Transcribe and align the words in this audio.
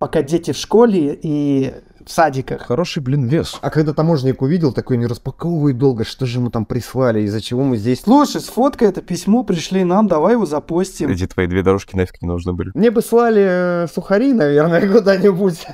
пока 0.00 0.22
дети 0.22 0.52
в 0.52 0.56
школе 0.56 1.16
и 1.22 1.74
в 2.04 2.10
садиках. 2.10 2.62
Хороший, 2.62 3.02
блин, 3.02 3.26
вес. 3.26 3.58
А 3.60 3.70
когда 3.70 3.92
таможенник 3.92 4.42
увидел, 4.42 4.72
такой 4.72 4.96
не 4.96 5.06
распаковывает 5.06 5.78
долго, 5.78 6.04
что 6.04 6.26
же 6.26 6.38
ему 6.38 6.50
там 6.50 6.64
прислали, 6.64 7.20
из-за 7.22 7.40
чего 7.40 7.62
мы 7.62 7.76
здесь... 7.76 8.00
Слушай, 8.02 8.40
сфоткай 8.40 8.88
это 8.88 9.02
письмо, 9.02 9.42
пришли 9.44 9.84
нам, 9.84 10.08
давай 10.08 10.34
его 10.34 10.46
запостим. 10.46 11.10
Эти 11.10 11.26
твои 11.26 11.46
две 11.46 11.62
дорожки 11.62 11.96
нафиг 11.96 12.22
не 12.22 12.28
нужны 12.28 12.52
были. 12.52 12.70
Мне 12.74 12.90
бы 12.90 13.02
слали 13.02 13.84
э, 13.84 13.86
сухари, 13.92 14.32
наверное, 14.32 14.88
куда-нибудь. 14.92 15.66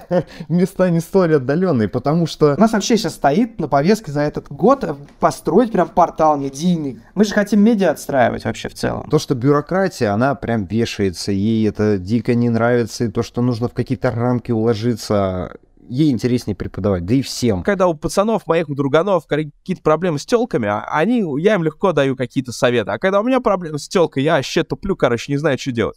Места 0.49 0.91
не 0.91 1.01
столь 1.01 1.37
отдаленные, 1.37 1.89
потому 1.89 2.27
что... 2.27 2.55
У 2.55 2.61
нас 2.61 2.73
вообще 2.73 2.97
сейчас 2.97 3.15
стоит 3.15 3.61
на 3.61 3.69
повестке 3.69 4.13
за 4.13 4.23
этот 4.23 4.49
год 4.49 4.85
построить 5.21 5.73
прям 5.73 5.89
портал 5.89 6.37
медийный. 6.37 7.01
Мы 7.15 7.25
же 7.25 7.35
хотим 7.35 7.61
медиа 7.61 7.91
отстраивать 7.91 8.45
вообще 8.45 8.69
в 8.69 8.75
целом. 8.75 9.09
То, 9.11 9.19
что 9.19 9.35
бюрократия, 9.35 10.09
она 10.09 10.35
прям 10.35 10.65
вешается, 10.65 11.33
ей 11.33 11.69
это 11.69 11.99
дико 11.99 12.35
не 12.35 12.49
нравится, 12.49 13.05
и 13.05 13.09
то, 13.09 13.23
что 13.23 13.43
нужно 13.43 13.69
в 13.69 13.73
какие-то 13.73 14.11
рамки 14.11 14.53
уложиться, 14.53 15.57
ей 15.89 16.11
интереснее 16.11 16.57
преподавать, 16.57 17.05
да 17.05 17.15
и 17.15 17.23
всем. 17.23 17.63
Когда 17.63 17.87
у 17.89 17.95
пацанов, 17.95 18.47
моих 18.47 18.69
у 18.69 18.75
друганов 18.75 19.27
какие-то 19.27 19.83
проблемы 19.83 20.19
с 20.19 20.27
телками, 20.27 20.69
а 20.69 20.87
они, 20.91 21.25
я 21.41 21.55
им 21.55 21.63
легко 21.63 21.93
даю 21.93 22.17
какие-то 22.17 22.53
советы. 22.53 22.91
А 22.91 22.99
когда 22.99 23.21
у 23.21 23.25
меня 23.25 23.41
проблемы 23.41 23.79
с 23.79 23.89
телкой, 23.89 24.23
я 24.23 24.37
вообще 24.37 24.65
туплю, 24.65 24.97
короче, 24.97 25.33
не 25.33 25.39
знаю, 25.39 25.59
что 25.59 25.73
делать. 25.73 25.97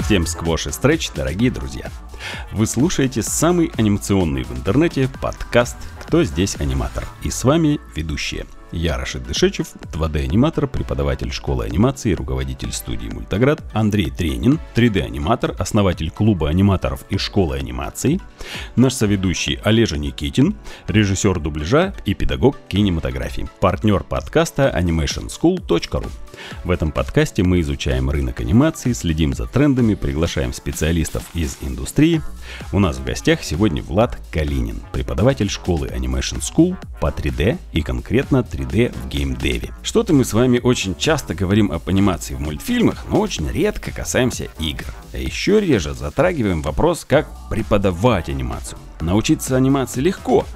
Всем 0.00 0.24
сквош 0.24 0.68
и 0.68 0.70
стретч, 0.70 1.10
дорогие 1.16 1.50
друзья. 1.50 1.90
Вы 2.52 2.66
слушаете 2.66 3.22
самый 3.22 3.72
анимационный 3.76 4.44
в 4.44 4.52
интернете 4.52 5.08
подкаст 5.20 5.76
«Кто 6.06 6.22
здесь 6.22 6.60
аниматор?» 6.60 7.04
И 7.24 7.30
с 7.30 7.42
вами 7.42 7.80
ведущие– 7.96 8.46
я 8.72 8.98
Рашид 8.98 9.24
Дышечев, 9.24 9.68
2D-аниматор, 9.92 10.66
преподаватель 10.66 11.32
школы 11.32 11.64
анимации, 11.64 12.12
руководитель 12.12 12.72
студии 12.72 13.08
Мультаград, 13.08 13.62
Андрей 13.72 14.10
Тренин, 14.10 14.58
3D-аниматор, 14.74 15.54
основатель 15.58 16.10
клуба 16.10 16.48
аниматоров 16.48 17.04
и 17.08 17.18
школы 17.18 17.56
анимации, 17.56 18.20
наш 18.74 18.94
соведущий 18.94 19.58
Олежа 19.62 19.98
Никитин, 19.98 20.56
режиссер 20.88 21.40
дубляжа 21.40 21.94
и 22.04 22.14
педагог 22.14 22.56
кинематографии, 22.68 23.48
партнер 23.60 24.02
подкаста 24.02 24.74
animationschool.ru. 24.76 26.10
В 26.64 26.70
этом 26.70 26.92
подкасте 26.92 27.42
мы 27.42 27.60
изучаем 27.60 28.10
рынок 28.10 28.40
анимации, 28.40 28.92
следим 28.92 29.34
за 29.34 29.46
трендами, 29.46 29.94
приглашаем 29.94 30.52
специалистов 30.52 31.24
из 31.34 31.58
индустрии. 31.60 32.22
У 32.72 32.78
нас 32.78 32.98
в 32.98 33.04
гостях 33.04 33.42
сегодня 33.42 33.82
Влад 33.82 34.18
Калинин, 34.30 34.82
преподаватель 34.92 35.50
школы 35.50 35.88
Animation 35.88 36.40
School 36.40 36.76
по 37.00 37.08
3D 37.08 37.58
и 37.72 37.82
конкретно 37.82 38.38
3D 38.38 38.94
в 38.94 39.08
геймдеве. 39.08 39.70
Что-то 39.82 40.12
мы 40.12 40.24
с 40.24 40.32
вами 40.32 40.60
очень 40.62 40.96
часто 40.96 41.34
говорим 41.34 41.72
об 41.72 41.88
анимации 41.88 42.34
в 42.34 42.40
мультфильмах, 42.40 43.04
но 43.08 43.20
очень 43.20 43.50
редко 43.50 43.90
касаемся 43.90 44.48
игр. 44.58 44.86
А 45.12 45.18
еще 45.18 45.60
реже 45.60 45.94
затрагиваем 45.94 46.62
вопрос, 46.62 47.04
как 47.04 47.28
преподавать 47.48 48.28
анимацию. 48.28 48.78
Научиться 49.00 49.56
анимации 49.56 50.00
легко. 50.00 50.46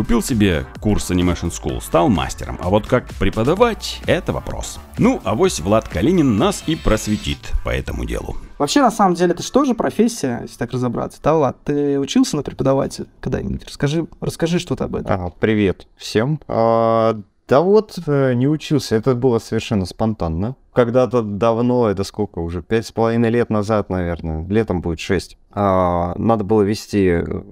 Купил 0.00 0.22
себе 0.22 0.64
курс 0.80 1.10
Animation 1.10 1.50
School, 1.50 1.82
стал 1.82 2.08
мастером, 2.08 2.58
а 2.62 2.70
вот 2.70 2.86
как 2.86 3.12
преподавать– 3.16 4.00
это 4.06 4.32
вопрос. 4.32 4.80
Ну, 4.96 5.20
а 5.24 5.34
вось 5.34 5.60
Влад 5.60 5.90
Калинин 5.90 6.38
нас 6.38 6.64
и 6.66 6.74
просветит 6.74 7.36
по 7.66 7.68
этому 7.68 8.06
делу. 8.06 8.34
Вообще, 8.56 8.80
на 8.80 8.90
самом 8.90 9.14
деле, 9.14 9.34
это 9.34 9.42
же 9.42 9.52
тоже 9.52 9.74
профессия, 9.74 10.38
если 10.40 10.56
так 10.56 10.72
разобраться. 10.72 11.20
Да, 11.22 11.34
Влад, 11.34 11.58
ты 11.64 12.00
учился 12.00 12.36
на 12.36 12.42
преподавателя 12.42 13.08
когда-нибудь? 13.20 13.66
Расскажи, 13.66 14.06
расскажи 14.22 14.58
что-то 14.58 14.84
об 14.84 14.96
этом. 14.96 15.26
А, 15.26 15.30
привет 15.38 15.86
всем. 15.98 16.40
А, 16.48 17.20
да 17.46 17.60
вот, 17.60 17.98
э, 18.06 18.32
не 18.32 18.48
учился, 18.48 18.96
это 18.96 19.14
было 19.14 19.38
совершенно 19.38 19.84
спонтанно. 19.84 20.56
Когда-то 20.72 21.20
давно, 21.20 21.90
это 21.90 22.04
сколько 22.04 22.38
уже, 22.38 22.62
пять 22.62 22.86
с 22.86 22.92
половиной 22.92 23.28
лет 23.28 23.50
назад, 23.50 23.90
наверное, 23.90 24.46
летом 24.48 24.80
будет 24.80 24.98
шесть. 24.98 25.36
А, 25.50 26.14
надо 26.16 26.42
было 26.42 26.62
вести 26.62 27.06
э, 27.06 27.42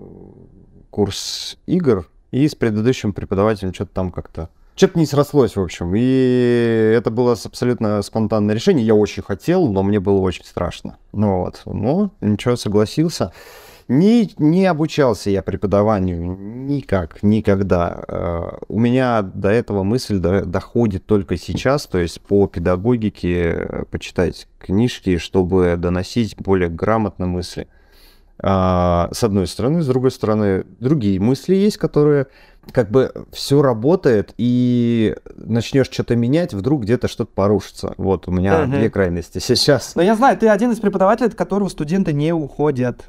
курс 0.89 1.59
игр, 1.67 2.07
и 2.31 2.47
с 2.47 2.55
предыдущим 2.55 3.13
преподавателем 3.13 3.75
что-то 3.75 3.93
там 3.93 4.11
как-то 4.11 4.49
что-то 4.79 4.97
не 4.97 5.07
срослось, 5.07 5.57
в 5.57 5.61
общем. 5.61 5.93
И 5.97 6.93
это 6.97 7.11
было 7.11 7.33
абсолютно 7.33 8.01
спонтанное 8.01 8.55
решение. 8.55 8.87
Я 8.87 8.95
очень 8.95 9.25
хотел, 9.25 9.67
но 9.67 9.83
мне 9.83 9.99
было 9.99 10.21
очень 10.21 10.45
страшно. 10.45 10.99
Ну 11.13 11.41
вот. 11.41 11.63
Но 11.65 12.13
ничего, 12.21 12.55
согласился. 12.55 13.33
Не, 13.89 14.31
не 14.39 14.67
обучался 14.67 15.31
я 15.31 15.43
преподаванию 15.43 16.37
никак, 16.39 17.23
никогда. 17.23 18.05
Э, 18.07 18.59
у 18.69 18.79
меня 18.79 19.23
до 19.23 19.49
этого 19.49 19.83
мысль 19.83 20.19
доходит 20.19 21.07
только 21.07 21.39
сейчас, 21.39 21.87
то 21.87 21.99
есть 21.99 22.21
по 22.21 22.47
педагогике 22.47 23.41
э, 23.41 23.85
почитать 23.91 24.47
книжки, 24.59 25.17
чтобы 25.17 25.77
доносить 25.79 26.37
более 26.37 26.69
грамотно 26.69 27.27
мысли. 27.27 27.67
А, 28.41 29.09
с 29.13 29.25
одной 29.25 29.47
стороны, 29.47 29.83
с 29.83 29.87
другой 29.87 30.11
стороны, 30.11 30.65
другие 30.79 31.19
мысли 31.21 31.55
есть, 31.55 31.77
которые 31.77 32.29
как 32.73 32.91
бы 32.91 33.13
все 33.33 33.63
работает, 33.63 34.35
и 34.37 35.17
начнешь 35.37 35.89
что-то 35.91 36.17
менять, 36.17 36.53
вдруг 36.53 36.83
где-то 36.83 37.09
что-то 37.09 37.31
порушится. 37.35 37.95
Вот 37.97 38.29
у 38.29 38.31
меня 38.31 38.63
uh-huh. 38.63 38.67
две 38.67 38.91
крайности 38.91 39.39
сейчас. 39.39 39.95
Но 39.95 40.03
я 40.03 40.15
знаю, 40.15 40.37
ты 40.37 40.49
один 40.49 40.71
из 40.73 40.79
преподавателей, 40.79 41.29
от 41.29 41.35
которого 41.35 41.69
студенты 41.69 42.13
не 42.13 42.33
уходят. 42.33 43.07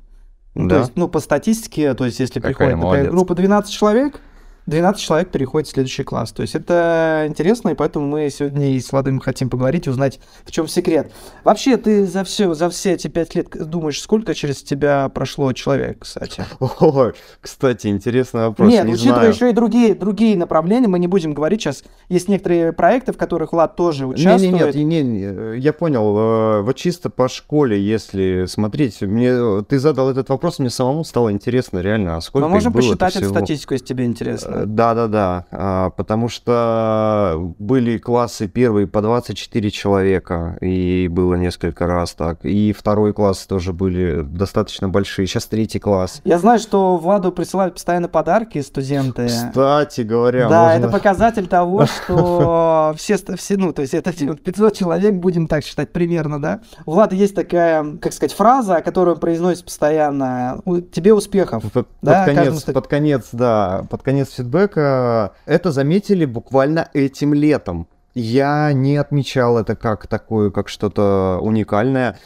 Ну, 0.56 0.68
да. 0.68 0.76
То 0.76 0.82
есть, 0.82 0.92
ну, 0.96 1.08
по 1.08 1.20
статистике, 1.20 1.94
то 1.94 2.06
есть, 2.06 2.20
если 2.20 2.40
Какая 2.40 2.54
приходит 2.54 2.78
молодец. 2.78 3.06
такая 3.06 3.12
группа 3.12 3.36
12 3.36 3.72
человек, 3.72 4.22
12 4.70 5.02
человек 5.02 5.32
переходит 5.32 5.68
в 5.68 5.72
следующий 5.72 6.04
класс. 6.04 6.32
То 6.32 6.42
есть 6.42 6.56
это 6.56 7.26
интересно, 7.28 7.70
и 7.70 7.74
поэтому 7.74 8.08
мы 8.08 8.30
сегодня 8.30 8.72
и 8.72 8.80
с 8.80 8.92
Владым 8.92 9.20
хотим 9.20 9.50
поговорить 9.50 9.88
и 9.88 9.90
узнать, 9.90 10.20
в 10.46 10.52
чем 10.52 10.68
секрет. 10.68 11.12
Вообще, 11.44 11.78
ты 11.78 12.06
за 12.06 12.24
все, 12.24 12.54
за 12.54 12.70
все 12.70 12.94
эти 12.94 13.08
пять 13.08 13.36
лет 13.36 13.50
думаешь, 13.50 14.02
сколько 14.02 14.34
через 14.34 14.62
тебя 14.62 15.10
прошло 15.10 15.52
человек, 15.54 16.00
кстати? 16.00 16.46
О, 16.60 17.12
кстати, 17.42 17.88
интересный 17.88 18.48
вопрос. 18.48 18.70
Нет, 18.70 18.86
не 18.86 18.94
учитывая 18.94 19.16
знаю. 19.16 19.34
еще 19.34 19.50
и 19.50 19.54
другие, 19.54 19.96
другие 19.96 20.38
направления, 20.38 20.88
мы 20.88 21.00
не 21.00 21.08
будем 21.08 21.34
говорить 21.34 21.62
сейчас. 21.62 21.84
Есть 22.08 22.28
некоторые 22.28 22.72
проекты, 22.72 23.12
в 23.12 23.18
которых 23.18 23.52
Влад 23.52 23.76
тоже 23.76 24.06
участвует. 24.06 24.54
Нет, 24.54 24.76
нет, 24.76 25.06
нет, 25.06 25.06
не, 25.06 25.60
я 25.60 25.74
понял. 25.74 26.18
Э, 26.18 26.62
вот 26.62 26.76
чисто 26.76 27.10
по 27.10 27.28
школе, 27.28 27.82
если 27.82 28.46
смотреть, 28.46 29.02
мне 29.02 29.64
ты 29.64 29.80
задал 29.80 30.10
этот 30.10 30.30
вопрос, 30.30 30.60
мне 30.60 30.70
самому 30.70 31.04
стало 31.04 31.32
интересно, 31.32 31.80
реально, 31.80 32.18
а 32.18 32.22
сколько 32.22 32.48
Мы 32.48 32.54
можем 32.54 32.74
посчитать 32.74 33.16
эту 33.16 33.30
статистику, 33.30 33.74
если 33.74 33.86
тебе 33.86 34.06
интересно. 34.06 34.59
Да-да-да, 34.66 35.46
а, 35.52 35.90
потому 35.92 36.30
что 36.30 37.54
были 37.60 37.98
классы 37.98 38.48
первые 38.48 38.88
по 38.88 39.02
24 39.02 39.72
человека, 39.72 40.58
и 40.62 41.08
было 41.10 41.36
несколько 41.36 41.88
раз 41.88 42.14
так. 42.14 42.44
И 42.44 42.74
второй 42.74 43.14
класс 43.14 43.46
тоже 43.46 43.74
были 43.74 44.22
достаточно 44.22 44.90
большие. 44.90 45.28
Сейчас 45.28 45.46
третий 45.46 45.80
класс. 45.80 46.22
Я 46.24 46.40
знаю, 46.40 46.60
что 46.60 46.98
Владу 46.98 47.32
присылают 47.32 47.76
постоянно 47.76 48.08
подарки 48.08 48.62
студенты. 48.62 49.28
Кстати 49.28 50.02
говоря, 50.02 50.50
Да, 50.50 50.64
можно... 50.66 50.86
это 50.86 50.90
показатель 50.92 51.48
того, 51.48 51.86
что 52.04 52.94
все, 52.98 53.18
все, 53.36 53.58
ну, 53.58 53.74
то 53.74 53.82
есть 53.82 53.94
это 53.94 54.12
500 54.12 54.76
человек, 54.76 55.16
будем 55.16 55.48
так 55.48 55.64
считать 55.64 55.92
примерно, 55.92 56.42
да? 56.42 56.62
У 56.86 56.92
Влада 56.92 57.16
есть 57.16 57.36
такая, 57.36 57.98
как 57.98 58.14
сказать, 58.14 58.34
фраза, 58.34 58.82
которую 58.82 59.16
он 59.16 59.20
произносит 59.20 59.66
постоянно. 59.66 60.62
Тебе 60.92 61.14
успехов. 61.14 61.64
Под, 61.72 61.88
да, 62.02 62.26
под 62.26 62.36
конец, 62.36 62.64
под 62.64 62.88
конец, 62.88 63.30
да, 63.32 63.86
под 63.90 64.04
конец 64.04 64.40
фидбэка 64.50 65.34
это 65.46 65.72
заметили 65.72 66.26
буквально 66.26 66.90
этим 66.94 67.34
летом. 67.34 67.88
Я 68.16 68.74
не 68.74 68.98
отмечал 68.98 69.58
это 69.58 69.76
как 69.76 70.08
такое, 70.08 70.50
как 70.50 70.68
что-то 70.70 71.40
уникальное. 71.42 72.18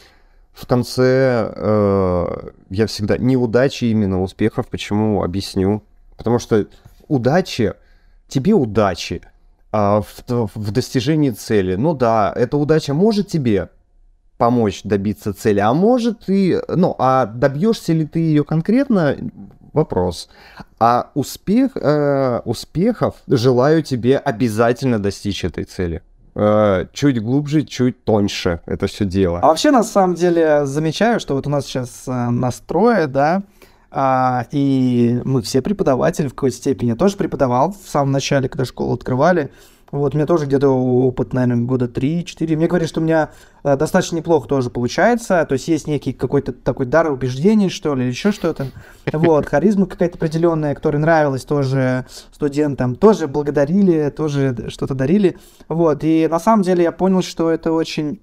В 0.52 0.66
конце 0.66 1.52
э, 1.54 2.50
я 2.70 2.86
всегда 2.86 3.18
неудачи 3.18 3.86
именно 3.86 4.22
успехов. 4.22 4.68
Почему? 4.68 5.22
Объясню. 5.22 5.82
Потому 6.16 6.38
что 6.38 6.66
удачи, 7.08 7.74
тебе 8.28 8.54
удачи 8.54 9.22
а 9.72 10.00
в, 10.02 10.50
в 10.54 10.70
достижении 10.70 11.30
цели. 11.30 11.74
Ну 11.74 11.94
да, 11.94 12.32
эта 12.34 12.56
удача 12.56 12.94
может 12.94 13.28
тебе 13.28 13.70
помочь 14.38 14.82
добиться 14.84 15.32
цели, 15.32 15.60
а 15.60 15.74
может 15.74 16.28
и, 16.28 16.60
ну, 16.68 16.94
а 16.98 17.26
добьешься 17.26 17.92
ли 17.92 18.06
ты 18.06 18.20
ее 18.20 18.44
конкретно, 18.44 19.16
вопрос. 19.74 20.30
А 20.78 21.10
успех, 21.14 21.76
э, 21.76 22.40
успехов 22.46 23.16
желаю 23.26 23.82
тебе 23.82 24.16
обязательно 24.16 24.98
достичь 24.98 25.44
этой 25.44 25.64
цели 25.64 26.02
э, 26.34 26.86
чуть 26.92 27.22
глубже, 27.22 27.62
чуть 27.62 28.04
тоньше 28.04 28.60
это 28.66 28.86
все 28.86 29.04
дело. 29.04 29.40
А 29.40 29.48
вообще, 29.48 29.70
на 29.70 29.82
самом 29.82 30.14
деле, 30.14 30.64
замечаю, 30.64 31.20
что 31.20 31.34
вот 31.34 31.46
у 31.46 31.50
нас 31.50 31.66
сейчас 31.66 32.04
э, 32.06 32.30
настрое, 32.30 33.06
да, 33.06 33.42
а, 33.96 34.46
и 34.50 35.20
мы 35.24 35.40
все 35.42 35.62
преподаватели 35.62 36.26
в 36.26 36.34
какой-то 36.34 36.56
степени. 36.56 36.90
Я 36.90 36.96
тоже 36.96 37.16
преподавал 37.16 37.72
в 37.72 37.88
самом 37.88 38.10
начале, 38.10 38.48
когда 38.48 38.64
школу 38.64 38.94
открывали. 38.94 39.52
Вот, 39.90 40.14
у 40.14 40.16
меня 40.16 40.26
тоже 40.26 40.46
где-то 40.46 40.68
опыт, 40.68 41.32
наверное, 41.32 41.64
года 41.64 41.86
3-4. 41.86 42.56
Мне 42.56 42.66
говорят, 42.66 42.88
что 42.88 43.00
у 43.00 43.04
меня 43.04 43.30
э, 43.62 43.76
достаточно 43.76 44.16
неплохо 44.16 44.48
тоже 44.48 44.70
получается. 44.70 45.44
То 45.48 45.52
есть 45.52 45.68
есть 45.68 45.86
некий 45.86 46.12
какой-то 46.12 46.52
такой 46.52 46.86
дар 46.86 47.10
убеждений, 47.12 47.68
что 47.68 47.94
ли, 47.94 48.02
или 48.04 48.10
еще 48.10 48.32
что-то. 48.32 48.68
Вот, 49.12 49.46
харизма 49.46 49.86
какая-то 49.86 50.16
определенная, 50.16 50.74
которая 50.74 51.00
нравилась 51.00 51.44
тоже 51.44 52.06
студентам. 52.32 52.96
Тоже 52.96 53.28
благодарили, 53.28 54.10
тоже 54.10 54.68
что-то 54.68 54.94
дарили. 54.94 55.38
Вот, 55.68 56.02
и 56.02 56.26
на 56.28 56.40
самом 56.40 56.62
деле 56.62 56.84
я 56.84 56.92
понял, 56.92 57.22
что 57.22 57.50
это 57.50 57.72
очень 57.72 58.20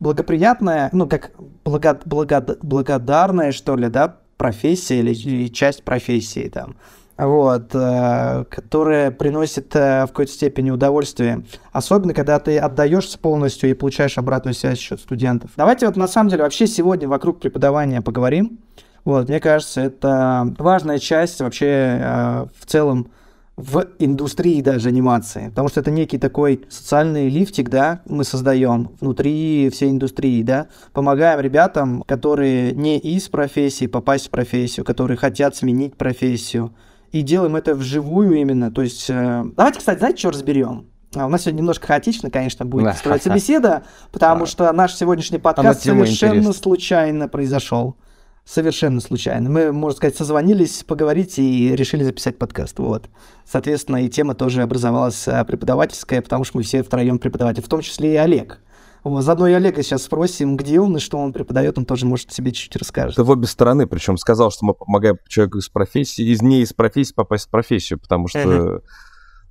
благоприятная, 0.00 0.90
ну, 0.92 1.06
как 1.06 1.30
благо, 1.64 2.00
благо, 2.04 2.58
благодарная, 2.62 3.52
что 3.52 3.76
ли, 3.76 3.88
да, 3.88 4.16
профессия 4.36 4.98
или, 4.98 5.14
или 5.14 5.46
часть 5.46 5.84
профессии 5.84 6.48
там 6.48 6.74
вот, 7.18 7.74
э, 7.74 8.44
которая 8.50 9.10
приносит 9.10 9.74
э, 9.76 10.04
в 10.04 10.08
какой-то 10.08 10.32
степени 10.32 10.70
удовольствие. 10.70 11.44
Особенно, 11.72 12.14
когда 12.14 12.38
ты 12.38 12.58
отдаешься 12.58 13.18
полностью 13.18 13.70
и 13.70 13.74
получаешь 13.74 14.18
обратную 14.18 14.54
связь 14.54 14.90
от 14.90 15.00
студентов. 15.00 15.50
Давайте 15.56 15.86
вот 15.86 15.96
на 15.96 16.08
самом 16.08 16.30
деле 16.30 16.42
вообще 16.42 16.66
сегодня 16.66 17.08
вокруг 17.08 17.40
преподавания 17.40 18.00
поговорим. 18.00 18.58
Вот, 19.04 19.28
мне 19.28 19.40
кажется, 19.40 19.80
это 19.80 20.54
важная 20.58 20.98
часть 20.98 21.40
вообще 21.40 21.98
э, 22.00 22.46
в 22.58 22.66
целом 22.66 23.10
в 23.56 23.86
индустрии 23.98 24.62
даже 24.62 24.88
анимации, 24.88 25.48
потому 25.50 25.68
что 25.68 25.80
это 25.80 25.90
некий 25.90 26.18
такой 26.18 26.64
социальный 26.70 27.28
лифтик, 27.28 27.68
да, 27.68 28.00
мы 28.06 28.24
создаем 28.24 28.90
внутри 29.00 29.68
всей 29.70 29.90
индустрии, 29.90 30.42
да, 30.42 30.68
помогаем 30.92 31.38
ребятам, 31.40 32.02
которые 32.02 32.72
не 32.72 32.98
из 32.98 33.28
профессии 33.28 33.86
попасть 33.86 34.28
в 34.28 34.30
профессию, 34.30 34.86
которые 34.86 35.18
хотят 35.18 35.54
сменить 35.54 35.96
профессию, 35.96 36.72
и 37.12 37.22
делаем 37.22 37.56
это 37.56 37.74
вживую 37.74 38.34
именно. 38.34 38.72
То 38.72 38.82
есть, 38.82 39.08
э, 39.08 39.44
давайте, 39.56 39.78
кстати, 39.78 39.98
знаете, 39.98 40.18
что 40.18 40.30
разберем? 40.30 40.86
А 41.14 41.26
у 41.26 41.28
нас 41.28 41.42
сегодня 41.42 41.58
немножко 41.58 41.86
хаотично, 41.86 42.30
конечно, 42.30 42.64
будет 42.64 42.96
строиться 42.96 43.30
беседа, 43.30 43.84
потому 44.10 44.46
что 44.46 44.72
наш 44.72 44.94
сегодняшний 44.94 45.38
подкаст 45.38 45.82
совершенно 45.82 46.52
случайно 46.52 47.28
произошел. 47.28 47.96
Совершенно 48.44 49.00
случайно. 49.00 49.48
Мы, 49.48 49.72
можно 49.72 49.96
сказать, 49.96 50.16
созвонились, 50.16 50.82
поговорить 50.82 51.38
и 51.38 51.76
решили 51.76 52.02
записать 52.02 52.38
подкаст. 52.38 52.76
Вот. 52.80 53.08
Соответственно, 53.46 54.04
и 54.04 54.08
тема 54.08 54.34
тоже 54.34 54.62
образовалась 54.62 55.28
э, 55.28 55.44
преподавательская, 55.44 56.22
потому 56.22 56.42
что 56.42 56.56
мы 56.56 56.64
все 56.64 56.82
втроем 56.82 57.20
преподаватели, 57.20 57.62
в 57.62 57.68
том 57.68 57.82
числе 57.82 58.14
и 58.14 58.16
Олег. 58.16 58.58
Вот, 59.04 59.22
заодно 59.22 59.48
и 59.48 59.52
Олега 59.52 59.82
сейчас 59.82 60.04
спросим, 60.04 60.56
где 60.56 60.78
он 60.80 60.96
и 60.96 61.00
что 61.00 61.18
он 61.18 61.32
преподает, 61.32 61.76
он 61.76 61.84
тоже 61.84 62.06
может 62.06 62.32
себе 62.32 62.52
чуть-чуть 62.52 62.76
расскажет. 62.76 63.14
Это 63.14 63.24
в 63.24 63.30
обе 63.30 63.46
стороны, 63.46 63.86
причем 63.86 64.16
сказал, 64.16 64.50
что 64.50 64.64
мы 64.64 64.74
помогаем 64.74 65.18
человеку 65.28 65.58
из 65.58 65.68
профессии, 65.68 66.24
из 66.24 66.40
не 66.40 66.60
из 66.60 66.72
профессии 66.72 67.12
попасть 67.12 67.46
в 67.46 67.50
профессию, 67.50 67.98
потому 67.98 68.28
что 68.28 68.38
uh-huh. 68.38 68.82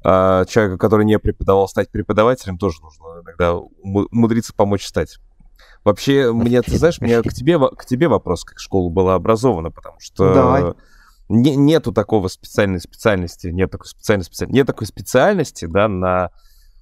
а, 0.06 0.46
человеку, 0.46 0.78
который 0.78 1.06
не 1.06 1.20
преподавал, 1.20 1.68
стать 1.68 1.92
преподавателем, 1.92 2.58
тоже 2.58 2.82
нужно 2.82 3.22
иногда 3.24 3.56
умудриться 3.56 4.54
помочь 4.54 4.86
стать. 4.86 5.18
Вообще, 5.84 6.32
мне, 6.32 6.62
ты 6.62 6.78
знаешь, 6.78 7.02
меня 7.02 7.22
к 7.22 7.34
тебе, 7.34 7.60
к 7.60 7.86
тебе 7.86 8.08
вопрос, 8.08 8.46
как 8.46 8.60
школа 8.60 8.90
была 8.90 9.16
образована, 9.16 9.72
потому 9.72 10.00
что 10.00 10.34
Давай. 10.34 10.74
Не, 11.28 11.56
нету 11.56 11.94
такого 11.94 12.28
специальной 12.28 12.82
специальности, 12.82 13.48
нет 13.48 13.72
такой 13.72 13.88
специальной 13.88 14.26
специальности, 14.26 14.58
нет 14.58 14.68
такой 14.68 14.86
специальности, 14.86 15.66
да, 15.66 15.88
на 15.88 16.32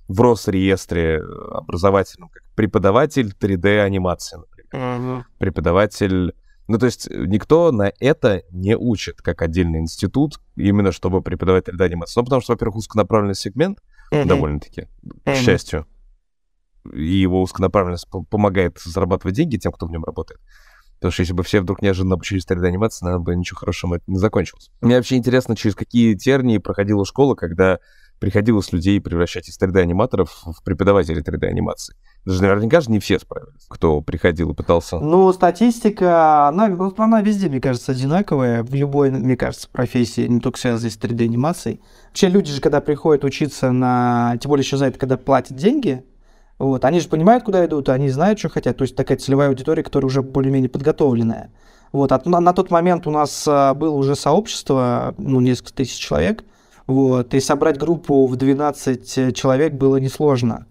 в 0.09 0.19
Росреестре 0.21 1.21
образовательном, 1.51 2.29
как 2.29 2.44
преподаватель 2.56 3.31
3D-анимации, 3.39 4.38
например. 4.38 4.67
Uh-huh. 4.73 5.23
Преподаватель... 5.38 6.33
Ну, 6.67 6.77
то 6.77 6.88
есть 6.88 7.09
никто 7.09 7.71
на 7.71 7.94
это 8.00 8.44
не 8.51 8.75
учит, 8.75 9.21
как 9.21 9.41
отдельный 9.44 9.79
институт, 9.79 10.39
именно 10.56 10.91
чтобы 10.91 11.21
преподавать 11.21 11.69
3D-анимацию. 11.69 12.21
Ну, 12.21 12.23
потому 12.25 12.41
что, 12.41 12.53
во-первых, 12.53 12.77
узконаправленный 12.77 13.35
сегмент, 13.35 13.79
uh-huh. 14.11 14.25
довольно-таки, 14.25 14.88
uh-huh. 15.03 15.33
к 15.33 15.35
счастью, 15.35 15.85
и 16.91 17.06
его 17.06 17.44
узконаправленность 17.44 18.07
помогает 18.29 18.79
зарабатывать 18.83 19.35
деньги 19.35 19.57
тем, 19.57 19.71
кто 19.71 19.85
в 19.85 19.91
нем 19.91 20.03
работает. 20.03 20.41
Потому 20.95 21.11
что 21.11 21.21
если 21.21 21.33
бы 21.33 21.44
все 21.44 21.61
вдруг 21.61 21.83
неожиданно 21.83 22.15
обучились 22.15 22.47
3D-анимации, 22.47 23.06
наверное, 23.06 23.25
бы 23.25 23.35
ничего 23.35 23.59
хорошего 23.59 24.00
не 24.07 24.17
закончилось. 24.17 24.71
Мне 24.81 24.95
вообще 24.95 25.17
интересно, 25.17 25.56
через 25.56 25.75
какие 25.75 26.15
тернии 26.15 26.57
проходила 26.57 27.06
школа, 27.06 27.35
когда 27.35 27.79
приходилось 28.19 28.71
людей 28.71 29.00
превращать 29.01 29.50
из 29.50 29.60
3D-аниматоров 29.60 30.30
в 30.45 30.63
преподавателей 30.63 31.21
3D-анимации. 31.21 31.95
Даже 32.25 32.42
наверняка 32.42 32.81
же 32.81 32.92
не 32.92 33.00
все 33.00 33.18
справились, 33.18 33.66
кто 33.68 34.01
приходил 34.01 34.51
и 34.51 34.54
пытался. 34.54 35.00
Ну, 35.00 35.31
статистика, 35.33 36.48
она, 36.48 36.66
она 36.98 37.21
везде, 37.21 37.50
мне 37.50 37.62
кажется, 37.62 37.94
одинаковая, 37.94 38.63
в 38.63 38.74
любой, 38.74 39.10
мне 39.12 39.38
кажется, 39.38 39.69
профессии, 39.69 40.27
не 40.27 40.39
только 40.39 40.60
связанной 40.60 40.92
с 40.92 40.98
3D-анимацией. 40.98 41.80
Вообще 42.07 42.27
люди 42.27 42.51
же, 42.51 42.62
когда 42.62 42.81
приходят 42.81 43.24
учиться 43.24 43.71
на... 43.71 44.38
Тем 44.42 44.50
более 44.50 44.63
еще 44.63 44.77
за 44.77 44.88
это, 44.88 45.00
когда 45.00 45.18
платят 45.18 45.57
деньги, 45.57 46.04
вот, 46.60 46.83
они 46.83 47.00
же 47.00 47.07
понимают, 47.07 47.45
куда 47.45 47.66
идут, 47.66 47.88
они 47.88 48.10
знают, 48.10 48.38
что 48.38 48.50
хотят. 48.50 48.77
То 48.77 48.83
есть 48.83 48.95
такая 48.95 49.18
целевая 49.18 49.48
аудитория, 49.48 49.81
которая 49.81 50.07
уже 50.07 50.21
более-менее 50.21 50.69
подготовленная. 50.69 51.51
Вот, 51.94 52.12
а 52.12 52.21
на, 52.25 52.54
тот 52.54 52.69
момент 52.69 53.07
у 53.07 53.12
нас 53.12 53.45
а, 53.48 53.74
было 53.74 53.95
уже 53.95 54.16
сообщество, 54.16 55.16
ну, 55.18 55.39
несколько 55.39 55.74
тысяч 55.74 55.98
человек, 55.98 56.44
вот, 56.89 57.36
и 57.36 57.39
собрать 57.39 57.77
группу 57.77 58.25
в 58.25 58.36
12 58.36 59.18
э, 59.19 59.31
человек 59.33 59.74
было 59.74 59.97
несложно. 59.97 60.65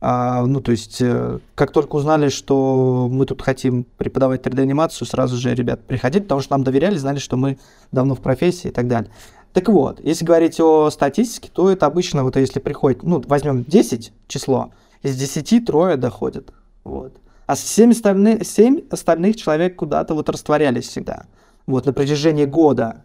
А, 0.00 0.46
ну, 0.46 0.60
то 0.60 0.70
есть, 0.70 1.02
э, 1.02 1.40
как 1.56 1.72
только 1.72 1.96
узнали, 1.96 2.28
что 2.28 3.08
мы 3.10 3.26
тут 3.26 3.42
хотим 3.42 3.82
преподавать 3.82 4.46
3D-анимацию, 4.46 5.04
сразу 5.04 5.36
же 5.36 5.52
ребят 5.52 5.84
приходили, 5.84 6.22
потому 6.22 6.42
что 6.42 6.52
нам 6.52 6.62
доверяли, 6.62 6.96
знали, 6.96 7.18
что 7.18 7.36
мы 7.36 7.58
давно 7.90 8.14
в 8.14 8.20
профессии 8.20 8.68
и 8.68 8.70
так 8.70 8.86
далее. 8.86 9.10
Так 9.52 9.68
вот, 9.68 9.98
если 9.98 10.24
говорить 10.24 10.60
о 10.60 10.90
статистике, 10.90 11.50
то 11.52 11.68
это 11.68 11.86
обычно, 11.86 12.22
вот 12.22 12.36
если 12.36 12.60
приходит, 12.60 13.02
ну, 13.02 13.20
возьмем 13.26 13.64
10 13.64 14.12
число, 14.28 14.70
из 15.02 15.16
10 15.16 15.66
трое 15.66 15.96
доходят. 15.96 16.52
Вот. 16.84 17.16
А 17.46 17.56
7 17.56 17.90
остальных, 17.90 18.46
7 18.46 18.82
остальных 18.92 19.34
человек 19.34 19.74
куда-то 19.74 20.14
вот 20.14 20.28
растворялись 20.28 20.86
всегда. 20.86 21.24
Вот, 21.66 21.84
на 21.84 21.92
протяжении 21.92 22.44
года 22.44 23.02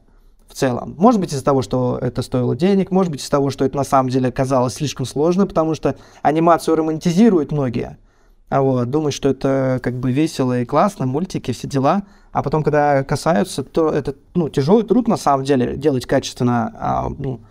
в 0.49 0.53
целом. 0.55 0.95
Может 0.97 1.21
быть 1.21 1.31
из-за 1.31 1.43
того, 1.43 1.61
что 1.61 1.97
это 2.01 2.21
стоило 2.23 2.55
денег, 2.55 2.91
может 2.91 3.11
быть 3.11 3.21
из-за 3.21 3.31
того, 3.31 3.51
что 3.51 3.63
это 3.65 3.77
на 3.77 3.83
самом 3.83 4.09
деле 4.09 4.29
оказалось 4.29 4.73
слишком 4.73 5.05
сложно, 5.05 5.45
потому 5.45 5.75
что 5.75 5.95
анимацию 6.23 6.75
романтизируют 6.75 7.51
многие. 7.51 7.97
А 8.49 8.61
вот, 8.61 8.89
думают, 8.89 9.13
что 9.13 9.29
это 9.29 9.79
как 9.83 9.99
бы 9.99 10.11
весело 10.11 10.59
и 10.59 10.65
классно, 10.65 11.05
мультики, 11.05 11.51
все 11.51 11.67
дела. 11.67 12.03
А 12.31 12.41
потом, 12.41 12.63
когда 12.63 13.03
касаются, 13.03 13.63
то 13.63 13.89
это 13.91 14.15
ну, 14.33 14.49
тяжелый 14.49 14.83
труд 14.83 15.07
на 15.07 15.17
самом 15.17 15.43
деле 15.45 15.77
делать 15.77 16.07
качественно 16.07 16.73
а, 16.79 17.09
ну, 17.15 17.41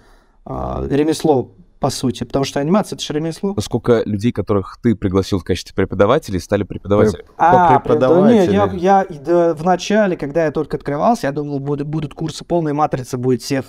а, 0.45 0.85
ремесло 0.89 1.53
по 1.81 1.91
сути, 1.91 2.25
потому 2.25 2.45
что 2.45 2.61
анимация 2.61 2.97
это 2.97 3.05
же 3.05 3.13
ремесло. 3.13 3.55
Сколько 3.61 4.03
людей, 4.05 4.33
которых 4.33 4.79
ты 4.83 4.95
пригласил 4.97 5.39
в 5.39 5.45
качестве 5.45 5.75
преподавателей, 5.75 6.41
стали 6.41 6.65
преподавателями? 6.65 7.25
А, 7.37 7.79
преподаватели. 7.79 8.47
Да, 8.57 8.69
не, 8.69 8.79
я, 8.79 9.07
я 9.09 9.19
да, 9.25 9.55
в 9.55 9.65
начале, 9.65 10.17
когда 10.17 10.45
я 10.45 10.51
только 10.51 10.77
открывался, 10.77 11.29
я 11.29 11.33
думал, 11.33 11.61
будут, 11.61 11.87
будут 11.87 12.15
курсы 12.15 12.45
полной 12.45 12.73
матрицы, 12.73 13.17
будет 13.17 13.43
всех 13.43 13.67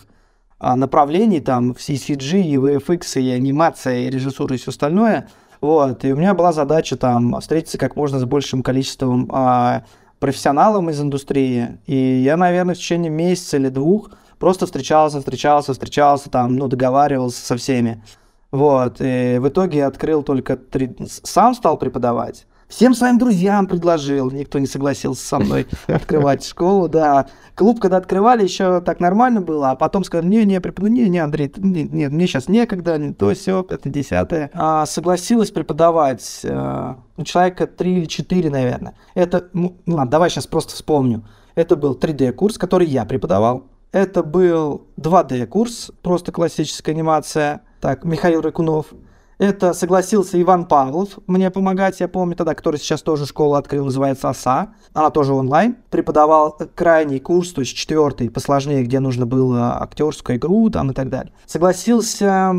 а, 0.57 0.75
направлений, 0.75 1.39
там, 1.39 1.73
в 1.73 1.77
CCG, 1.77 2.41
и 2.41 2.55
VFX, 2.57 3.21
и 3.21 3.29
анимация, 3.29 3.99
и 3.99 4.09
режиссура, 4.09 4.55
и 4.55 4.57
все 4.57 4.71
остальное. 4.71 5.29
Вот, 5.61 6.05
и 6.05 6.13
у 6.13 6.15
меня 6.15 6.33
была 6.33 6.51
задача 6.51 6.95
там 6.95 7.39
встретиться 7.39 7.77
как 7.77 7.95
можно 7.95 8.19
с 8.19 8.25
большим 8.25 8.63
количеством 8.63 9.29
а, 9.31 9.83
профессионалов 10.19 10.87
из 10.89 11.01
индустрии. 11.01 11.79
И 11.85 11.95
я, 11.95 12.37
наверное, 12.37 12.75
в 12.75 12.77
течение 12.77 13.11
месяца 13.11 13.57
или 13.57 13.69
двух 13.69 14.11
просто 14.39 14.65
встречался, 14.65 15.19
встречался, 15.19 15.73
встречался, 15.73 16.29
там, 16.29 16.55
ну, 16.55 16.67
договаривался 16.67 17.45
со 17.45 17.57
всеми. 17.57 18.03
Вот, 18.51 18.97
и 18.99 19.37
в 19.39 19.47
итоге 19.47 19.85
открыл 19.85 20.23
только 20.23 20.57
три... 20.57 20.95
Сам 21.23 21.53
стал 21.53 21.77
преподавать. 21.77 22.47
Всем 22.69 22.93
своим 22.93 23.17
друзьям 23.17 23.65
предложил, 23.65 24.29
никто 24.29 24.59
не 24.59 24.67
согласился 24.67 25.25
со 25.25 25.39
мной 25.39 25.67
открывать 25.87 26.45
школу, 26.45 26.87
да. 26.87 27.25
Клуб, 27.55 27.79
когда 27.79 27.97
открывали, 27.97 28.43
еще 28.43 28.79
так 28.81 28.99
нормально 28.99 29.41
было, 29.41 29.71
а 29.71 29.75
потом 29.75 30.03
сказали, 30.03 30.27
не, 30.27 30.45
не, 30.45 30.61
преподаю, 30.61 30.93
не, 30.93 31.09
не, 31.09 31.17
Андрей, 31.17 31.51
нет, 31.57 31.91
не, 31.91 32.09
мне 32.09 32.27
сейчас 32.27 32.47
некогда, 32.47 32.99
не 32.99 33.11
то, 33.11 33.33
все, 33.33 33.65
это 33.67 33.89
десятое. 33.89 34.51
А, 34.53 34.85
согласилась 34.85 35.49
преподавать, 35.49 36.41
а, 36.43 36.99
ну, 37.17 37.23
человека 37.23 37.65
три 37.65 37.97
или 37.97 38.05
четыре, 38.05 38.51
наверное. 38.51 38.93
Это, 39.15 39.49
ну, 39.53 39.75
ладно, 39.87 40.11
давай 40.11 40.29
сейчас 40.29 40.45
просто 40.45 40.75
вспомню. 40.75 41.27
Это 41.55 41.75
был 41.75 41.97
3D-курс, 41.99 42.59
который 42.59 42.85
я 42.85 43.03
преподавал. 43.05 43.65
Это 43.91 44.21
был 44.21 44.87
2D-курс, 44.97 45.91
просто 46.03 46.31
классическая 46.31 46.91
анимация. 46.91 47.61
Так, 47.81 48.03
Михаил 48.03 48.41
Рыкунов. 48.41 48.93
Это 49.39 49.71
согласился 49.71 50.39
Иван 50.41 50.65
Павлов 50.65 51.17
мне 51.25 51.49
помогать, 51.49 52.01
я 52.01 52.09
помню 52.09 52.35
тогда, 52.35 52.53
который 52.53 52.75
сейчас 52.75 53.01
тоже 53.01 53.25
школу 53.25 53.55
открыл, 53.55 53.85
называется 53.85 54.27
ОСА. 54.27 54.73
Она 54.93 55.11
тоже 55.11 55.33
онлайн. 55.33 55.77
Преподавал 55.89 56.57
крайний 56.75 57.21
курс, 57.21 57.53
то 57.53 57.61
есть 57.61 57.73
четвертый, 57.73 58.29
посложнее, 58.29 58.83
где 58.83 58.99
нужно 58.99 59.25
было 59.25 59.81
актерскую 59.81 60.37
игру 60.37 60.69
там 60.69 60.91
и 60.91 60.93
так 60.93 61.09
далее. 61.09 61.31
Согласился 61.45 62.53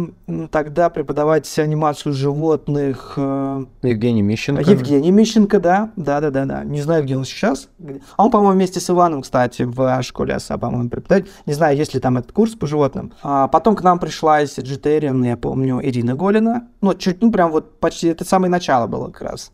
тогда 0.50 0.88
преподавать 0.88 1.58
анимацию 1.58 2.14
животных. 2.14 3.12
Э, 3.18 3.66
Евгений 3.82 4.22
Мищенко. 4.22 4.62
Евгений 4.62 5.10
Мищенко, 5.10 5.60
да. 5.60 5.92
Да, 5.96 6.20
да, 6.22 6.30
да, 6.30 6.46
да. 6.46 6.64
Не 6.64 6.80
знаю, 6.80 7.04
где 7.04 7.14
он 7.14 7.26
сейчас. 7.26 7.68
А 8.16 8.24
он, 8.24 8.30
по-моему, 8.30 8.54
вместе 8.54 8.80
с 8.80 8.88
Иваном, 8.88 9.20
кстати, 9.20 9.64
в 9.64 10.02
школе 10.02 10.36
ОСА, 10.36 10.56
по-моему, 10.56 10.88
преподает. 10.88 11.28
Не 11.44 11.52
знаю, 11.52 11.76
есть 11.76 11.92
ли 11.92 12.00
там 12.00 12.16
этот 12.16 12.32
курс 12.32 12.54
по 12.54 12.66
животным. 12.66 13.12
А 13.22 13.48
потом 13.48 13.76
к 13.76 13.82
нам 13.82 13.98
пришла 13.98 14.40
из 14.40 14.56
Vegetarian, 14.56 15.26
я 15.26 15.36
помню, 15.36 15.80
Ирина 15.82 16.14
Голина 16.14 16.69
Ну, 16.80 16.94
чуть, 16.94 17.20
ну, 17.20 17.30
прям 17.30 17.50
вот 17.50 17.78
почти 17.78 18.08
это 18.08 18.24
самое 18.24 18.50
начало 18.50 18.86
было 18.86 19.10
как 19.10 19.22
раз. 19.22 19.52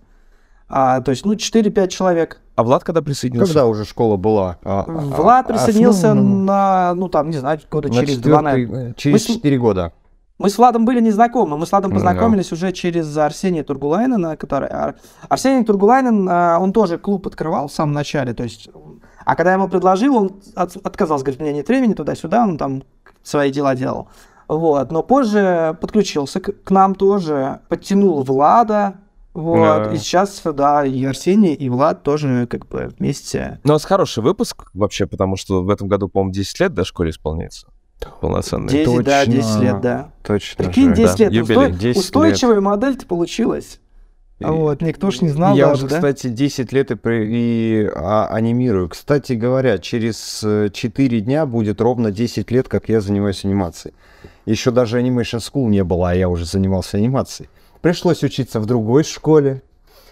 А, 0.69 1.01
то 1.01 1.11
есть, 1.11 1.25
ну, 1.25 1.35
4-5 1.35 1.89
человек. 1.89 2.41
А 2.57 2.63
Влад 2.63 2.85
когда 2.85 3.03
присоединился? 3.03 3.53
Когда 3.53 3.67
уже 3.67 3.85
школа 3.85 4.17
была? 4.17 4.59
А, 4.65 4.85
а 4.87 4.91
Влад 4.91 5.47
а, 5.51 5.53
присоединился 5.53 6.11
основном... 6.11 6.45
на, 6.45 6.95
ну, 6.95 7.09
там, 7.09 7.31
не 7.31 7.39
знаю, 7.39 7.61
года 7.71 7.89
на 7.89 7.95
через 7.95 8.19
два, 8.19 8.43
наверное. 8.43 8.95
Через 8.95 9.23
четыре 9.23 9.59
года. 9.59 9.93
Мы 10.39 10.51
с 10.51 10.59
Владом 10.59 10.85
были 10.85 11.01
незнакомы. 11.01 11.57
Мы 11.57 11.67
с 11.67 11.71
Владом 11.71 11.93
познакомились 11.93 12.51
mm-hmm. 12.51 12.55
уже 12.55 12.73
через 12.73 13.17
Арсения 13.17 13.65
Тургулайнена, 13.65 14.37
который... 14.37 14.69
Арсений 15.29 15.65
Тургулайнен, 15.65 16.29
а, 16.29 16.59
он 16.59 16.73
тоже 16.73 16.99
клуб 16.99 17.27
открывал 17.27 17.69
в 17.69 17.73
самом 17.73 17.93
начале, 17.95 18.35
то 18.35 18.43
есть... 18.43 18.69
А 19.25 19.35
когда 19.35 19.51
я 19.51 19.57
ему 19.57 19.69
предложил, 19.69 20.17
он 20.17 20.41
от, 20.55 20.77
отказался, 20.77 21.25
говорит, 21.25 21.41
у 21.41 21.45
меня 21.45 21.53
нет 21.53 21.67
времени 21.67 21.95
туда-сюда, 21.95 22.45
он 22.45 22.59
там 22.59 22.85
свои 23.23 23.51
дела 23.51 23.75
делал. 23.75 24.09
Вот, 24.49 24.93
но 24.93 25.03
позже 25.03 25.77
подключился 25.81 26.41
к, 26.41 26.63
к 26.63 26.71
нам 26.71 26.95
тоже, 26.95 27.61
подтянул 27.69 28.23
Влада, 28.23 28.95
вот, 29.37 29.85
да. 29.85 29.93
и 29.93 29.99
сейчас, 29.99 30.41
да, 30.45 30.87
и 30.87 31.05
Арсений, 31.05 31.53
и 31.53 31.69
Влад 31.69 32.03
тоже 32.03 32.47
как 32.47 32.67
бы 32.69 32.91
вместе. 32.99 33.61
Ну, 33.65 33.73
у 33.73 33.75
нас 33.75 33.85
хороший 33.85 34.23
выпуск 34.23 34.71
вообще, 34.73 35.07
потому 35.07 35.37
что 35.37 35.63
в 35.63 35.69
этом 35.69 35.89
году, 35.89 36.09
по-моему, 36.09 36.33
10 36.33 36.61
лет 36.61 36.75
до 36.75 36.85
школе 36.85 37.11
исполняется. 37.11 37.67
Полноценный. 38.21 38.69
10, 38.71 38.85
Точно. 38.87 39.03
да, 39.03 39.27
10 39.27 39.61
лет, 39.61 39.81
да. 39.81 40.11
Точно 40.23 40.65
Прикинь, 40.65 40.95
10 40.95 41.19
да. 41.19 41.25
лет. 41.25 41.33
Юбилей, 41.33 41.73
10 41.73 42.01
Устойчивая 42.01 42.55
лет. 42.55 42.63
модель-то 42.63 43.07
получилась. 43.07 43.81
И... 44.39 44.45
Вот, 44.45 44.83
никто 44.83 45.11
ж 45.11 45.23
не 45.23 45.29
знал 45.29 45.55
Я 45.57 45.69
даже, 45.69 45.87
уже, 45.87 45.91
да? 45.91 45.97
кстати, 45.97 46.29
10 46.29 46.73
лет 46.73 46.91
и, 46.91 46.97
и 47.05 47.91
а, 47.95 48.29
анимирую. 48.29 48.89
Кстати 48.89 49.33
говоря, 49.35 49.79
через 49.79 50.45
4 50.73 51.21
дня 51.21 51.47
будет 51.47 51.81
ровно 51.81 52.11
10 52.11 52.51
лет, 52.51 52.69
как 52.69 52.89
я 52.89 53.01
занимаюсь 53.01 53.45
анимацией. 53.45 53.95
Еще 54.47 54.71
даже 54.71 55.01
Animation 55.01 55.41
School 55.41 55.67
не 55.67 55.85
было, 55.85 56.11
а 56.11 56.15
я 56.15 56.29
уже 56.29 56.45
занимался 56.45 56.97
анимацией. 56.97 57.51
Пришлось 57.83 58.23
учиться 58.23 58.61
в 58.61 58.67
другой 58.67 59.05
школе, 59.05 59.63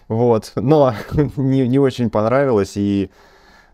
вот, 0.09 0.53
но 0.57 0.95
не, 1.37 1.67
не 1.67 1.79
очень 1.79 2.11
понравилось, 2.11 2.77
и 2.77 3.11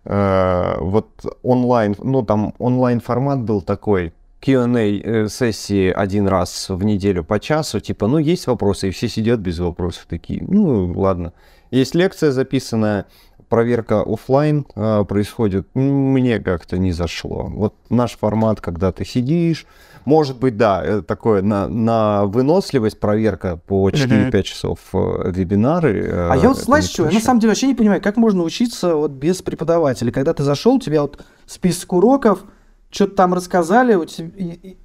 э, 0.05 0.75
вот 0.79 1.09
онлайн, 1.43 1.97
ну 1.99 2.23
там 2.23 2.55
онлайн 2.59 3.01
формат 3.01 3.41
был 3.41 3.63
такой, 3.63 4.13
Q&A 4.41 5.01
э, 5.01 5.29
сессии 5.29 5.91
один 5.91 6.27
раз 6.27 6.71
в 6.71 6.83
неделю 6.83 7.25
по 7.25 7.39
часу, 7.39 7.81
типа, 7.81 8.07
ну, 8.07 8.19
есть 8.19 8.47
вопросы, 8.47 8.89
и 8.89 8.91
все 8.91 9.09
сидят 9.09 9.41
без 9.41 9.59
вопросов 9.59 10.07
такие, 10.09 10.43
ну, 10.47 10.93
ладно. 10.99 11.33
Есть 11.71 11.95
лекция 11.95 12.33
записанная, 12.33 13.07
проверка 13.51 14.03
офлайн 14.03 14.65
э, 14.75 15.05
происходит, 15.07 15.67
мне 15.75 16.39
как-то 16.39 16.79
не 16.79 16.93
зашло. 16.93 17.51
Вот 17.51 17.75
наш 17.91 18.17
формат, 18.17 18.61
когда 18.61 18.93
ты 18.93 19.05
сидишь, 19.05 19.67
может 20.05 20.39
быть, 20.39 20.57
да, 20.57 20.81
э, 20.83 21.03
такое 21.03 21.43
на, 21.43 21.69
на 21.69 22.25
выносливость 22.25 22.99
проверка 22.99 23.57
по 23.57 23.91
4-5 23.91 24.31
mm-hmm. 24.31 24.43
часов 24.45 24.79
э, 24.95 25.33
вебинары. 25.33 26.09
А 26.31 26.37
я 26.37 26.49
вот, 26.49 26.59
знаешь, 26.59 26.85
что, 26.85 27.07
я 27.07 27.11
на 27.11 27.21
самом 27.21 27.41
деле 27.41 27.51
вообще 27.51 27.67
не 27.67 27.75
понимаю, 27.75 28.01
как 28.01 28.17
можно 28.17 28.45
учиться 28.45 28.95
вот 28.95 29.11
без 29.11 29.43
преподавателя. 29.43 30.13
Когда 30.13 30.33
ты 30.33 30.45
зашел, 30.45 30.77
у 30.77 30.81
тебя 30.81 31.03
вот 31.03 31.21
список 31.47 31.93
уроков, 31.93 32.45
что-то 32.91 33.15
там 33.15 33.35
рассказали, 33.35 33.95
у 33.95 34.05
тебя, 34.05 34.31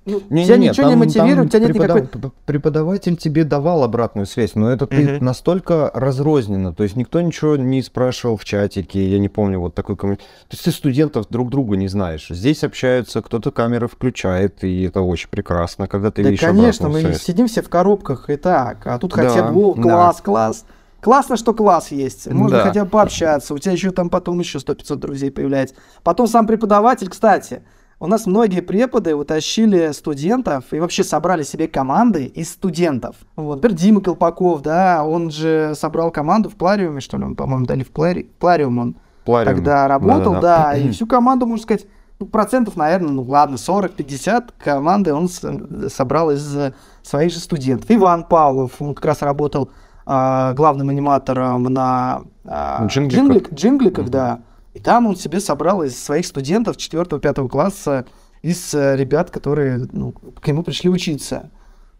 ну, 0.05 0.21
не, 0.29 0.45
тебя 0.45 0.57
не, 0.57 0.69
ничего 0.69 0.89
там, 0.89 0.89
не 0.91 1.05
мотивирует, 1.05 1.47
у 1.47 1.49
тебя 1.49 1.59
нет 1.59 1.69
преподав... 1.69 2.01
никакой... 2.01 2.31
Преподаватель 2.45 3.17
тебе 3.17 3.43
давал 3.43 3.83
обратную 3.83 4.27
связь, 4.27 4.53
но 4.53 4.71
это 4.71 4.85
ты 4.85 5.15
угу. 5.15 5.25
настолько 5.25 5.89
разрозненно, 5.93 6.71
то 6.71 6.83
есть 6.83 6.95
никто 6.95 7.19
ничего 7.21 7.55
не 7.55 7.81
спрашивал 7.81 8.37
в 8.37 8.45
чатике, 8.45 9.09
я 9.09 9.17
не 9.17 9.27
помню 9.27 9.59
вот 9.59 9.73
такой 9.73 9.97
комментарий. 9.97 10.27
То 10.47 10.53
есть 10.53 10.65
ты 10.65 10.71
студентов 10.71 11.25
друг 11.29 11.49
друга 11.49 11.77
не 11.77 11.87
знаешь. 11.87 12.27
Здесь 12.29 12.63
общаются, 12.63 13.23
кто-то 13.23 13.51
камеры 13.51 13.87
включает, 13.87 14.63
и 14.63 14.83
это 14.83 15.01
очень 15.01 15.29
прекрасно, 15.29 15.87
когда 15.87 16.11
ты 16.11 16.21
да, 16.21 16.29
видишь 16.29 16.45
конечно, 16.45 16.89
мы 16.89 17.01
связь. 17.01 17.23
сидим 17.23 17.47
все 17.47 17.63
в 17.63 17.69
коробках 17.69 18.29
и 18.29 18.35
так, 18.35 18.85
а 18.85 18.99
тут 18.99 19.15
да, 19.15 19.27
хотят, 19.27 19.51
о, 19.51 19.73
класс, 19.73 20.17
да. 20.17 20.23
класс. 20.23 20.65
Классно, 21.01 21.37
что 21.37 21.53
класс 21.53 21.91
есть. 21.91 22.25
Можно 22.31 22.57
да. 22.57 22.63
хотя 22.63 22.83
бы 22.83 22.89
пообщаться. 22.89 23.53
У 23.53 23.59
тебя 23.59 23.73
еще 23.73 23.91
там 23.91 24.09
потом 24.09 24.39
еще 24.39 24.57
100-500 24.57 24.95
друзей 24.95 25.29
появляется. 25.29 25.75
Потом 26.01 26.25
сам 26.27 26.47
преподаватель, 26.47 27.09
кстати, 27.09 27.61
у 28.05 28.07
нас 28.07 28.27
многие 28.27 28.61
преподы 28.61 29.15
утащили 29.15 29.91
студентов 29.91 30.65
и 30.71 30.79
вообще 30.79 31.03
собрали 31.03 31.41
себе 31.41 31.67
команды 31.67 32.25
из 32.25 32.51
студентов. 32.51 33.15
Вот, 33.35 33.55
например, 33.55 33.77
Дима 33.77 34.01
Колпаков, 34.01 34.61
да, 34.61 35.03
он 35.03 35.31
же 35.31 35.73
собрал 35.75 36.11
команду 36.11 36.49
в 36.49 36.55
Плариуме, 36.55 37.01
что 37.01 37.17
ли, 37.17 37.23
он, 37.23 37.35
по-моему, 37.35 37.65
дали 37.65 37.83
в 37.83 37.89
Плари... 37.89 38.29
Плариум 38.39 38.77
он 38.77 38.95
Плариум. 39.25 39.55
тогда 39.55 39.87
работал, 39.87 40.33
да, 40.33 40.41
да, 40.41 40.63
да, 40.71 40.77
и 40.77 40.91
всю 40.91 41.07
команду, 41.07 41.47
можно 41.47 41.63
сказать, 41.63 41.87
ну, 42.19 42.27
процентов, 42.27 42.77
наверное, 42.77 43.09
ну 43.09 43.23
ладно, 43.23 43.55
40-50 43.55 44.51
команды 44.63 45.11
он 45.11 45.27
собрал 45.27 46.29
из 46.29 46.55
своих 47.01 47.33
же 47.33 47.39
студентов. 47.39 47.89
Иван 47.89 48.23
Павлов, 48.23 48.79
он 48.79 48.93
как 48.93 49.05
раз 49.05 49.23
работал 49.23 49.71
а, 50.05 50.53
главным 50.53 50.89
аниматором 50.89 51.63
на 51.63 52.21
а, 52.45 52.85
джингликах, 52.85 53.51
джингликах, 53.53 54.09
да. 54.09 54.41
И 54.75 54.79
там 54.79 55.07
он 55.07 55.15
себе 55.15 55.39
собрал 55.39 55.83
из 55.83 55.97
своих 55.97 56.25
студентов 56.25 56.75
4-5 56.75 57.47
класса, 57.47 58.05
из 58.41 58.73
э, 58.73 58.97
ребят, 58.97 59.31
которые 59.31 59.87
ну, 59.93 60.11
к 60.11 60.45
нему 60.45 60.63
пришли 60.63 60.89
учиться. 60.89 61.49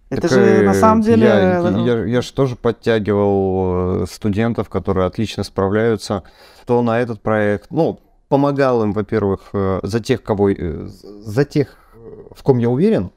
Это 0.10 0.28
так, 0.28 0.32
же 0.32 0.62
на 0.62 0.74
самом 0.74 1.02
деле... 1.02 1.26
Я, 1.26 1.62
ну... 1.62 1.86
я, 1.86 2.04
я 2.04 2.22
же 2.22 2.34
тоже 2.34 2.58
подтягивал 2.58 4.04
э, 4.04 4.06
студентов, 4.12 4.68
которые 4.68 5.08
отлично 5.08 5.44
справляются, 5.44 6.24
то 6.66 6.82
на 6.82 7.00
этот 7.00 7.22
проект. 7.22 7.72
Ну, 7.72 8.02
помогал 8.28 8.84
им, 8.84 8.92
во-первых, 8.92 9.52
э, 9.54 9.80
за 9.82 10.02
тех, 10.02 10.22
кого... 10.22 10.50
За 10.52 11.46
тех, 11.46 11.78
в 12.36 12.44
ком 12.44 12.58
я 12.58 12.70
уверен, 12.70 13.10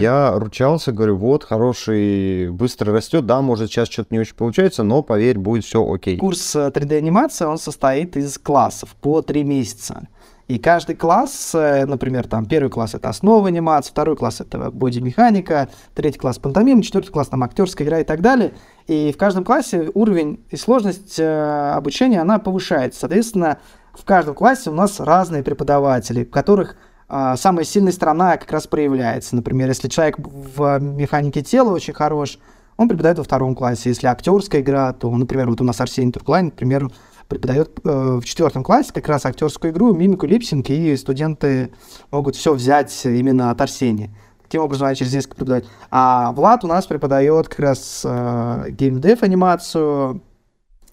я 0.00 0.38
ручался, 0.38 0.92
говорю, 0.92 1.16
вот, 1.16 1.44
хороший, 1.44 2.50
быстро 2.50 2.92
растет, 2.92 3.26
да, 3.26 3.40
может, 3.42 3.70
сейчас 3.70 3.88
что-то 3.88 4.08
не 4.10 4.20
очень 4.20 4.34
получается, 4.34 4.82
но, 4.82 5.02
поверь, 5.02 5.38
будет 5.38 5.64
все 5.64 5.84
окей. 5.86 6.16
Курс 6.18 6.54
3D-анимации, 6.54 7.44
он 7.44 7.58
состоит 7.58 8.16
из 8.16 8.38
классов 8.38 8.94
по 9.00 9.22
3 9.22 9.44
месяца. 9.44 10.08
И 10.48 10.60
каждый 10.60 10.94
класс, 10.94 11.52
э, 11.54 11.86
например, 11.86 12.28
там 12.28 12.46
первый 12.46 12.68
класс 12.68 12.94
это 12.94 13.08
основа 13.08 13.48
анимации, 13.48 13.90
второй 13.90 14.16
класс 14.16 14.40
это 14.40 14.70
боди-механика, 14.70 15.68
третий 15.94 16.20
класс 16.20 16.38
пантомим, 16.38 16.82
четвертый 16.82 17.10
класс 17.10 17.28
там 17.28 17.42
актерская 17.42 17.84
игра 17.84 17.98
и 17.98 18.04
так 18.04 18.20
далее. 18.20 18.52
И 18.86 19.12
в 19.12 19.18
каждом 19.18 19.42
классе 19.42 19.90
уровень 19.94 20.44
и 20.50 20.56
сложность 20.56 21.18
э, 21.18 21.72
обучения, 21.74 22.20
она 22.20 22.38
повышается. 22.38 23.00
Соответственно, 23.00 23.58
в 23.92 24.04
каждом 24.04 24.36
классе 24.36 24.70
у 24.70 24.74
нас 24.74 25.00
разные 25.00 25.42
преподаватели, 25.42 26.22
у 26.22 26.26
которых 26.26 26.76
самая 27.08 27.64
сильная 27.64 27.92
сторона 27.92 28.36
как 28.36 28.50
раз 28.50 28.66
проявляется. 28.66 29.36
Например, 29.36 29.68
если 29.68 29.88
человек 29.88 30.18
в 30.18 30.78
механике 30.78 31.42
тела 31.42 31.70
очень 31.70 31.94
хорош, 31.94 32.38
он 32.76 32.88
преподает 32.88 33.18
во 33.18 33.24
втором 33.24 33.54
классе. 33.54 33.88
Если 33.90 34.06
актерская 34.06 34.60
игра, 34.60 34.92
то, 34.92 35.10
например, 35.10 35.48
вот 35.48 35.60
у 35.60 35.64
нас 35.64 35.80
Арсений 35.80 36.12
Турклайн, 36.12 36.46
например, 36.46 36.90
преподает 37.28 37.80
э, 37.84 38.20
в 38.20 38.24
четвертом 38.24 38.62
классе 38.62 38.92
как 38.92 39.08
раз 39.08 39.26
актерскую 39.26 39.72
игру, 39.72 39.94
мимику, 39.94 40.26
lip 40.26 40.42
sync, 40.42 40.70
и 40.70 40.96
студенты 40.96 41.72
могут 42.10 42.36
все 42.36 42.54
взять 42.54 43.04
именно 43.04 43.50
от 43.50 43.60
Арсения. 43.60 44.10
Таким 44.42 44.62
образом, 44.62 44.94
через 44.94 45.12
несколько 45.12 45.36
преподавать. 45.36 45.64
А 45.90 46.30
Влад 46.32 46.62
у 46.64 46.68
нас 46.68 46.86
преподает 46.86 47.48
как 47.48 47.58
раз 47.58 48.02
э, 48.04 48.66
gamedev 48.70 49.22
анимацию, 49.22 50.22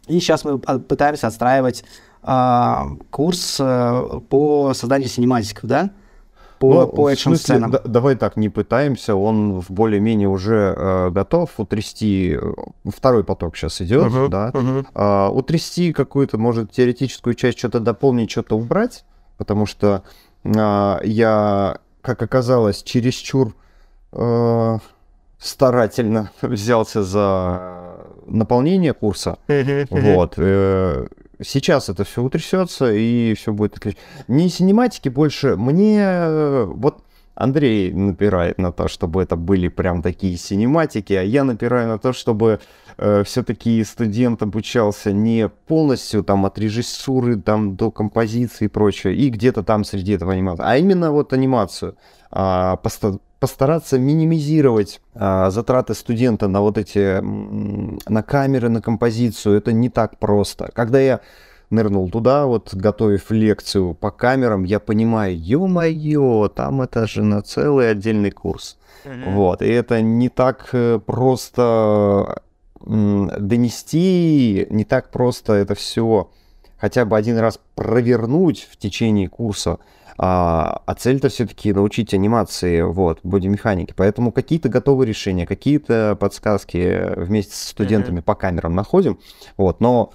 и 0.08 0.20
сейчас 0.20 0.44
мы 0.44 0.58
пытаемся 0.58 1.28
отстраивать 1.28 1.84
э, 2.24 2.76
курс 3.12 3.58
э, 3.60 4.20
по 4.30 4.74
созданию 4.74 5.10
синематиков, 5.10 5.66
да? 5.70 5.92
По, 6.64 6.82
ну, 6.82 6.88
по 6.88 7.12
экшн-сценам. 7.12 7.72
Да, 7.72 7.82
давай 7.84 8.16
так, 8.16 8.38
не 8.38 8.50
пытаемся, 8.50 9.16
он 9.16 9.60
в 9.60 9.70
более-менее 9.70 10.30
уже 10.30 10.74
э, 10.76 11.10
готов 11.10 11.50
утрясти, 11.58 12.38
э, 12.42 12.54
второй 12.86 13.26
поток 13.26 13.58
сейчас 13.58 13.82
идет, 13.82 14.06
uh-huh, 14.06 14.30
да, 14.30 14.52
uh-huh. 14.54 14.86
Э, 14.96 15.30
утрясти 15.30 15.92
какую-то, 15.92 16.38
может, 16.38 16.72
теоретическую 16.72 17.34
часть, 17.34 17.60
что-то 17.60 17.82
дополнить, 17.82 18.32
что-то 18.32 18.58
убрать, 18.58 19.04
потому 19.38 19.66
что 19.66 20.04
э, 20.46 21.00
я, 21.04 21.80
как 22.02 22.22
оказалось, 22.22 22.82
чересчур 22.82 23.54
э, 24.14 24.78
старательно 25.38 26.32
взялся 26.42 27.04
за 27.04 27.98
наполнение 28.26 28.94
курса, 28.94 29.38
uh-huh, 29.50 29.90
uh-huh. 29.90 30.16
вот, 30.16 30.36
э, 30.38 31.08
Сейчас 31.42 31.90
это 31.90 32.04
все 32.04 32.22
утрясется, 32.22 32.94
и 32.94 33.34
все 33.34 33.54
будет. 33.54 33.78
Не 34.28 34.50
синематики 34.50 35.10
больше. 35.10 35.56
Мне 35.56 36.66
вот 36.66 37.04
Андрей 37.36 37.92
напирает 37.92 38.60
на 38.60 38.72
то, 38.72 38.88
чтобы 38.88 39.24
это 39.24 39.36
были 39.36 39.68
прям 39.68 40.02
такие 40.02 40.38
синематики, 40.38 41.14
а 41.14 41.24
я 41.24 41.44
напираю 41.44 41.88
на 41.88 41.98
то, 41.98 42.14
чтобы 42.14 42.60
э, 42.98 43.24
все-таки 43.24 43.84
студент 43.84 44.44
обучался 44.44 45.12
не 45.12 45.50
полностью 45.50 46.24
там 46.24 46.46
от 46.46 46.60
режиссуры 46.60 47.38
там 47.38 47.76
до 47.76 47.90
композиции 47.90 48.66
и 48.66 48.68
прочее, 48.68 49.16
и 49.16 49.30
где-то 49.30 49.64
там 49.64 49.84
среди 49.84 50.14
этого 50.14 50.34
анимации, 50.34 50.64
а 50.66 50.78
именно 50.78 51.12
вот 51.12 51.34
анимацию. 51.34 51.96
А, 52.36 52.78
поста- 52.78 53.20
постараться 53.40 54.00
минимизировать 54.00 55.02
а, 55.14 55.52
затраты 55.52 55.94
студента 55.94 56.48
на 56.48 56.62
вот 56.62 56.80
эти, 56.80 57.22
на 57.22 58.24
камеры, 58.24 58.70
на 58.70 58.82
композицию, 58.82 59.58
это 59.58 59.72
не 59.72 59.90
так 59.90 60.18
просто. 60.18 60.72
Когда 60.74 61.00
я 61.00 61.20
нырнул 61.70 62.10
туда, 62.10 62.48
вот, 62.48 62.74
готовив 62.74 63.30
лекцию 63.30 63.94
по 63.94 64.10
камерам, 64.10 64.64
я 64.64 64.80
понимаю, 64.80 65.38
ё-моё, 65.38 66.48
там 66.48 66.82
это 66.82 67.06
же 67.06 67.22
на 67.22 67.44
целый 67.44 67.92
отдельный 67.92 68.32
курс. 68.32 68.78
Mm-hmm. 69.06 69.34
Вот, 69.36 69.62
и 69.62 69.68
это 69.68 70.02
не 70.02 70.30
так 70.30 70.70
э, 70.74 71.00
просто 71.06 72.42
донести, 72.86 74.68
не 74.72 74.86
так 74.86 75.12
просто 75.12 75.54
это 75.54 75.76
все 75.76 76.30
хотя 76.84 77.06
бы 77.06 77.16
один 77.16 77.38
раз 77.38 77.60
провернуть 77.76 78.68
в 78.70 78.76
течение 78.76 79.30
курса, 79.30 79.78
а, 80.18 80.82
а 80.86 80.96
цель-то 80.96 81.30
все-таки 81.30 81.74
научить 81.74 82.14
анимации, 82.14 82.82
вот, 82.82 83.20
бодимеханики. 83.24 83.94
Поэтому 83.96 84.32
какие-то 84.32 84.70
готовые 84.70 85.08
решения, 85.08 85.46
какие-то 85.46 86.18
подсказки 86.20 87.14
вместе 87.16 87.56
с 87.56 87.70
студентами 87.70 88.20
mm-hmm. 88.20 88.24
по 88.24 88.36
камерам 88.36 88.76
находим, 88.76 89.20
вот, 89.58 89.80
но 89.82 90.12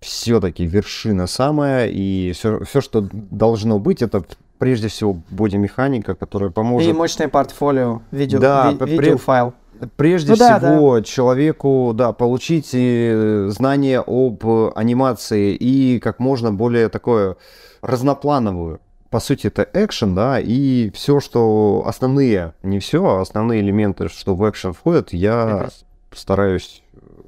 все-таки 0.00 0.66
вершина 0.66 1.26
самая, 1.26 1.86
и 1.86 2.32
все, 2.32 2.64
все, 2.64 2.80
что 2.80 3.08
должно 3.12 3.78
быть, 3.78 4.02
это 4.02 4.24
прежде 4.58 4.88
всего 4.88 5.18
бодимеханика, 5.30 6.14
которая 6.14 6.50
поможет... 6.50 6.88
И 6.88 6.92
мощное 6.92 7.28
портфолио, 7.28 8.02
видео, 8.10 8.38
да, 8.38 8.72
ви- 8.72 8.96
видеофайл. 8.96 9.54
Прежде 9.96 10.30
ну, 10.30 10.36
всего, 10.36 10.98
да. 10.98 11.02
человеку, 11.02 11.92
да, 11.94 12.12
получить 12.12 12.70
э, 12.72 13.48
знания 13.48 14.00
об 14.00 14.44
анимации 14.76 15.56
и 15.56 15.98
как 15.98 16.20
можно 16.20 16.52
более 16.52 16.88
такое 16.88 17.36
разноплановую. 17.80 18.80
По 19.12 19.20
сути, 19.20 19.48
это 19.48 19.68
экшен, 19.74 20.14
да, 20.14 20.40
и 20.40 20.90
все, 20.94 21.20
что 21.20 21.84
основные, 21.86 22.54
не 22.62 22.78
все, 22.78 23.04
а 23.04 23.20
основные 23.20 23.60
элементы, 23.60 24.08
что 24.08 24.34
в 24.34 24.48
экшен 24.48 24.72
входят, 24.72 25.12
я 25.12 25.68
стараюсь 26.14 26.82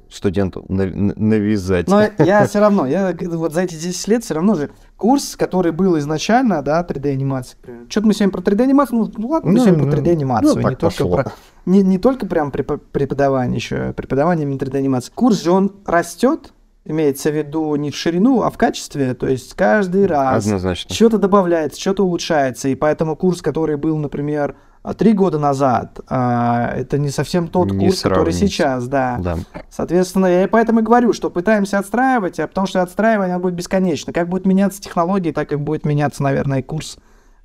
студенту 0.09 0.65
навязать. 0.67 1.87
Но 1.87 2.01
я 2.17 2.47
все 2.47 2.59
равно, 2.59 2.87
я 2.87 3.15
вот 3.21 3.53
за 3.53 3.61
эти 3.61 3.75
10 3.75 4.07
лет 4.07 4.23
все 4.23 4.33
равно 4.33 4.55
же 4.55 4.71
курс, 4.97 5.35
который 5.35 5.71
был 5.71 5.95
изначально, 5.99 6.63
да, 6.63 6.83
3D-анимация. 6.83 7.57
Что-то 7.87 8.07
мы 8.07 8.15
сегодня 8.15 8.31
про 8.31 8.41
3D-анимацию, 8.41 8.97
ну, 8.97 9.11
ну 9.15 9.27
ладно, 9.27 9.51
мы 9.51 9.57
ну, 9.59 9.63
сегодня 9.63 9.85
ну, 9.85 9.91
про 9.91 9.99
3D-анимацию, 9.99 10.61
ну, 10.61 10.69
не, 10.69 10.75
только 10.75 11.07
про, 11.07 11.31
не, 11.67 11.83
не 11.83 11.99
только 11.99 12.25
прям 12.25 12.49
преподавание 12.49 13.57
еще, 13.57 13.93
преподавание 13.93 14.47
3D-анимации. 14.47 15.11
Курс 15.13 15.43
же, 15.43 15.51
он 15.51 15.71
растет, 15.85 16.51
имеется 16.85 17.31
в 17.31 17.35
виду 17.35 17.75
не 17.75 17.91
в 17.91 17.95
ширину, 17.95 18.43
а 18.43 18.51
в 18.51 18.57
качестве, 18.57 19.13
то 19.15 19.27
есть 19.27 19.53
каждый 19.55 20.05
раз 20.05 20.47
что-то 20.89 21.17
добавляется, 21.17 21.81
что-то 21.81 22.03
улучшается, 22.03 22.69
и 22.69 22.75
поэтому 22.75 23.15
курс, 23.15 23.41
который 23.41 23.75
был, 23.75 23.97
например, 23.97 24.55
а 24.83 24.93
три 24.93 25.13
года 25.13 25.39
назад, 25.39 25.99
а, 26.07 26.71
это 26.75 26.99
не 26.99 27.09
совсем 27.09 27.47
тот 27.47 27.71
не 27.71 27.87
курс, 27.87 28.01
сравнить. 28.01 28.19
который 28.19 28.33
сейчас, 28.33 28.87
да. 28.87 29.17
да. 29.19 29.37
Соответственно, 29.71 30.27
я 30.27 30.47
поэтому 30.47 30.81
и 30.81 30.83
говорю, 30.83 31.11
что 31.11 31.31
пытаемся 31.31 31.79
отстраивать, 31.79 32.39
а 32.39 32.47
потому 32.47 32.67
что 32.67 32.83
отстраивание 32.83 33.39
будет 33.39 33.55
бесконечно. 33.55 34.13
Как 34.13 34.29
будут 34.29 34.45
меняться 34.45 34.79
технологии, 34.79 35.31
так 35.31 35.53
и 35.53 35.55
будет 35.55 35.87
меняться, 35.87 36.21
наверное, 36.21 36.61
курс 36.61 36.99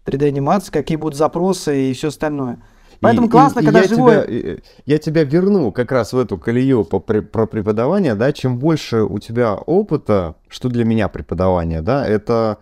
3D-анимации, 0.04 0.70
какие 0.70 0.98
будут 0.98 1.16
запросы 1.16 1.90
и 1.90 1.94
все 1.94 2.08
остальное. 2.08 2.58
Поэтому 3.00 3.28
и, 3.28 3.30
классно, 3.30 3.60
и, 3.60 3.64
когда 3.64 3.80
я 3.80 3.88
живой... 3.88 4.26
Тебя, 4.26 4.56
я 4.86 4.98
тебя 4.98 5.24
верну 5.24 5.72
как 5.72 5.90
раз 5.90 6.12
в 6.12 6.18
эту 6.18 6.38
колею 6.38 6.84
по, 6.84 7.00
про 7.00 7.46
преподавание, 7.46 8.14
да, 8.14 8.32
чем 8.32 8.58
больше 8.58 9.02
у 9.02 9.18
тебя 9.18 9.54
опыта, 9.54 10.34
что 10.48 10.68
для 10.68 10.84
меня 10.84 11.08
преподавание, 11.08 11.80
да, 11.80 12.06
это 12.06 12.58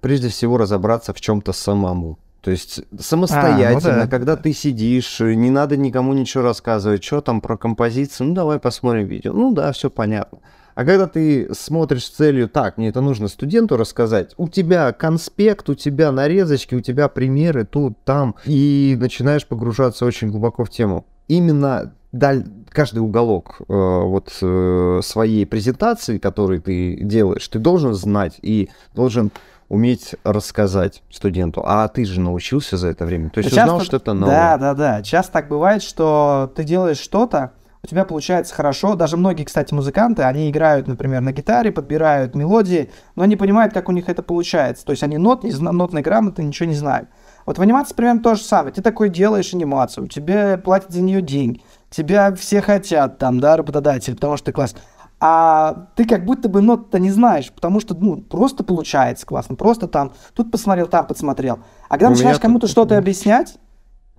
прежде 0.00 0.28
всего 0.28 0.56
разобраться 0.56 1.12
в 1.12 1.20
чем-то 1.20 1.52
самому. 1.52 2.18
То 2.40 2.50
есть 2.50 2.82
самостоятельно, 2.98 3.92
а, 3.92 3.96
ну 3.98 4.02
да. 4.02 4.08
когда 4.08 4.36
ты 4.36 4.52
сидишь, 4.52 5.20
не 5.20 5.50
надо 5.50 5.76
никому 5.76 6.12
ничего 6.12 6.42
рассказывать, 6.42 7.04
что 7.04 7.20
там 7.20 7.40
про 7.40 7.56
композицию, 7.56 8.28
ну 8.28 8.34
давай 8.34 8.58
посмотрим 8.58 9.06
видео. 9.06 9.32
Ну 9.32 9.52
да, 9.52 9.70
все 9.70 9.90
понятно. 9.90 10.38
А 10.74 10.84
когда 10.84 11.06
ты 11.06 11.52
смотришь 11.54 12.06
с 12.06 12.10
целью, 12.10 12.48
так, 12.48 12.78
мне 12.78 12.88
это 12.88 13.00
нужно 13.00 13.28
студенту 13.28 13.76
рассказать, 13.76 14.34
у 14.36 14.48
тебя 14.48 14.92
конспект, 14.92 15.68
у 15.68 15.74
тебя 15.74 16.12
нарезочки, 16.12 16.74
у 16.74 16.80
тебя 16.80 17.08
примеры 17.08 17.64
тут, 17.64 17.96
там, 18.04 18.34
и 18.44 18.96
начинаешь 18.98 19.46
погружаться 19.46 20.04
очень 20.04 20.30
глубоко 20.30 20.64
в 20.64 20.70
тему. 20.70 21.06
Именно 21.28 21.92
даль, 22.12 22.44
каждый 22.68 23.00
уголок 23.00 23.56
э, 23.60 23.64
вот 23.68 24.32
э, 24.40 25.00
своей 25.02 25.46
презентации, 25.46 26.18
который 26.18 26.60
ты 26.60 26.96
делаешь, 27.02 27.46
ты 27.48 27.58
должен 27.58 27.94
знать 27.94 28.38
и 28.42 28.70
должен 28.94 29.30
уметь 29.68 30.14
рассказать 30.22 31.02
студенту. 31.10 31.62
А 31.64 31.88
ты 31.88 32.04
же 32.04 32.20
научился 32.20 32.76
за 32.76 32.88
это 32.88 33.06
время. 33.06 33.30
То 33.30 33.38
есть 33.38 33.50
часто, 33.50 33.62
узнал 33.62 33.80
что-то 33.80 34.12
новое. 34.12 34.34
Да, 34.34 34.58
да, 34.58 34.74
да. 34.74 35.02
Часто 35.02 35.32
так 35.32 35.48
бывает, 35.48 35.82
что 35.82 36.52
ты 36.54 36.62
делаешь 36.62 36.98
что-то, 36.98 37.52
у 37.84 37.88
тебя 37.88 38.04
получается 38.04 38.54
хорошо. 38.54 38.94
Даже 38.94 39.16
многие, 39.16 39.42
кстати, 39.42 39.74
музыканты, 39.74 40.22
они 40.22 40.48
играют, 40.48 40.86
например, 40.86 41.20
на 41.20 41.32
гитаре, 41.32 41.72
подбирают 41.72 42.36
мелодии, 42.36 42.90
но 43.16 43.24
они 43.24 43.34
понимают, 43.34 43.74
как 43.74 43.88
у 43.88 43.92
них 43.92 44.08
это 44.08 44.22
получается. 44.22 44.84
То 44.84 44.92
есть 44.92 45.02
они 45.02 45.18
нот, 45.18 45.42
не, 45.42 45.50
нотной 45.50 46.02
грамоты 46.02 46.44
ничего 46.44 46.68
не 46.68 46.76
знают. 46.76 47.08
Вот 47.44 47.58
в 47.58 47.62
анимации 47.62 47.94
примерно 47.94 48.22
то 48.22 48.36
же 48.36 48.42
самое. 48.42 48.72
Ты 48.72 48.82
такой 48.82 49.08
делаешь 49.08 49.52
анимацию, 49.52 50.06
тебе 50.06 50.58
платят 50.58 50.92
за 50.92 51.02
нее 51.02 51.22
деньги, 51.22 51.62
тебя 51.90 52.32
все 52.36 52.60
хотят 52.60 53.18
там, 53.18 53.40
да, 53.40 53.56
работодатель, 53.56 54.14
потому 54.14 54.36
что 54.36 54.46
ты 54.46 54.52
класс 54.52 54.76
а 55.24 55.86
ты 55.94 56.04
как 56.04 56.24
будто 56.24 56.48
бы 56.48 56.60
нот-то 56.60 56.98
не 56.98 57.12
знаешь, 57.12 57.52
потому 57.52 57.78
что, 57.78 57.94
ну, 57.94 58.16
просто 58.16 58.64
получается 58.64 59.24
классно, 59.24 59.54
просто 59.54 59.86
там, 59.86 60.14
тут 60.34 60.50
посмотрел, 60.50 60.88
там 60.88 61.06
подсмотрел. 61.06 61.60
А 61.88 61.90
когда 61.90 62.08
у 62.08 62.10
начинаешь 62.10 62.40
кому-то 62.40 62.66
что-то 62.66 62.98
объяснять, 62.98 63.56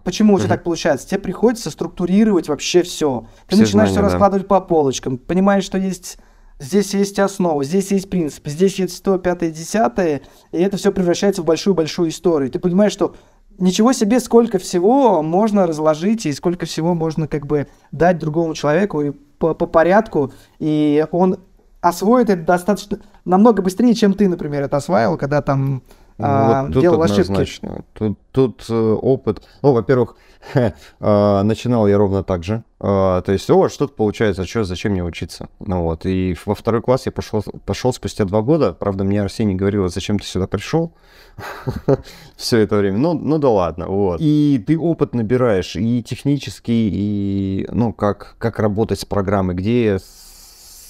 почему 0.03 0.35
у 0.35 0.39
тебя 0.39 0.49
так 0.49 0.63
получается, 0.63 1.07
тебе 1.07 1.19
приходится 1.19 1.69
структурировать 1.71 2.49
вообще 2.49 2.83
все. 2.83 3.27
Ты 3.47 3.55
все 3.55 3.63
начинаешь 3.63 3.91
знания, 3.91 4.07
все 4.07 4.13
раскладывать 4.13 4.47
да. 4.47 4.59
по 4.59 4.61
полочкам, 4.61 5.17
понимаешь, 5.17 5.63
что 5.63 5.77
есть 5.77 6.17
здесь 6.59 6.93
есть 6.93 7.19
основа, 7.19 7.63
здесь 7.63 7.91
есть 7.91 8.09
принцип, 8.09 8.47
здесь 8.47 8.79
есть 8.79 9.03
то, 9.03 9.17
пятое, 9.17 9.51
десятое, 9.51 10.21
и 10.51 10.57
это 10.59 10.77
все 10.77 10.91
превращается 10.91 11.41
в 11.41 11.45
большую-большую 11.45 12.09
историю. 12.09 12.49
Ты 12.49 12.59
понимаешь, 12.59 12.93
что 12.93 13.15
ничего 13.57 13.93
себе, 13.93 14.19
сколько 14.19 14.59
всего 14.59 15.21
можно 15.21 15.67
разложить 15.67 16.25
и 16.25 16.33
сколько 16.33 16.65
всего 16.65 16.93
можно 16.93 17.27
как 17.27 17.45
бы 17.45 17.67
дать 17.91 18.17
другому 18.17 18.53
человеку 18.53 19.01
и 19.01 19.11
по, 19.11 19.53
по 19.53 19.65
порядку, 19.67 20.31
и 20.59 21.05
он 21.11 21.39
освоит 21.81 22.29
это 22.29 22.43
достаточно 22.43 22.99
намного 23.25 23.61
быстрее, 23.61 23.93
чем 23.93 24.13
ты, 24.13 24.29
например, 24.29 24.63
это 24.63 24.77
осваивал, 24.77 25.17
когда 25.17 25.41
там 25.41 25.83
ну, 26.17 26.25
а, 26.27 26.63
вот 26.63 26.71
делал 26.71 27.01
ошибки. 27.01 27.47
Тут, 27.93 28.19
тут 28.31 28.65
э, 28.69 28.73
опыт. 28.73 29.43
Ну, 29.61 29.73
во-первых, 29.73 30.15
э, 30.53 30.71
начинал 30.99 31.87
я 31.87 31.97
ровно 31.97 32.23
так 32.23 32.43
же. 32.43 32.63
Э, 32.79 33.21
то 33.25 33.31
есть, 33.31 33.49
о, 33.49 33.67
что-то 33.69 33.93
получается, 33.93 34.45
что, 34.45 34.63
зачем 34.63 34.91
мне 34.91 35.03
учиться? 35.03 35.49
Ну 35.59 35.83
вот. 35.83 36.05
И 36.05 36.35
во 36.45 36.53
второй 36.53 36.81
класс 36.81 37.07
я 37.07 37.11
пошел, 37.11 37.43
пошел 37.65 37.93
спустя 37.93 38.25
два 38.25 38.41
года. 38.41 38.73
Правда, 38.73 39.03
мне 39.03 39.21
Арсений 39.21 39.55
говорил, 39.55 39.87
зачем 39.89 40.19
ты 40.19 40.25
сюда 40.25 40.45
пришел 40.45 40.93
все 42.35 42.59
это 42.59 42.77
время. 42.77 42.97
Ну, 42.97 43.13
ну 43.13 43.39
да 43.39 43.49
ладно, 43.49 43.87
вот. 43.87 44.17
И 44.21 44.63
ты 44.65 44.77
опыт 44.77 45.15
набираешь 45.15 45.75
и 45.75 46.03
технический, 46.03 46.89
и, 46.93 47.67
ну, 47.71 47.91
как, 47.91 48.35
как 48.37 48.59
работать 48.59 48.99
с 48.99 49.05
программой, 49.05 49.55
где 49.55 49.97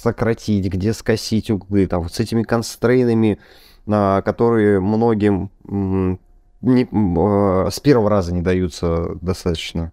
сократить, 0.04 0.68
где 0.68 0.94
скосить 0.94 1.50
углы, 1.50 1.88
там, 1.88 2.02
вот 2.02 2.14
с 2.14 2.20
этими 2.20 2.44
констрейнами, 2.44 3.40
которые 3.86 4.80
многим 4.80 5.50
не, 6.64 6.88
а, 7.18 7.70
с 7.70 7.80
первого 7.80 8.10
раза 8.10 8.34
не 8.34 8.42
даются 8.42 9.16
достаточно 9.22 9.92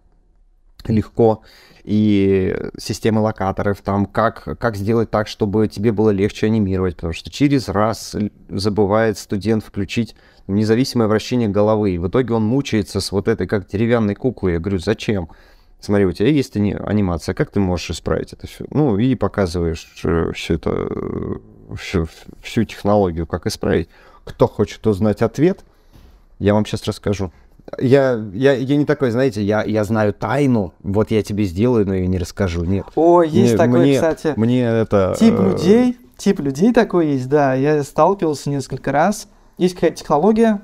легко. 0.86 1.42
И 1.82 2.54
системы 2.78 3.20
локаторов, 3.20 3.80
там, 3.80 4.06
как, 4.06 4.44
как 4.58 4.76
сделать 4.76 5.10
так, 5.10 5.28
чтобы 5.28 5.66
тебе 5.66 5.92
было 5.92 6.10
легче 6.10 6.46
анимировать, 6.46 6.96
потому 6.96 7.12
что 7.12 7.30
через 7.30 7.68
раз 7.68 8.14
забывает 8.48 9.18
студент 9.18 9.64
включить 9.64 10.14
независимое 10.46 11.08
вращение 11.08 11.48
головы, 11.48 11.92
и 11.92 11.98
в 11.98 12.08
итоге 12.08 12.34
он 12.34 12.44
мучается 12.44 13.00
с 13.00 13.12
вот 13.12 13.28
этой, 13.28 13.46
как 13.46 13.66
деревянной 13.66 14.14
куклой. 14.14 14.54
Я 14.54 14.58
говорю, 14.58 14.78
зачем? 14.78 15.30
Смотри, 15.80 16.04
у 16.04 16.12
тебя 16.12 16.28
есть 16.28 16.56
анимация, 16.56 17.34
как 17.34 17.50
ты 17.50 17.60
можешь 17.60 17.90
исправить 17.90 18.34
это 18.34 18.46
все? 18.46 18.66
Ну, 18.70 18.98
и 18.98 19.14
показываешь 19.14 20.02
э, 20.04 20.32
все 20.34 20.54
это 20.54 20.70
э, 20.70 21.36
всю, 21.76 22.06
всю 22.42 22.64
технологию, 22.64 23.26
как 23.26 23.46
исправить. 23.46 23.88
Кто 24.24 24.46
хочет 24.46 24.86
узнать 24.86 25.22
ответ, 25.22 25.64
я 26.38 26.54
вам 26.54 26.66
сейчас 26.66 26.84
расскажу. 26.84 27.32
Я, 27.78 28.20
я, 28.32 28.52
я 28.52 28.76
не 28.76 28.84
такой, 28.84 29.10
знаете, 29.10 29.42
я, 29.42 29.62
я 29.62 29.84
знаю 29.84 30.12
тайну, 30.12 30.72
вот 30.82 31.10
я 31.10 31.22
тебе 31.22 31.44
сделаю, 31.44 31.86
но 31.86 31.94
я 31.94 32.06
не 32.06 32.18
расскажу. 32.18 32.64
Нет. 32.64 32.86
О, 32.94 33.22
есть 33.22 33.52
мне, 33.52 33.56
такой, 33.56 33.80
мне, 33.80 33.94
кстати. 33.94 34.32
Мне 34.36 34.62
это... 34.62 35.14
Тип 35.18 35.34
э... 35.38 35.50
людей, 35.50 35.96
тип 36.16 36.40
людей 36.40 36.72
такой 36.72 37.08
есть, 37.12 37.28
да. 37.28 37.54
Я 37.54 37.82
сталкивался 37.82 38.50
несколько 38.50 38.92
раз. 38.92 39.28
Есть 39.58 39.74
какая-то 39.74 39.98
технология, 39.98 40.62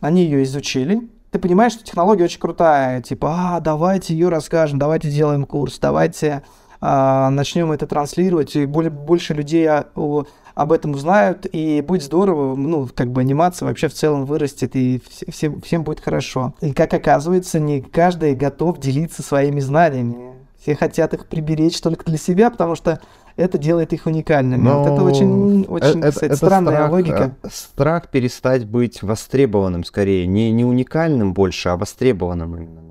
они 0.00 0.24
ее 0.24 0.44
изучили. 0.44 1.08
Ты 1.30 1.38
понимаешь, 1.38 1.72
что 1.72 1.84
технология 1.84 2.24
очень 2.24 2.38
крутая. 2.40 3.02
Типа, 3.02 3.56
а, 3.56 3.60
давайте 3.60 4.14
ее 4.14 4.28
расскажем, 4.28 4.78
давайте 4.78 5.08
сделаем 5.08 5.44
курс, 5.44 5.78
давайте 5.78 6.30
а, 6.30 6.42
начнем 6.80 7.72
это 7.72 7.86
транслировать, 7.86 8.56
и 8.56 8.66
более, 8.66 8.90
больше 8.90 9.34
людей 9.34 9.68
об 9.68 10.72
этом 10.72 10.92
узнают, 10.92 11.46
и 11.52 11.82
будет 11.82 12.02
здорово, 12.02 12.56
ну, 12.56 12.88
как 12.94 13.12
бы 13.12 13.20
анимация 13.20 13.66
вообще 13.66 13.88
в 13.88 13.94
целом 13.94 14.24
вырастет, 14.24 14.74
и 14.74 15.02
всем, 15.28 15.60
всем 15.60 15.84
будет 15.84 16.00
хорошо. 16.00 16.54
И 16.62 16.72
как 16.72 16.94
оказывается, 16.94 17.60
не 17.60 17.82
каждый 17.82 18.34
готов 18.34 18.78
делиться 18.80 19.22
своими 19.22 19.60
знаниями. 19.60 20.34
Все 20.60 20.74
хотят 20.74 21.14
их 21.14 21.26
приберечь 21.26 21.80
только 21.80 22.04
для 22.06 22.18
себя, 22.18 22.50
потому 22.50 22.74
что 22.74 23.00
это 23.36 23.58
делает 23.58 23.92
их 23.92 24.06
уникальными. 24.06 24.62
Но 24.62 24.82
вот 24.82 24.92
это 24.92 25.02
очень, 25.02 25.64
очень 25.68 26.00
это, 26.00 26.10
кстати, 26.10 26.24
это 26.24 26.36
странная 26.36 26.74
страх, 26.74 26.90
логика. 26.90 27.36
Э, 27.42 27.48
страх 27.52 28.08
перестать 28.08 28.64
быть 28.64 29.02
востребованным 29.02 29.84
скорее. 29.84 30.26
Не, 30.26 30.50
не 30.50 30.64
уникальным 30.64 31.34
больше, 31.34 31.68
а 31.68 31.76
востребованным 31.76 32.56
именно. 32.56 32.85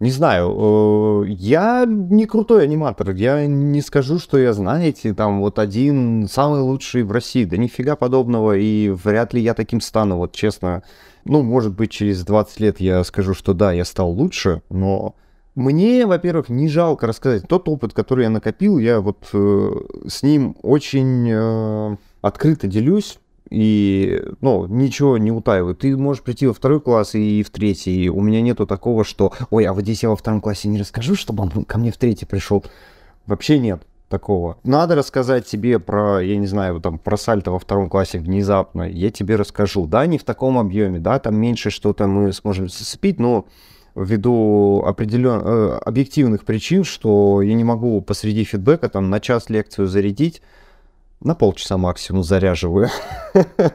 Не 0.00 0.12
знаю, 0.12 1.24
э, 1.24 1.28
я 1.30 1.84
не 1.84 2.26
крутой 2.26 2.64
аниматор, 2.64 3.10
я 3.10 3.46
не 3.46 3.80
скажу, 3.80 4.20
что 4.20 4.38
я, 4.38 4.52
знаете, 4.52 5.12
там 5.12 5.40
вот 5.40 5.58
один 5.58 6.28
самый 6.28 6.60
лучший 6.60 7.02
в 7.02 7.10
России, 7.10 7.44
да 7.44 7.56
нифига 7.56 7.96
подобного, 7.96 8.56
и 8.56 8.90
вряд 8.90 9.34
ли 9.34 9.40
я 9.40 9.54
таким 9.54 9.80
стану, 9.80 10.18
вот 10.18 10.32
честно. 10.32 10.84
Ну, 11.24 11.42
может 11.42 11.74
быть, 11.74 11.90
через 11.90 12.24
20 12.24 12.60
лет 12.60 12.80
я 12.80 13.02
скажу, 13.02 13.34
что 13.34 13.54
да, 13.54 13.72
я 13.72 13.84
стал 13.84 14.10
лучше, 14.10 14.62
но 14.70 15.16
мне, 15.56 16.06
во-первых, 16.06 16.48
не 16.48 16.68
жалко 16.68 17.08
рассказать. 17.08 17.48
Тот 17.48 17.68
опыт, 17.68 17.92
который 17.92 18.22
я 18.22 18.30
накопил, 18.30 18.78
я 18.78 19.00
вот 19.00 19.28
э, 19.32 19.70
с 20.06 20.22
ним 20.22 20.56
очень 20.62 21.28
э, 21.28 21.96
открыто 22.22 22.68
делюсь, 22.68 23.18
и, 23.50 24.22
ну, 24.40 24.66
ничего 24.66 25.18
не 25.18 25.32
утаиваю. 25.32 25.74
Ты 25.74 25.96
можешь 25.96 26.22
прийти 26.22 26.46
во 26.46 26.52
второй 26.52 26.80
класс 26.80 27.14
и 27.14 27.42
в 27.42 27.50
третий. 27.50 28.04
И 28.04 28.08
у 28.08 28.20
меня 28.20 28.42
нету 28.42 28.66
такого, 28.66 29.04
что, 29.04 29.32
ой, 29.50 29.64
а 29.64 29.72
вот 29.72 29.82
здесь 29.82 30.02
я 30.02 30.10
во 30.10 30.16
втором 30.16 30.40
классе 30.40 30.68
не 30.68 30.78
расскажу, 30.78 31.14
чтобы 31.14 31.44
он 31.44 31.64
ко 31.64 31.78
мне 31.78 31.90
в 31.90 31.96
третий 31.96 32.26
пришел. 32.26 32.64
Вообще 33.26 33.58
нет 33.58 33.82
такого. 34.08 34.58
Надо 34.64 34.94
рассказать 34.94 35.46
тебе 35.46 35.78
про, 35.78 36.20
я 36.20 36.36
не 36.36 36.46
знаю, 36.46 36.80
там, 36.80 36.98
про 36.98 37.16
сальто 37.16 37.50
во 37.50 37.58
втором 37.58 37.88
классе 37.88 38.18
внезапно. 38.18 38.82
Я 38.82 39.10
тебе 39.10 39.36
расскажу. 39.36 39.86
Да, 39.86 40.06
не 40.06 40.18
в 40.18 40.24
таком 40.24 40.58
объеме, 40.58 40.98
да, 40.98 41.18
там 41.18 41.36
меньше 41.36 41.70
что-то 41.70 42.06
мы 42.06 42.32
сможем 42.32 42.68
зацепить, 42.68 43.18
но 43.18 43.46
ввиду 43.94 44.82
определен... 44.86 45.40
Э, 45.44 45.78
объективных 45.84 46.44
причин, 46.44 46.84
что 46.84 47.42
я 47.42 47.54
не 47.54 47.64
могу 47.64 48.00
посреди 48.00 48.44
фидбэка 48.44 48.88
там 48.88 49.10
на 49.10 49.20
час 49.20 49.50
лекцию 49.50 49.86
зарядить, 49.86 50.42
на 51.20 51.34
полчаса 51.34 51.76
максимум 51.76 52.22
заряживаю 52.22 52.88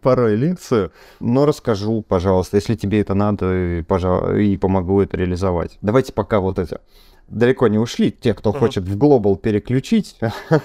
порой 0.00 0.36
лекцию, 0.36 0.92
но 1.20 1.46
расскажу, 1.46 2.02
пожалуйста, 2.02 2.56
если 2.56 2.74
тебе 2.74 3.00
это 3.00 3.14
надо, 3.14 3.78
и, 3.78 3.82
пожалуйста, 3.82 4.36
и 4.36 4.56
помогу 4.56 5.00
это 5.00 5.16
реализовать. 5.16 5.78
Давайте 5.82 6.12
пока 6.12 6.40
вот 6.40 6.58
эти 6.58 6.78
далеко 7.28 7.68
не 7.68 7.78
ушли, 7.78 8.10
те, 8.10 8.32
кто 8.32 8.50
uh-huh. 8.50 8.58
хочет 8.58 8.84
в 8.84 8.96
глобал 8.96 9.36
переключить. 9.36 10.16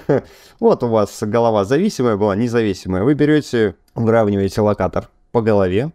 вот 0.60 0.82
у 0.82 0.88
вас 0.88 1.22
голова 1.22 1.64
зависимая 1.64 2.16
была, 2.16 2.36
независимая. 2.36 3.02
Вы 3.02 3.14
берете, 3.14 3.74
выравниваете 3.94 4.60
локатор 4.60 5.10
по 5.32 5.42
голове, 5.42 5.92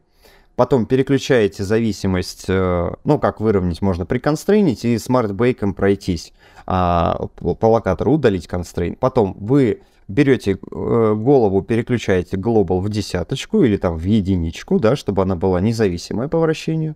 потом 0.55 0.85
переключаете 0.85 1.63
зависимость, 1.63 2.45
э, 2.49 2.91
ну, 3.03 3.19
как 3.19 3.39
выровнять, 3.39 3.81
можно 3.81 4.05
приконстрейнить 4.05 4.85
и 4.85 4.97
смарт-бейком 4.97 5.73
пройтись 5.73 6.33
а, 6.67 7.27
по 7.37 7.65
локатору, 7.65 8.13
удалить 8.13 8.47
constraint. 8.47 8.95
Потом 8.95 9.35
вы 9.39 9.81
берете 10.09 10.51
э, 10.53 10.55
голову, 11.15 11.61
переключаете 11.61 12.35
global 12.35 12.81
в 12.81 12.89
десяточку 12.89 13.63
или 13.63 13.77
там 13.77 13.97
в 13.97 14.03
единичку, 14.03 14.79
да, 14.79 14.95
чтобы 14.95 15.21
она 15.21 15.35
была 15.35 15.61
независимая 15.61 16.27
по 16.27 16.39
вращению, 16.39 16.95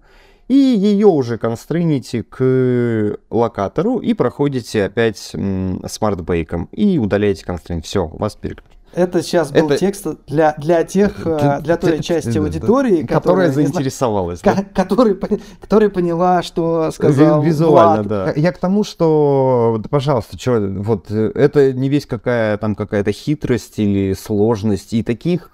и 0.49 0.55
ее 0.55 1.07
уже 1.07 1.37
констрейните 1.37 2.23
к 2.23 3.17
локатору 3.29 3.99
и 3.99 4.13
проходите 4.13 4.83
опять 4.83 5.17
smart 5.17 5.85
bake 5.85 6.40
ом 6.40 6.67
и 6.71 6.97
удаляете 6.97 7.45
constraint. 7.45 7.81
Все, 7.81 8.05
у 8.05 8.17
вас 8.17 8.35
переключено. 8.35 8.82
Это 8.93 9.21
сейчас 9.21 9.51
был 9.51 9.67
это... 9.67 9.77
текст 9.77 10.07
для, 10.27 10.53
для 10.57 10.83
тех, 10.83 11.23
для, 11.23 11.59
для 11.59 11.77
той 11.77 12.01
части 12.01 12.37
аудитории, 12.37 13.01
которая, 13.01 13.49
которая 13.49 13.51
заинтересовалась. 13.51 14.41
Да? 14.41 14.63
который, 14.73 15.15
которая 15.61 15.89
поняла, 15.89 16.43
что 16.43 16.91
сказал 16.91 17.41
Визуально, 17.41 18.03
Влад. 18.03 18.07
да. 18.07 18.33
Я 18.35 18.51
к 18.51 18.57
тому, 18.57 18.83
что, 18.83 19.81
пожалуйста, 19.89 20.37
что, 20.39 20.59
вот 20.59 21.09
это 21.11 21.73
не 21.73 21.89
весь 21.89 22.05
какая 22.05 22.57
там 22.57 22.75
какая-то 22.75 23.11
хитрость 23.11 23.79
или 23.79 24.13
сложность. 24.13 24.93
И 24.93 25.03
таких 25.03 25.49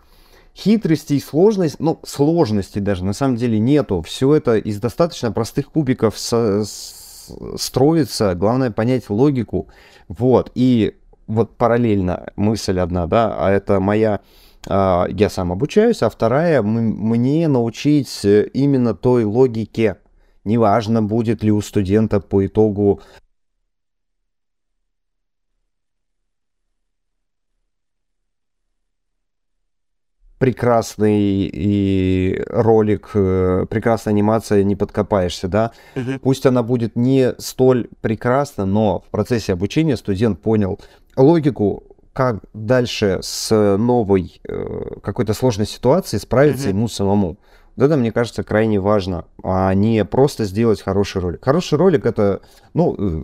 хитростей, 0.55 1.17
и 1.17 1.21
сложностей, 1.21 1.77
ну, 1.79 1.99
сложностей 2.05 2.81
даже 2.81 3.05
на 3.05 3.13
самом 3.13 3.37
деле 3.37 3.59
нету. 3.59 4.01
Все 4.01 4.35
это 4.35 4.57
из 4.57 4.79
достаточно 4.79 5.31
простых 5.31 5.71
кубиков 5.71 6.17
с, 6.17 6.33
с, 6.65 7.33
строится. 7.57 8.35
Главное 8.35 8.71
понять 8.71 9.09
логику. 9.09 9.67
Вот. 10.07 10.51
И 10.55 10.95
вот 11.29 11.55
параллельно 11.57 12.27
мысль 12.35 12.79
одна, 12.79 13.07
да, 13.07 13.35
а 13.37 13.51
это 13.51 13.79
моя, 13.79 14.19
а, 14.67 15.05
я 15.09 15.29
сам 15.29 15.51
обучаюсь, 15.51 16.01
а 16.01 16.09
вторая, 16.09 16.61
мне 16.61 17.47
научить 17.47 18.25
именно 18.25 18.93
той 18.95 19.23
логике. 19.23 19.97
Неважно, 20.43 21.03
будет 21.03 21.43
ли 21.43 21.51
у 21.51 21.61
студента 21.61 22.19
по 22.19 22.45
итогу 22.45 23.01
прекрасный 30.39 31.49
и 31.53 32.41
ролик, 32.47 33.11
э, 33.13 33.65
прекрасная 33.69 34.13
анимация, 34.13 34.63
не 34.63 34.75
подкопаешься, 34.75 35.47
да. 35.47 35.71
Угу. 35.95 36.19
Пусть 36.23 36.45
она 36.45 36.63
будет 36.63 36.95
не 36.95 37.35
столь 37.37 37.89
прекрасна, 38.01 38.65
но 38.65 39.01
в 39.01 39.11
процессе 39.11 39.53
обучения 39.53 39.97
студент 39.97 40.41
понял 40.41 40.79
логику, 41.15 41.83
как 42.13 42.37
дальше 42.53 43.19
с 43.21 43.77
новой 43.77 44.41
э, 44.47 44.99
какой-то 45.03 45.33
сложной 45.33 45.67
ситуацией 45.67 46.21
справиться 46.21 46.69
угу. 46.69 46.77
ему 46.77 46.87
самому. 46.87 47.37
Вот 47.79 47.85
это, 47.85 47.95
мне 47.95 48.11
кажется, 48.11 48.43
крайне 48.43 48.77
важно, 48.77 49.23
а 49.41 49.73
не 49.73 50.03
просто 50.03 50.43
сделать 50.43 50.81
хороший 50.81 51.21
ролик. 51.21 51.45
Хороший 51.45 51.77
ролик 51.77 52.05
это, 52.05 52.41
ну, 52.73 53.23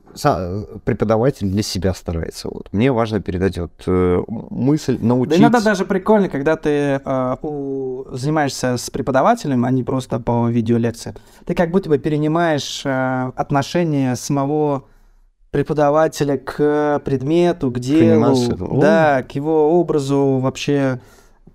преподаватель 0.86 1.50
для 1.50 1.62
себя 1.62 1.94
старается. 1.94 2.48
Вот. 2.48 2.70
Мне 2.72 2.90
важно 2.94 3.20
передать 3.20 3.58
вот 3.58 3.74
э, 3.86 4.24
мысль, 4.28 4.98
научить. 5.02 5.32
Да 5.32 5.42
иногда 5.42 5.60
даже 5.60 5.84
прикольно, 5.84 6.30
когда 6.30 6.56
ты 6.56 7.02
э, 7.04 7.36
у, 7.42 8.06
занимаешься 8.14 8.78
с 8.78 8.90
преподавателем, 8.90 9.66
а 9.66 9.72
не 9.72 9.84
просто 9.84 10.22
по 10.22 10.48
видеолекции. 10.48 11.14
Ты 11.46 11.54
как 11.54 11.72
будто 11.72 11.90
бы 11.90 11.98
перенимаешь 11.98 12.84
э, 12.86 13.32
отношение 13.36 14.16
самого 14.16 14.86
преподавателя 15.52 16.38
к 16.38 17.02
предмету, 17.04 17.72
к 17.72 17.80
делу, 17.80 18.80
да, 18.80 19.22
к 19.24 19.34
его 19.34 19.78
образу 19.78 20.40
вообще 20.40 21.02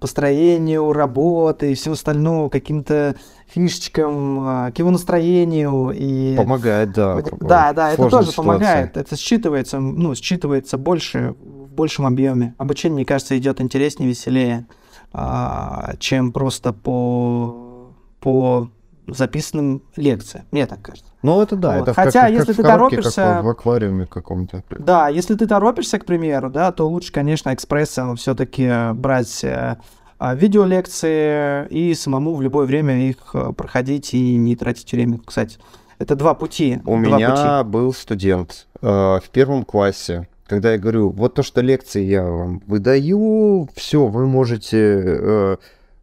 построению 0.00 0.92
работы 0.92 1.72
и 1.72 1.74
всему 1.74 1.92
остальному, 1.92 2.48
каким-то 2.48 3.14
фишечкам, 3.46 4.40
а, 4.40 4.70
к 4.72 4.78
его 4.78 4.90
настроению. 4.90 5.92
И... 5.94 6.34
Помогает, 6.36 6.92
да. 6.92 7.22
Да, 7.40 7.72
да, 7.72 7.92
это 7.92 8.08
тоже 8.08 8.30
ситуации. 8.30 8.36
помогает. 8.36 8.96
Это 8.96 9.14
считывается, 9.14 9.78
ну, 9.78 10.12
считывается 10.12 10.78
больше, 10.78 11.34
в 11.38 11.72
большем 11.72 12.06
объеме. 12.06 12.54
Обучение, 12.58 12.96
мне 12.96 13.04
кажется, 13.04 13.36
идет 13.36 13.60
интереснее, 13.60 14.08
веселее, 14.08 14.66
а, 15.12 15.94
чем 15.98 16.32
просто 16.32 16.72
по, 16.72 17.92
по 18.20 18.70
записанным 19.14 19.82
лекциям. 19.96 20.44
Мне 20.50 20.66
так 20.66 20.82
кажется. 20.82 21.10
Ну, 21.22 21.40
это 21.40 21.56
да. 21.56 21.78
Вот. 21.78 21.82
Это 21.82 21.94
Хотя, 21.94 22.22
как, 22.22 22.30
если 22.30 22.46
как 22.52 22.56
ты 22.56 22.62
коробке, 22.62 22.96
торопишься... 22.96 23.22
Как 23.22 23.44
в 23.44 23.48
аквариуме 23.48 24.06
каком-то. 24.06 24.62
Да, 24.70 25.08
если 25.08 25.34
ты 25.34 25.46
торопишься, 25.46 25.98
к 25.98 26.06
примеру, 26.06 26.50
да, 26.50 26.72
то 26.72 26.88
лучше, 26.88 27.12
конечно, 27.12 27.52
экспрессом 27.52 28.16
все-таки 28.16 28.92
брать 28.94 29.44
э, 29.44 29.76
а, 30.18 30.34
видеолекции 30.34 31.66
и 31.68 31.94
самому 31.94 32.34
в 32.34 32.42
любое 32.42 32.66
время 32.66 33.08
их 33.08 33.16
э, 33.34 33.52
проходить 33.52 34.12
и 34.12 34.36
не 34.36 34.54
тратить 34.54 34.92
время. 34.92 35.18
Кстати, 35.24 35.58
это 35.98 36.14
два 36.14 36.34
пути. 36.34 36.80
У 36.84 36.98
два 36.98 37.16
меня 37.16 37.62
пути. 37.62 37.70
был 37.70 37.94
студент 37.94 38.66
э, 38.82 38.86
в 38.86 39.30
первом 39.32 39.64
классе, 39.64 40.28
когда 40.46 40.72
я 40.72 40.78
говорю, 40.78 41.08
вот 41.08 41.34
то, 41.34 41.42
что 41.42 41.62
лекции 41.62 42.04
я 42.04 42.24
вам 42.24 42.62
выдаю, 42.66 43.68
все, 43.74 44.06
вы 44.06 44.26
можете... 44.26 44.76
Э, 44.78 45.56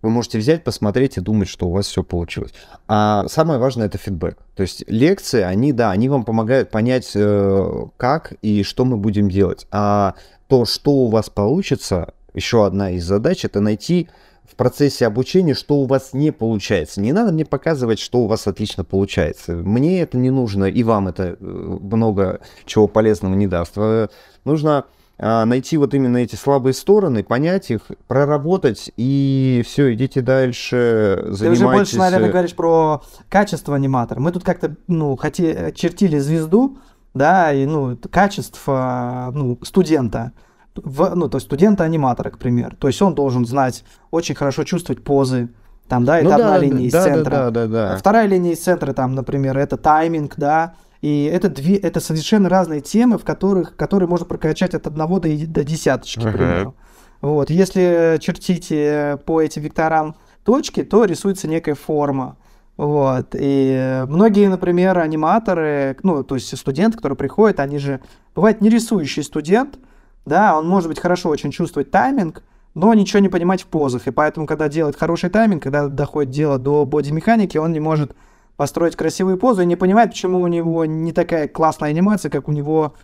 вы 0.08 0.13
можете 0.13 0.38
взять, 0.38 0.63
посмотреть 0.63 1.17
и 1.17 1.22
думать, 1.22 1.50
что 1.50 1.67
у 1.67 1.72
вас 1.72 1.86
все 1.88 2.02
получилось. 2.02 2.54
А 2.88 3.26
самое 3.28 3.60
важное 3.60 3.88
это 3.88 3.98
фидбэк. 3.98 4.38
То 4.56 4.62
есть 4.62 4.86
лекции, 4.88 5.41
они, 5.41 5.74
да, 5.74 5.91
они 5.91 6.08
вам 6.08 6.24
помогают 6.24 6.72
понять, 6.72 7.12
э, 7.13 7.86
как 7.98 8.34
и 8.41 8.63
что 8.63 8.86
мы 8.86 8.96
будем 8.96 9.30
делать. 9.30 9.67
А 9.70 10.15
то, 10.48 10.63
что 10.63 10.91
у 10.91 11.10
вас 11.10 11.30
получится, 11.30 12.13
еще 12.34 12.65
одна 12.65 12.91
из 12.91 13.04
задач, 13.04 13.43
это 13.43 13.60
найти 13.60 14.08
в 14.50 14.56
процессе 14.56 15.06
обучения, 15.06 15.54
что 15.54 15.76
у 15.76 15.86
вас 15.86 16.13
не 16.13 16.32
получается. 16.32 17.02
Не 17.02 17.12
надо 17.12 17.34
мне 17.34 17.43
показывать, 17.43 18.00
что 18.00 18.20
у 18.20 18.28
вас 18.28 18.48
отлично 18.48 18.86
получается. 18.86 19.58
Мне 19.58 20.02
это 20.02 20.17
не 20.17 20.30
нужно, 20.30 20.65
и 20.65 20.84
вам 20.84 21.10
это 21.10 21.36
э, 21.38 21.43
много 21.43 22.39
чего 22.65 22.88
полезного 22.88 23.36
не 23.36 23.48
даст. 23.48 23.74
Э, 23.76 24.08
нужно 24.46 24.86
найти 25.19 25.77
вот 25.77 25.93
именно 25.93 26.17
эти 26.17 26.36
слабые 26.36 26.73
стороны, 26.73 27.23
понять 27.23 27.71
их, 27.71 27.82
проработать, 28.08 28.91
и 28.97 29.63
все, 29.65 29.93
идите 29.93 30.21
дальше, 30.21 31.25
занимайтесь... 31.30 31.39
Ты 31.39 31.65
уже 31.65 31.65
больше, 31.65 31.97
наверное, 31.97 32.30
говоришь 32.30 32.56
про 32.56 33.01
качество 33.30 33.75
аниматора. 33.75 34.19
Мы 34.19 34.32
тут 34.32 34.43
как-то, 34.43 34.75
ну, 34.88 35.15
хоти... 35.15 35.73
чертили 35.75 36.19
звезду, 36.19 36.77
да, 37.13 37.51
и, 37.51 37.65
ну, 37.65 37.97
качество, 38.12 39.32
ну, 39.34 39.58
студента. 39.63 40.34
В, 40.75 41.15
ну, 41.15 41.27
то 41.27 41.38
есть 41.38 41.47
студента-аниматора, 41.47 42.30
к 42.30 42.38
примеру. 42.38 42.75
То 42.77 42.88
есть 42.88 43.01
он 43.01 43.15
должен 43.15 43.45
знать, 43.47 43.84
очень 44.12 44.36
хорошо 44.36 44.63
чувствовать 44.63 45.03
позы, 45.03 45.49
там, 45.88 46.06
да, 46.06 46.19
это 46.19 46.30
ну, 46.30 46.36
одна 46.36 46.49
да, 46.51 46.58
линия 46.60 46.91
да, 46.91 46.99
из 46.99 47.03
центра. 47.03 47.32
Да, 47.32 47.49
да, 47.49 47.67
да, 47.67 47.89
да. 47.91 47.97
Вторая 47.97 48.27
линия 48.27 48.53
из 48.53 48.60
центра, 48.60 48.93
там, 48.93 49.15
например, 49.15 49.58
это 49.58 49.77
тайминг, 49.77 50.34
да, 50.38 50.75
И 51.01 51.25
это, 51.25 51.49
две, 51.49 51.75
это 51.77 51.99
совершенно 51.99 52.49
разные 52.49 52.81
темы, 52.81 53.17
в 53.17 53.23
которых, 53.23 53.75
которые 53.75 54.10
можно 54.10 54.25
прокачать 54.25 54.73
от 54.73 54.88
одного 54.88 55.19
до, 55.19 55.29
до 55.29 55.63
десяточки, 55.63 56.19
uh-huh. 56.19 56.31
к 56.31 56.38
примеру. 56.38 56.75
Вот. 57.21 57.49
Если 57.49 58.17
чертите 58.19 59.19
по 59.25 59.41
этим 59.41 59.62
векторам 59.62 60.15
точки, 60.43 60.83
то 60.83 61.05
рисуется 61.05 61.47
некая 61.47 61.75
форма. 61.75 62.38
Вот. 62.77 63.29
И 63.33 64.03
многие, 64.07 64.49
например, 64.49 64.99
аниматоры, 64.99 65.97
ну, 66.03 66.23
то 66.23 66.36
есть 66.36 66.55
студенты, 66.57 66.97
которые 66.97 67.17
приходят, 67.17 67.60
они 67.60 67.79
же... 67.79 68.01
Бывает 68.36 68.62
нерисующий 68.62 69.23
студент, 69.23 69.79
да, 70.27 70.55
он 70.60 70.67
может 70.67 70.89
быть 70.89 70.99
хорошо 70.99 71.29
очень 71.29 71.49
чувствовать 71.49 71.89
тайминг, 71.89 72.43
но 72.75 72.93
ничего 72.93 73.19
не 73.19 73.29
понимать 73.29 73.63
в 73.63 73.65
позах. 73.65 74.07
И 74.07 74.12
поэтому, 74.12 74.45
когда 74.45 74.69
делает 74.69 74.95
хороший 74.95 75.31
тайминг, 75.31 75.63
когда 75.63 75.88
доходит 75.88 76.31
дело 76.31 76.60
до 76.60 76.86
боди-механики, 76.86 77.57
он 77.57 77.71
не 77.71 77.79
может 77.79 78.15
построить 78.58 78.96
красивую 78.96 79.38
позу 79.38 79.62
и 79.62 79.65
не 79.65 79.76
понимает, 79.76 80.10
почему 80.10 80.41
у 80.41 80.48
него 80.48 80.84
не 80.86 81.13
такая 81.13 81.48
классная 81.48 81.89
анимация, 81.89 82.30
как 82.30 82.50
у 82.50 82.52
него 82.52 82.96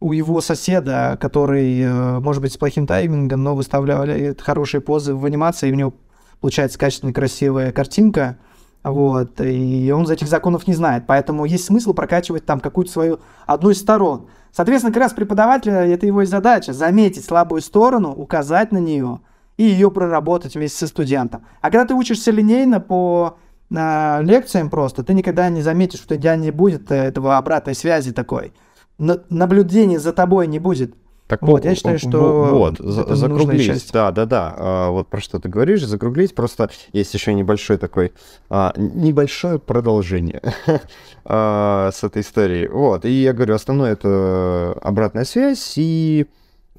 у 0.00 0.12
его 0.12 0.40
соседа, 0.40 1.16
который, 1.20 1.80
э, 1.80 2.20
может 2.20 2.42
быть, 2.42 2.52
с 2.52 2.58
плохим 2.58 2.86
таймингом, 2.86 3.42
но 3.42 3.54
выставляли 3.54 4.36
хорошие 4.38 4.80
позы 4.82 5.14
в 5.14 5.24
анимации, 5.24 5.70
и 5.70 5.72
у 5.72 5.76
него 5.76 5.94
получается 6.40 6.78
качественная, 6.78 7.14
красивая 7.14 7.72
картинка, 7.72 8.36
вот, 8.82 9.40
и 9.40 9.90
он 9.90 10.08
этих 10.10 10.28
законов 10.28 10.66
не 10.66 10.74
знает, 10.74 11.04
поэтому 11.06 11.44
есть 11.44 11.64
смысл 11.64 11.94
прокачивать 11.94 12.44
там 12.44 12.60
какую-то 12.60 12.92
свою 12.92 13.20
одну 13.46 13.70
из 13.70 13.80
сторон. 13.80 14.28
Соответственно, 14.52 14.92
как 14.92 15.02
раз 15.02 15.12
преподавателя, 15.12 15.86
это 15.86 16.06
его 16.06 16.22
и 16.22 16.26
задача, 16.26 16.72
заметить 16.72 17.24
слабую 17.24 17.62
сторону, 17.62 18.12
указать 18.12 18.72
на 18.72 18.78
нее 18.78 19.20
и 19.56 19.64
ее 19.64 19.90
проработать 19.90 20.54
вместе 20.54 20.78
со 20.78 20.86
студентом. 20.86 21.46
А 21.62 21.70
когда 21.70 21.86
ты 21.86 21.94
учишься 21.94 22.30
линейно 22.30 22.80
по 22.80 23.38
э, 23.70 24.22
лекциям 24.22 24.70
просто, 24.70 25.02
ты 25.02 25.14
никогда 25.14 25.48
не 25.48 25.62
заметишь, 25.62 26.00
что 26.00 26.14
у 26.14 26.18
тебя 26.18 26.36
не 26.36 26.50
будет 26.50 26.90
этого 26.90 27.36
обратной 27.36 27.74
связи 27.74 28.12
такой. 28.12 28.52
На 28.98 29.20
наблюдения 29.28 29.98
за 29.98 30.12
тобой 30.12 30.46
не 30.46 30.58
будет. 30.58 30.94
Так 31.26 31.42
вот, 31.42 31.64
я 31.64 31.74
считаю, 31.74 31.98
что 31.98 32.48
вот, 32.52 32.74
это 32.74 33.16
закруглить, 33.16 33.90
да, 33.92 34.12
да, 34.12 34.26
да, 34.26 34.54
а, 34.56 34.90
вот 34.90 35.08
про 35.08 35.20
что 35.20 35.40
ты 35.40 35.48
говоришь, 35.48 35.84
закруглить, 35.84 36.36
просто 36.36 36.70
есть 36.92 37.12
еще 37.14 37.34
небольшой 37.34 37.78
такой, 37.78 38.12
а, 38.48 38.72
небольшое 38.76 39.58
продолжение 39.58 40.40
а, 41.24 41.90
с 41.92 42.04
этой 42.04 42.22
историей, 42.22 42.68
вот, 42.68 43.04
и 43.04 43.10
я 43.10 43.32
говорю, 43.32 43.56
основное 43.56 43.92
это 43.92 44.78
обратная 44.80 45.24
связь, 45.24 45.74
и 45.76 46.26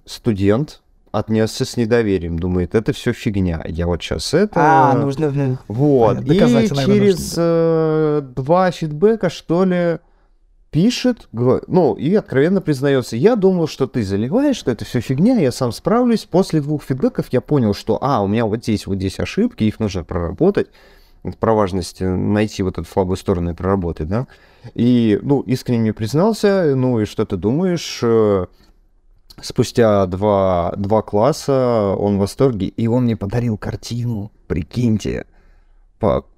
студент 0.06 0.82
отнесся 1.12 1.66
с 1.66 1.78
недоверием, 1.78 2.40
думает, 2.40 2.76
это 2.76 2.94
все 2.94 3.14
фигня, 3.14 3.62
я 3.66 3.88
вот 3.88 4.02
сейчас 4.02 4.34
это... 4.34 4.54
А, 4.56 4.94
нужно... 4.94 5.60
Вот, 5.68 6.22
и 6.22 6.40
через 6.40 7.36
э, 7.38 8.22
два 8.36 8.72
фидбэка, 8.72 9.30
что 9.30 9.64
ли, 9.64 10.00
пишет, 10.72 11.28
ну, 11.32 11.94
и 11.94 12.14
откровенно 12.16 12.62
признается, 12.62 13.16
я 13.16 13.36
думал, 13.36 13.68
что 13.68 13.88
ты 13.88 14.04
заливаешь, 14.04 14.58
что 14.58 14.72
это 14.72 14.86
все 14.86 15.00
фигня, 15.00 15.40
я 15.40 15.52
сам 15.52 15.72
справлюсь. 15.72 16.26
После 16.26 16.62
двух 16.62 16.84
фидбэков 16.84 17.28
я 17.32 17.42
понял, 17.42 17.74
что, 17.74 17.98
а, 18.02 18.22
у 18.22 18.28
меня 18.28 18.46
вот 18.46 18.64
здесь, 18.64 18.86
вот 18.86 18.98
здесь 18.98 19.20
ошибки, 19.20 19.64
их 19.64 19.80
нужно 19.80 20.04
проработать. 20.04 20.68
Про 21.40 21.56
важность 21.56 22.02
э, 22.02 22.08
найти 22.08 22.64
вот 22.64 22.78
эту 22.78 22.88
слабую 22.88 23.18
сторону 23.18 23.52
и 23.52 23.54
проработать, 23.54 24.08
да. 24.08 24.28
И, 24.76 25.20
ну, 25.24 25.42
искренне 25.42 25.94
признался, 25.94 26.74
ну, 26.76 27.00
и 27.00 27.06
что 27.06 27.26
ты 27.26 27.38
думаешь, 27.38 28.00
э, 28.04 28.46
спустя 29.42 30.06
два, 30.06 30.74
два 30.78 31.02
класса 31.02 31.96
он 31.98 32.18
в 32.18 32.20
восторге, 32.20 32.68
и 32.68 32.88
он 32.88 33.04
мне 33.04 33.16
подарил 33.16 33.58
картину, 33.58 34.32
прикиньте. 34.48 35.26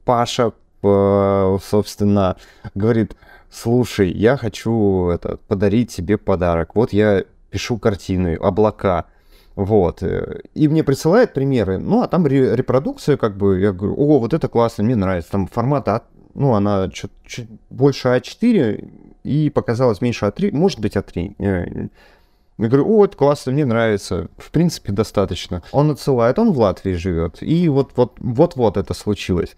Паша, 0.05 0.53
собственно, 0.81 2.37
говорит, 2.75 3.15
слушай, 3.49 4.11
я 4.11 4.37
хочу 4.37 5.09
это, 5.09 5.37
подарить 5.47 5.91
тебе 5.93 6.17
подарок. 6.17 6.75
Вот 6.75 6.93
я 6.93 7.23
пишу 7.49 7.77
картины, 7.77 8.35
облака. 8.35 9.05
Вот. 9.55 10.03
Э, 10.03 10.41
и 10.53 10.67
мне 10.67 10.83
присылают 10.83 11.33
примеры. 11.33 11.79
Ну, 11.79 12.01
а 12.01 12.07
там 12.07 12.25
репродукция, 12.25 13.17
как 13.17 13.35
бы, 13.35 13.59
я 13.59 13.73
говорю, 13.73 13.95
о, 13.97 14.19
вот 14.19 14.33
это 14.33 14.47
классно, 14.47 14.83
мне 14.83 14.95
нравится. 14.95 15.31
Там 15.31 15.47
формат, 15.47 15.87
а, 15.89 16.03
ну, 16.33 16.53
она 16.53 16.89
чуть, 16.89 17.11
чуть 17.25 17.49
больше 17.69 18.07
А4 18.07 18.89
и 19.23 19.49
показалось 19.49 19.99
меньше 19.99 20.25
А3, 20.25 20.51
может 20.53 20.79
быть 20.79 20.95
А3. 20.95 21.89
Я 22.59 22.67
говорю, 22.67 22.89
о, 22.89 23.05
это 23.05 23.15
классно, 23.15 23.53
мне 23.53 23.63
нравится. 23.63 24.27
В 24.37 24.51
принципе, 24.51 24.91
достаточно. 24.91 25.63
Он 25.71 25.91
отсылает, 25.91 26.37
он 26.39 26.51
в 26.51 26.59
Латвии 26.59 26.91
живет. 26.91 27.41
И 27.41 27.69
вот, 27.69 27.91
вот, 27.95 28.17
вот, 28.19 28.57
вот 28.57 28.75
это 28.75 28.93
случилось. 28.93 29.55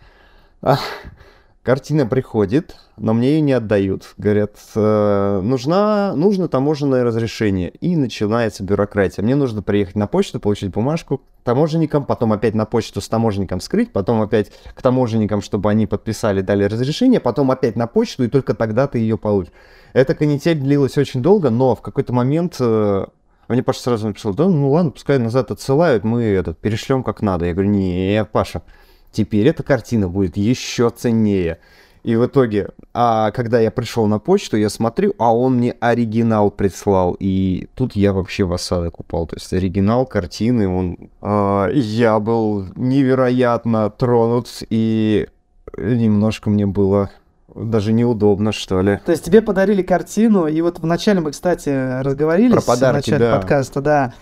Картина 1.63 2.07
приходит, 2.07 2.75
но 2.97 3.13
мне 3.13 3.33
ее 3.33 3.41
не 3.41 3.53
отдают. 3.53 4.15
Говорят, 4.17 4.55
э, 4.73 5.41
нужна, 5.43 6.15
нужно 6.15 6.47
таможенное 6.47 7.03
разрешение. 7.03 7.69
И 7.69 7.95
начинается 7.95 8.63
бюрократия. 8.63 9.21
Мне 9.21 9.35
нужно 9.35 9.61
приехать 9.61 9.95
на 9.95 10.07
почту, 10.07 10.39
получить 10.39 10.71
бумажку 10.71 11.21
таможенникам, 11.43 12.05
потом 12.05 12.33
опять 12.33 12.55
на 12.55 12.65
почту 12.65 12.99
с 12.99 13.07
таможенником 13.07 13.59
скрыть, 13.61 13.93
потом 13.93 14.23
опять 14.23 14.51
к 14.73 14.81
таможенникам, 14.81 15.41
чтобы 15.43 15.69
они 15.69 15.85
подписали, 15.85 16.41
дали 16.41 16.63
разрешение, 16.63 17.19
потом 17.19 17.51
опять 17.51 17.75
на 17.75 17.85
почту, 17.85 18.23
и 18.23 18.27
только 18.27 18.55
тогда 18.55 18.87
ты 18.87 18.97
ее 18.97 19.19
получишь. 19.19 19.53
Эта 19.93 20.15
канитель 20.15 20.59
длилась 20.59 20.97
очень 20.97 21.21
долго, 21.21 21.51
но 21.51 21.75
в 21.75 21.81
какой-то 21.81 22.11
момент 22.11 22.55
э, 22.59 23.05
мне 23.47 23.61
Паша 23.61 23.81
сразу 23.81 24.07
написал, 24.07 24.33
да 24.33 24.47
ну 24.47 24.71
ладно, 24.71 24.91
пускай 24.91 25.19
назад 25.19 25.51
отсылают, 25.51 26.03
мы 26.03 26.23
этот 26.23 26.57
перешлем 26.57 27.03
как 27.03 27.21
надо. 27.21 27.45
Я 27.45 27.53
говорю, 27.53 27.69
не, 27.69 28.25
Паша, 28.31 28.63
теперь 29.11 29.47
эта 29.47 29.63
картина 29.63 30.07
будет 30.07 30.37
еще 30.37 30.89
ценнее. 30.89 31.59
И 32.03 32.15
в 32.15 32.25
итоге, 32.25 32.69
а 32.95 33.29
когда 33.31 33.59
я 33.59 33.69
пришел 33.69 34.07
на 34.07 34.17
почту, 34.17 34.57
я 34.57 34.69
смотрю, 34.69 35.13
а 35.19 35.35
он 35.35 35.57
мне 35.57 35.75
оригинал 35.79 36.49
прислал. 36.49 37.15
И 37.19 37.67
тут 37.75 37.95
я 37.95 38.11
вообще 38.11 38.43
в 38.43 38.53
осадок 38.53 38.99
упал. 38.99 39.27
То 39.27 39.35
есть 39.35 39.53
оригинал 39.53 40.07
картины, 40.07 40.67
он... 40.67 40.97
А, 41.21 41.69
я 41.69 42.19
был 42.19 42.65
невероятно 42.75 43.91
тронут, 43.91 44.63
и 44.71 45.27
немножко 45.77 46.49
мне 46.49 46.65
было 46.65 47.11
даже 47.53 47.93
неудобно, 47.93 48.51
что 48.51 48.81
ли. 48.81 48.99
То 49.05 49.11
есть 49.11 49.25
тебе 49.25 49.41
подарили 49.41 49.83
картину, 49.83 50.47
и 50.47 50.59
вот 50.61 50.79
вначале 50.79 51.19
мы, 51.19 51.31
кстати, 51.31 52.01
разговорились 52.01 52.53
Про 52.53 52.61
подарки, 52.61 53.09
в 53.09 53.11
начале 53.11 53.25
да. 53.25 53.37
подкаста, 53.37 53.81
да. 53.81 54.13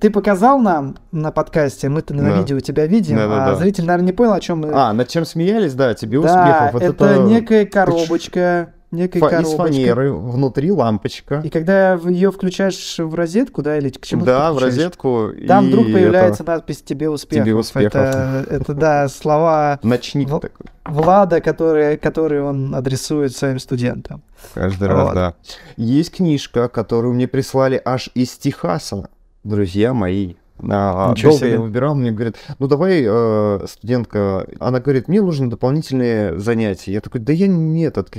Ты 0.00 0.10
показал 0.10 0.58
нам 0.58 0.96
на 1.12 1.30
подкасте, 1.30 1.88
мы-то 1.88 2.12
на 2.12 2.24
да. 2.24 2.38
видео 2.38 2.58
тебя 2.58 2.86
видим, 2.86 3.16
да, 3.16 3.28
да, 3.28 3.44
а 3.44 3.50
да. 3.50 3.56
зритель, 3.56 3.84
наверное, 3.84 4.06
не 4.06 4.12
понял, 4.12 4.32
о 4.32 4.40
чем 4.40 4.60
мы. 4.60 4.72
А, 4.72 4.92
над 4.92 5.08
чем 5.08 5.24
смеялись, 5.24 5.74
да, 5.74 5.94
тебе 5.94 6.20
да, 6.20 6.26
успехов. 6.26 6.82
Это, 6.82 7.04
это 7.04 7.22
некая 7.22 7.66
коробочка. 7.66 8.72
Некая 8.92 9.20
Фа- 9.20 9.28
коробочка. 9.28 9.52
Из 9.52 9.56
фанеры, 9.56 10.12
внутри 10.12 10.72
лампочка. 10.72 11.40
И 11.44 11.50
когда 11.50 11.94
ее 11.94 12.32
включаешь 12.32 12.98
в 12.98 13.14
розетку, 13.14 13.62
да, 13.62 13.78
или 13.78 13.90
к 13.90 14.04
чему 14.04 14.24
Да, 14.24 14.52
в 14.52 14.58
розетку. 14.58 15.30
Там 15.46 15.66
вдруг 15.66 15.86
появляется 15.86 16.42
это... 16.42 16.52
надпись 16.52 16.82
«Тебе 16.82 17.08
успехов». 17.08 17.44
Тебе 17.44 17.54
успехов. 17.54 17.94
Это, 17.94 18.46
это 18.48 18.74
да, 18.74 19.08
слова 19.08 19.78
Ночник 19.82 20.28
в... 20.28 20.38
такой. 20.40 20.66
Влада, 20.84 21.40
которые, 21.40 21.96
которые 21.96 22.42
он 22.42 22.74
адресует 22.74 23.36
своим 23.36 23.58
студентам. 23.58 24.22
Каждый 24.54 24.88
вот. 24.88 24.94
раз, 24.94 25.14
да. 25.14 25.34
Есть 25.76 26.16
книжка, 26.16 26.68
которую 26.68 27.14
мне 27.14 27.26
прислали 27.26 27.80
аж 27.84 28.08
из 28.14 28.36
Техаса 28.38 29.08
друзья 29.46 29.94
мои. 29.94 30.34
А, 30.58 31.14
долго 31.14 31.38
себе. 31.38 31.50
я 31.52 31.60
выбирал, 31.60 31.94
мне 31.94 32.12
говорят, 32.12 32.36
ну 32.58 32.66
давай, 32.66 33.04
э, 33.06 33.66
студентка, 33.68 34.46
она 34.58 34.80
говорит, 34.80 35.06
мне 35.06 35.20
нужны 35.20 35.48
дополнительные 35.48 36.38
занятия. 36.38 36.92
Я 36.92 37.00
такой, 37.02 37.20
да 37.20 37.32
я 37.32 37.46
не 37.46 37.82
этот, 37.82 38.10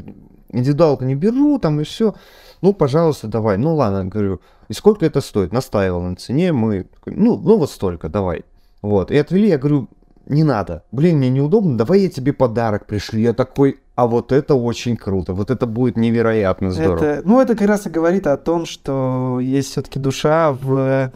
индивидуалку 0.50 1.04
не 1.04 1.16
беру, 1.16 1.58
там 1.58 1.82
и 1.82 1.84
все. 1.84 2.14
Ну, 2.62 2.74
пожалуйста, 2.74 3.28
давай. 3.28 3.58
Ну 3.58 3.76
ладно, 3.76 4.06
говорю, 4.06 4.42
и 4.68 4.74
сколько 4.74 5.06
это 5.06 5.22
стоит? 5.22 5.52
Настаивал 5.52 6.02
на 6.02 6.16
цене, 6.16 6.54
мы, 6.54 6.88
ну, 7.06 7.38
ну 7.38 7.58
вот 7.58 7.72
столько, 7.72 8.08
давай. 8.08 8.46
Вот, 8.84 9.10
и 9.10 9.18
отвели, 9.18 9.50
я 9.50 9.58
говорю, 9.58 9.90
не 10.28 10.44
надо. 10.44 10.84
Блин, 10.92 11.18
мне 11.18 11.30
неудобно, 11.30 11.78
давай 11.78 12.02
я 12.02 12.10
тебе 12.10 12.34
подарок 12.34 12.86
пришлю. 12.86 13.20
Я 13.20 13.34
такой, 13.34 13.80
а 13.98 14.06
вот 14.06 14.32
это 14.32 14.54
очень 14.54 14.96
круто, 14.96 15.34
вот 15.34 15.50
это 15.50 15.66
будет 15.66 15.98
невероятно 15.98 16.70
здорово. 16.70 17.04
Это, 17.04 17.28
ну, 17.28 17.42
это 17.42 17.56
как 17.56 17.68
раз 17.68 17.88
и 17.88 17.90
говорит 17.90 18.28
о 18.28 18.38
том, 18.38 18.68
что 18.68 19.40
есть 19.42 19.72
все-таки 19.72 19.98
душа 19.98 20.52
в 20.52 21.12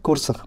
курсах. 0.00 0.46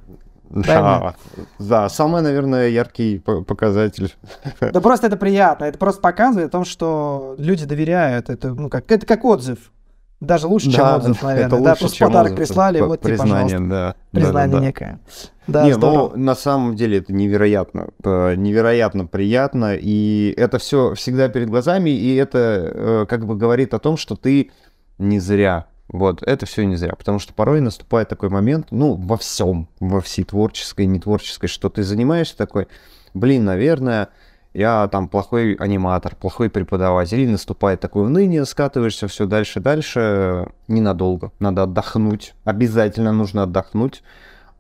Да, 0.50 1.14
да, 1.60 1.88
самый, 1.90 2.24
наверное, 2.24 2.70
яркий 2.70 3.20
показатель. 3.20 4.16
Да 4.60 4.82
просто 4.82 5.06
это 5.06 5.16
приятно, 5.16 5.66
это 5.66 5.78
просто 5.78 6.02
показывает 6.02 6.48
о 6.48 6.52
том, 6.52 6.66
что 6.66 7.36
люди 7.38 7.66
доверяют, 7.66 8.32
это, 8.32 8.56
ну, 8.56 8.68
как, 8.68 8.92
это 8.92 9.06
как 9.06 9.24
отзыв. 9.24 9.72
Даже 10.20 10.48
лучше, 10.48 10.72
чем 10.72 10.84
да, 10.84 10.96
отзыв, 10.98 11.22
наверное. 11.24 11.48
Это 11.48 11.56
лучше, 11.56 11.66
да, 11.66 11.76
просто 11.76 12.06
подарок 12.06 12.32
отзыв, 12.32 12.48
прислали, 12.48 12.82
вот 12.82 13.02
тебе, 13.02 13.10
признание, 13.10 13.60
да. 13.60 13.96
Признание 14.12 14.52
да, 14.54 14.60
да, 14.60 14.66
некое. 14.66 15.00
Да, 15.48 15.66
Не, 15.66 15.74
здорово. 15.74 16.12
ну, 16.16 16.24
на 16.24 16.36
самом 16.36 16.76
деле 16.76 17.00
это 17.00 17.14
невероятно, 17.14 17.90
невероятно 18.04 19.06
приятно, 19.06 19.76
и 19.76 20.34
это 20.38 20.58
все 20.58 20.96
всегда 20.96 21.28
перед 21.30 21.50
глазами, 21.50 21.90
и 21.90 22.16
это 22.16 22.72
э, 22.74 23.06
как 23.08 23.26
бы 23.26 23.36
говорит 23.36 23.74
о 23.74 23.80
том, 23.80 23.98
что 23.98 24.16
ты 24.16 24.52
не 24.98 25.20
зря 25.20 25.68
вот, 25.88 26.24
это 26.24 26.46
все 26.46 26.66
не 26.66 26.76
зря, 26.76 26.94
потому 26.98 27.20
что 27.20 27.34
порой 27.34 27.62
наступает 27.62 28.10
такой 28.10 28.30
момент, 28.30 28.68
ну, 28.72 28.96
во 28.96 29.18
всем, 29.18 29.70
во 29.80 30.02
всей 30.02 30.24
творческой, 30.24 30.88
нетворческой, 30.88 31.48
что 31.48 31.70
ты 31.70 31.84
занимаешься 31.84 32.36
такой, 32.36 32.68
блин, 33.14 33.46
наверное, 33.46 34.10
я 34.56 34.88
там 34.88 35.10
плохой 35.10 35.54
аниматор, 35.56 36.16
плохой 36.16 36.50
преподаватель, 36.50 37.20
и 37.20 37.28
наступает 37.28 37.82
такое 37.82 38.06
уныние, 38.06 38.46
скатываешься 38.46 39.08
все 39.08 39.26
дальше 39.26 39.60
дальше, 39.60 40.48
ненадолго. 40.68 41.32
Надо 41.40 41.64
отдохнуть, 41.64 42.34
обязательно 42.46 43.12
нужно 43.12 43.44
отдохнуть, 43.44 44.02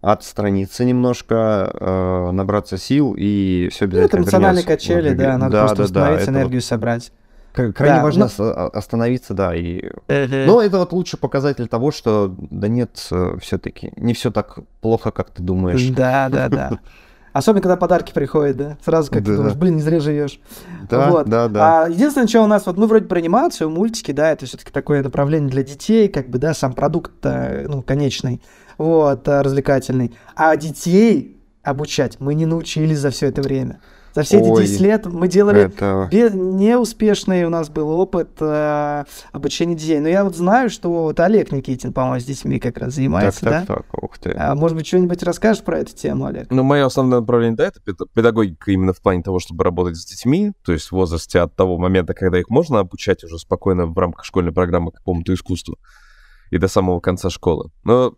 отстраниться 0.01 0.83
немножко, 0.83 1.71
э, 1.73 2.31
набраться 2.31 2.77
сил, 2.77 3.15
и 3.17 3.69
все 3.71 3.85
обязательно 3.85 4.01
ну, 4.01 4.07
Это 4.07 4.17
эмоциональные 4.17 4.65
качели, 4.65 5.13
да, 5.13 5.37
надо 5.37 5.51
да, 5.53 5.59
просто 5.61 5.77
да, 5.77 5.83
установить, 5.83 6.25
да, 6.25 6.31
энергию 6.31 6.61
вот... 6.61 6.65
собрать. 6.65 7.11
Крайне 7.53 7.73
да, 7.77 8.03
важно 8.03 8.29
но... 8.37 8.43
Ну 8.45 8.53
остановиться, 8.73 9.33
да. 9.33 9.55
И... 9.55 9.89
Но 10.09 10.61
это 10.61 10.79
вот 10.79 10.91
лучший 10.91 11.17
показатель 11.17 11.67
того, 11.67 11.91
что 11.91 12.35
да 12.37 12.67
нет, 12.67 13.07
э, 13.11 13.37
все-таки 13.41 13.93
не 13.95 14.13
все 14.13 14.29
так 14.29 14.59
плохо, 14.81 15.11
как 15.11 15.29
ты 15.29 15.41
думаешь. 15.41 15.87
Да, 15.89 16.27
да, 16.29 16.49
да. 16.49 16.79
Особенно, 17.35 17.61
когда 17.63 17.75
подарки 17.75 18.13
приходят, 18.13 18.55
да? 18.55 18.77
Сразу 18.81 19.11
как 19.11 19.21
да. 19.21 19.31
ты 19.31 19.35
думаешь, 19.35 19.57
блин, 19.57 19.75
не 19.75 19.81
зря 19.81 19.99
живешь. 19.99 20.39
Да, 20.89 21.09
вот. 21.09 21.27
да, 21.27 21.49
да. 21.49 21.83
А 21.83 21.89
единственное, 21.89 22.29
что 22.29 22.41
у 22.41 22.47
нас, 22.47 22.65
вот, 22.65 22.77
ну, 22.77 22.87
вроде 22.87 23.07
про 23.07 23.17
анимацию, 23.17 23.69
мультики, 23.69 24.13
да, 24.13 24.31
это 24.31 24.45
все-таки 24.45 24.71
такое 24.71 25.03
направление 25.03 25.49
для 25.49 25.61
детей, 25.61 26.07
как 26.07 26.29
бы, 26.29 26.37
да, 26.37 26.53
сам 26.53 26.71
продукт, 26.71 27.11
ну, 27.21 27.81
конечный, 27.81 28.41
вот, 28.77 29.27
э, 29.27 29.41
развлекательный. 29.41 30.17
А 30.37 30.55
детей 30.55 31.37
обучать 31.61 32.21
мы 32.21 32.35
не 32.35 32.45
научились 32.45 32.99
за 32.99 33.09
все 33.09 33.27
это 33.27 33.41
время. 33.41 33.81
За 34.15 34.23
все 34.23 34.39
эти 34.39 34.47
Ой, 34.47 34.65
10 34.65 34.79
лет 34.79 35.05
мы 35.07 35.27
делали 35.27 35.63
это... 35.63 36.07
без... 36.09 36.33
неуспешный 36.33 37.43
у 37.43 37.49
нас 37.49 37.69
был 37.69 37.89
опыт 37.89 38.29
э, 38.39 39.03
обучения 39.33 39.75
детей. 39.75 39.99
Но 39.99 40.07
я 40.07 40.23
вот 40.23 40.37
знаю, 40.37 40.69
что 40.69 40.89
вот 40.89 41.19
Олег 41.19 41.51
Никитин, 41.51 41.91
по-моему, 41.91 42.21
с 42.21 42.23
детьми 42.23 42.57
как 42.59 42.77
раз 42.77 42.93
занимается, 42.93 43.41
так, 43.41 43.51
так, 43.51 43.67
да? 43.67 43.75
Так, 43.75 44.03
ух 44.03 44.17
ты. 44.17 44.31
А, 44.31 44.55
может 44.55 44.77
быть, 44.77 44.87
что-нибудь 44.87 45.21
расскажешь 45.21 45.63
про 45.65 45.79
эту 45.79 45.93
тему, 45.93 46.27
Олег? 46.27 46.49
Ну, 46.49 46.63
мое 46.63 46.85
основное 46.85 47.19
направление, 47.19 47.57
да, 47.57 47.65
это 47.65 47.81
педагогика 48.13 48.71
именно 48.71 48.93
в 48.93 49.01
плане 49.01 49.21
того, 49.21 49.39
чтобы 49.39 49.65
работать 49.65 49.97
с 49.97 50.05
детьми, 50.05 50.53
то 50.63 50.71
есть 50.71 50.87
в 50.87 50.91
возрасте 50.93 51.39
от 51.39 51.53
того 51.53 51.77
момента, 51.77 52.13
когда 52.13 52.39
их 52.39 52.49
можно 52.49 52.79
обучать 52.79 53.21
уже 53.25 53.37
спокойно 53.37 53.85
в 53.85 53.97
рамках 53.97 54.23
школьной 54.23 54.53
программы 54.53 54.93
какому-то 54.93 55.33
искусству 55.33 55.75
и 56.51 56.57
до 56.57 56.69
самого 56.69 57.01
конца 57.01 57.29
школы. 57.29 57.69
Но 57.83 58.13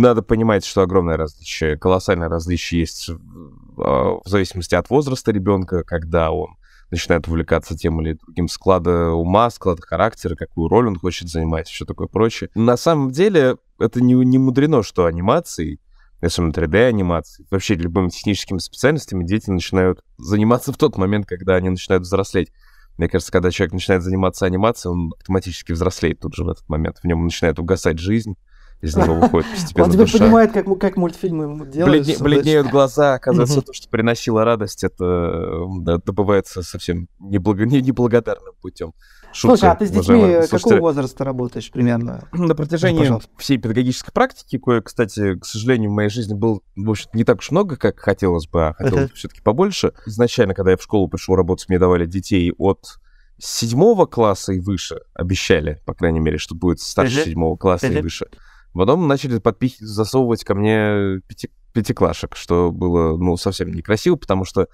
надо 0.00 0.22
понимать, 0.22 0.64
что 0.64 0.82
огромное 0.82 1.16
различие, 1.16 1.76
колоссальное 1.76 2.28
различие 2.28 2.80
есть 2.80 3.10
а, 3.10 4.18
в 4.24 4.26
зависимости 4.26 4.74
от 4.74 4.88
возраста 4.90 5.32
ребенка, 5.32 5.84
когда 5.84 6.30
он 6.30 6.56
начинает 6.90 7.26
увлекаться 7.26 7.76
тем 7.76 8.00
или 8.02 8.18
другим 8.24 8.48
склада 8.48 9.10
ума, 9.10 9.50
склада 9.50 9.82
характера, 9.82 10.36
какую 10.36 10.68
роль 10.68 10.88
он 10.88 10.98
хочет 10.98 11.28
занимать, 11.28 11.68
все 11.68 11.84
такое 11.84 12.06
прочее. 12.06 12.50
На 12.54 12.76
самом 12.76 13.10
деле, 13.10 13.56
это 13.78 14.02
не, 14.02 14.14
не 14.14 14.38
мудрено, 14.38 14.82
что 14.82 15.06
анимацией, 15.06 15.80
особенно 16.20 16.52
3D-анимацией, 16.52 17.46
вообще 17.50 17.74
любыми 17.74 18.10
техническими 18.10 18.58
специальностями 18.58 19.24
дети 19.24 19.50
начинают 19.50 20.02
заниматься 20.18 20.72
в 20.72 20.76
тот 20.76 20.96
момент, 20.98 21.26
когда 21.26 21.54
они 21.56 21.70
начинают 21.70 22.04
взрослеть. 22.04 22.52
Мне 22.98 23.08
кажется, 23.08 23.32
когда 23.32 23.50
человек 23.50 23.72
начинает 23.72 24.02
заниматься 24.02 24.44
анимацией, 24.44 24.92
он 24.92 25.12
автоматически 25.18 25.72
взрослеет 25.72 26.20
тут 26.20 26.34
же 26.34 26.44
в 26.44 26.48
этот 26.48 26.68
момент. 26.68 26.98
В 27.02 27.06
нем 27.06 27.24
начинает 27.24 27.58
угасать 27.58 27.98
жизнь, 27.98 28.36
из 28.82 28.96
него 28.96 29.14
выходит 29.14 29.48
постепенно 29.48 29.84
Он 29.84 29.92
теперь 29.92 30.06
душа. 30.06 30.18
понимает, 30.18 30.52
как, 30.52 30.78
как 30.78 30.96
мультфильмы 30.96 31.66
делают. 31.66 32.04
Бледне, 32.04 32.22
бледнеют 32.22 32.66
глаза, 32.68 33.14
оказывается, 33.14 33.62
то, 33.62 33.72
что 33.72 33.88
приносило 33.88 34.44
радость, 34.44 34.82
это 34.82 35.66
да, 35.78 35.98
добывается 35.98 36.62
совсем 36.62 37.08
неблаго, 37.20 37.64
не, 37.64 37.80
неблагодарным 37.80 38.54
путем. 38.60 38.92
Шутки, 39.32 39.60
Слушай, 39.60 39.70
а 39.70 39.74
ты 39.76 39.86
с 39.86 39.90
детьми 39.90 40.40
какого 40.50 40.80
возраста 40.80 41.24
работаешь 41.24 41.70
примерно? 41.70 42.28
На 42.32 42.54
протяжении 42.56 43.06
ну, 43.06 43.22
всей 43.38 43.56
педагогической 43.56 44.12
практики, 44.12 44.58
кое, 44.58 44.82
кстати, 44.82 45.38
к 45.38 45.44
сожалению, 45.44 45.90
в 45.90 45.94
моей 45.94 46.10
жизни 46.10 46.34
был, 46.34 46.62
в 46.74 46.90
общем 46.90 47.08
не 47.14 47.24
так 47.24 47.38
уж 47.38 47.52
много, 47.52 47.76
как 47.76 48.00
хотелось 48.00 48.48
бы, 48.48 48.66
а 48.66 48.74
хотелось 48.74 49.10
бы 49.10 49.14
все-таки 49.14 49.40
побольше. 49.42 49.92
Изначально, 50.06 50.54
когда 50.54 50.72
я 50.72 50.76
в 50.76 50.82
школу 50.82 51.08
пришел 51.08 51.36
работать, 51.36 51.68
мне 51.68 51.78
давали 51.78 52.04
детей 52.04 52.52
от 52.58 52.98
седьмого 53.38 54.06
класса 54.06 54.52
и 54.52 54.60
выше, 54.60 55.00
обещали, 55.14 55.80
по 55.86 55.94
крайней 55.94 56.20
мере, 56.20 56.38
что 56.38 56.56
будет 56.56 56.80
старше 56.80 57.24
седьмого 57.24 57.56
класса 57.56 57.86
и 57.86 58.00
выше. 58.00 58.26
Потом 58.74 59.06
начали 59.06 59.38
подпихивать, 59.38 59.88
засовывать 59.88 60.44
ко 60.44 60.54
мне 60.54 61.20
пяти, 61.26 61.50
пятиклашек, 61.72 62.36
что 62.36 62.70
было, 62.70 63.16
ну, 63.16 63.36
совсем 63.36 63.72
некрасиво, 63.72 64.16
потому 64.16 64.44
что 64.44 64.68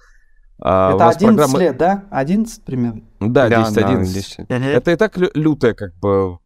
а, 0.61 0.95
Это 0.95 1.09
11 1.09 1.37
программа... 1.37 1.59
лет, 1.59 1.77
да? 1.77 2.05
11 2.11 2.63
примерно? 2.65 3.01
Да, 3.19 3.47
10-11. 3.49 4.45
Да, 4.47 4.59
да, 4.59 4.65
Это 4.65 4.91
и 4.91 4.95
так 4.95 5.17
лютая, 5.17 5.73
как 5.73 5.95
бы, 5.95 6.37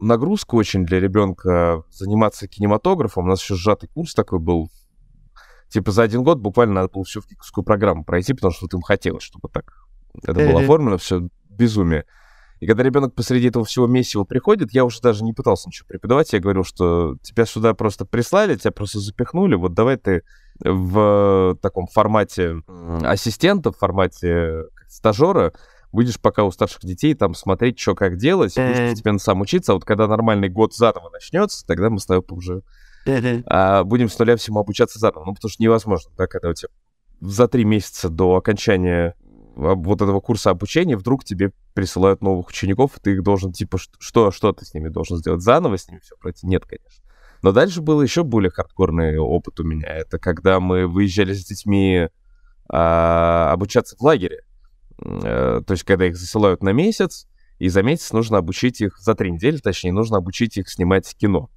нагрузка 0.00 0.54
очень 0.54 0.84
для 0.84 1.00
ребенка 1.00 1.82
заниматься 1.90 2.46
кинематографом. 2.46 3.24
У 3.24 3.28
нас 3.28 3.42
еще 3.42 3.54
сжатый 3.54 3.88
курс 3.88 4.14
такой 4.14 4.38
был. 4.38 4.70
Типа 5.68 5.90
за 5.90 6.02
один 6.02 6.22
год 6.22 6.38
буквально 6.38 6.74
надо 6.74 6.88
было 6.88 7.04
всю 7.04 7.20
фикскую 7.22 7.64
программу 7.64 8.04
пройти, 8.04 8.32
потому 8.34 8.52
что 8.52 8.66
вот 8.66 8.74
им 8.74 8.82
хотелось, 8.82 9.24
чтобы 9.24 9.48
так 9.48 9.64
это 10.22 10.34
было 10.34 10.60
оформлено, 10.60 10.98
все 10.98 11.28
безумие. 11.48 12.04
И 12.64 12.66
когда 12.66 12.82
ребенок 12.82 13.14
посреди 13.14 13.48
этого 13.48 13.66
всего 13.66 13.86
месива 13.86 14.24
приходит, 14.24 14.72
я 14.72 14.86
уже 14.86 15.02
даже 15.02 15.22
не 15.22 15.34
пытался 15.34 15.68
ничего 15.68 15.86
преподавать. 15.86 16.32
Я 16.32 16.40
говорил, 16.40 16.64
что 16.64 17.14
тебя 17.20 17.44
сюда 17.44 17.74
просто 17.74 18.06
прислали, 18.06 18.56
тебя 18.56 18.70
просто 18.70 19.00
запихнули. 19.00 19.54
Вот 19.54 19.74
давай 19.74 19.98
ты 19.98 20.22
в 20.60 21.58
таком 21.60 21.86
формате 21.88 22.62
ассистента, 23.02 23.70
в 23.70 23.76
формате 23.76 24.62
стажера 24.88 25.52
будешь 25.92 26.18
пока 26.18 26.44
у 26.44 26.50
старших 26.50 26.80
детей 26.86 27.12
там 27.12 27.34
смотреть, 27.34 27.78
что 27.78 27.94
как 27.94 28.16
делать, 28.16 28.54
будешь 28.56 28.92
постепенно 28.92 29.18
сам 29.18 29.42
учиться. 29.42 29.72
А 29.72 29.74
вот 29.74 29.84
когда 29.84 30.08
нормальный 30.08 30.48
год 30.48 30.74
заново 30.74 31.10
начнется, 31.10 31.66
тогда 31.66 31.90
мы 31.90 31.98
с 31.98 32.06
тобой 32.06 32.24
уже 32.30 32.62
а, 33.44 33.84
будем 33.84 34.08
с 34.08 34.18
нуля 34.18 34.36
всему 34.36 34.60
обучаться 34.60 34.98
заново. 34.98 35.26
Ну, 35.26 35.34
потому 35.34 35.50
что 35.50 35.62
невозможно, 35.62 36.12
да, 36.16 36.26
когда 36.26 36.48
у 36.48 36.54
тебя 36.54 36.70
за 37.20 37.46
три 37.46 37.66
месяца 37.66 38.08
до 38.08 38.36
окончания 38.36 39.16
вот 39.56 40.02
этого 40.02 40.20
курса 40.20 40.50
обучения 40.50 40.96
вдруг 40.96 41.24
тебе 41.24 41.52
присылают 41.74 42.22
новых 42.22 42.48
учеников, 42.48 42.96
и 42.96 43.00
ты 43.00 43.12
их 43.12 43.22
должен, 43.22 43.52
типа, 43.52 43.78
что, 43.98 44.30
что 44.30 44.52
ты 44.52 44.64
с 44.64 44.74
ними 44.74 44.88
должен 44.88 45.18
сделать? 45.18 45.42
Заново 45.42 45.78
с 45.78 45.88
ними 45.88 46.00
все 46.00 46.16
пройти? 46.16 46.46
Нет, 46.46 46.64
конечно. 46.64 47.04
Но 47.42 47.52
дальше 47.52 47.80
был 47.82 48.02
еще 48.02 48.24
более 48.24 48.50
хардкорный 48.50 49.18
опыт 49.18 49.60
у 49.60 49.64
меня. 49.64 49.88
Это 49.88 50.18
когда 50.18 50.60
мы 50.60 50.86
выезжали 50.86 51.34
с 51.34 51.44
детьми 51.44 52.08
а, 52.68 53.52
обучаться 53.52 53.96
в 53.96 54.02
лагере. 54.02 54.44
А, 54.98 55.60
то 55.62 55.72
есть, 55.72 55.84
когда 55.84 56.06
их 56.06 56.16
засылают 56.16 56.62
на 56.62 56.70
месяц, 56.70 57.28
и 57.58 57.68
за 57.68 57.82
месяц 57.82 58.12
нужно 58.12 58.38
обучить 58.38 58.80
их, 58.80 58.98
за 58.98 59.14
три 59.14 59.30
недели, 59.30 59.58
точнее, 59.58 59.92
нужно 59.92 60.16
обучить 60.16 60.56
их 60.56 60.68
снимать 60.68 61.14
кино. 61.16 61.50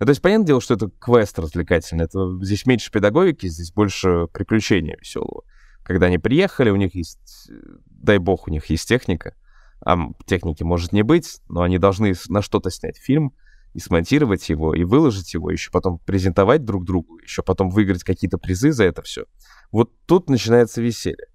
Ну, 0.00 0.06
то 0.06 0.10
есть, 0.10 0.20
понятное 0.20 0.46
дело, 0.46 0.60
что 0.60 0.74
это 0.74 0.90
квест 0.98 1.38
развлекательный. 1.38 2.04
Это, 2.04 2.38
здесь 2.42 2.66
меньше 2.66 2.90
педагогики, 2.90 3.46
здесь 3.46 3.72
больше 3.72 4.26
приключения 4.32 4.96
веселого 4.98 5.44
когда 5.86 6.06
они 6.06 6.18
приехали, 6.18 6.70
у 6.70 6.76
них 6.76 6.94
есть, 6.96 7.48
дай 7.86 8.18
бог, 8.18 8.48
у 8.48 8.50
них 8.50 8.66
есть 8.66 8.88
техника, 8.88 9.34
а 9.84 9.96
техники 10.26 10.64
может 10.64 10.92
не 10.92 11.02
быть, 11.02 11.40
но 11.48 11.62
они 11.62 11.78
должны 11.78 12.14
на 12.28 12.42
что-то 12.42 12.70
снять 12.70 12.98
фильм 12.98 13.32
и 13.72 13.78
смонтировать 13.78 14.48
его, 14.48 14.74
и 14.74 14.82
выложить 14.82 15.32
его, 15.32 15.50
еще 15.50 15.70
потом 15.70 15.98
презентовать 16.00 16.64
друг 16.64 16.84
другу, 16.84 17.18
еще 17.18 17.42
потом 17.42 17.70
выиграть 17.70 18.02
какие-то 18.02 18.36
призы 18.36 18.72
за 18.72 18.84
это 18.84 19.02
все. 19.02 19.26
Вот 19.70 19.92
тут 20.06 20.28
начинается 20.28 20.82
веселье. 20.82 21.28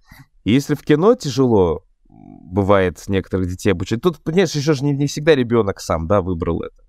И 0.44 0.52
если 0.52 0.76
в 0.76 0.82
кино 0.82 1.16
тяжело 1.16 1.86
бывает 2.10 3.02
некоторых 3.08 3.48
детей 3.48 3.72
обучать, 3.72 4.02
тут, 4.02 4.22
понимаешь, 4.22 4.54
еще 4.54 4.74
же 4.74 4.84
не, 4.84 4.92
не 4.92 5.08
всегда 5.08 5.34
ребенок 5.34 5.80
сам, 5.80 6.08
да, 6.08 6.22
выбрал 6.22 6.62
это. 6.62 6.84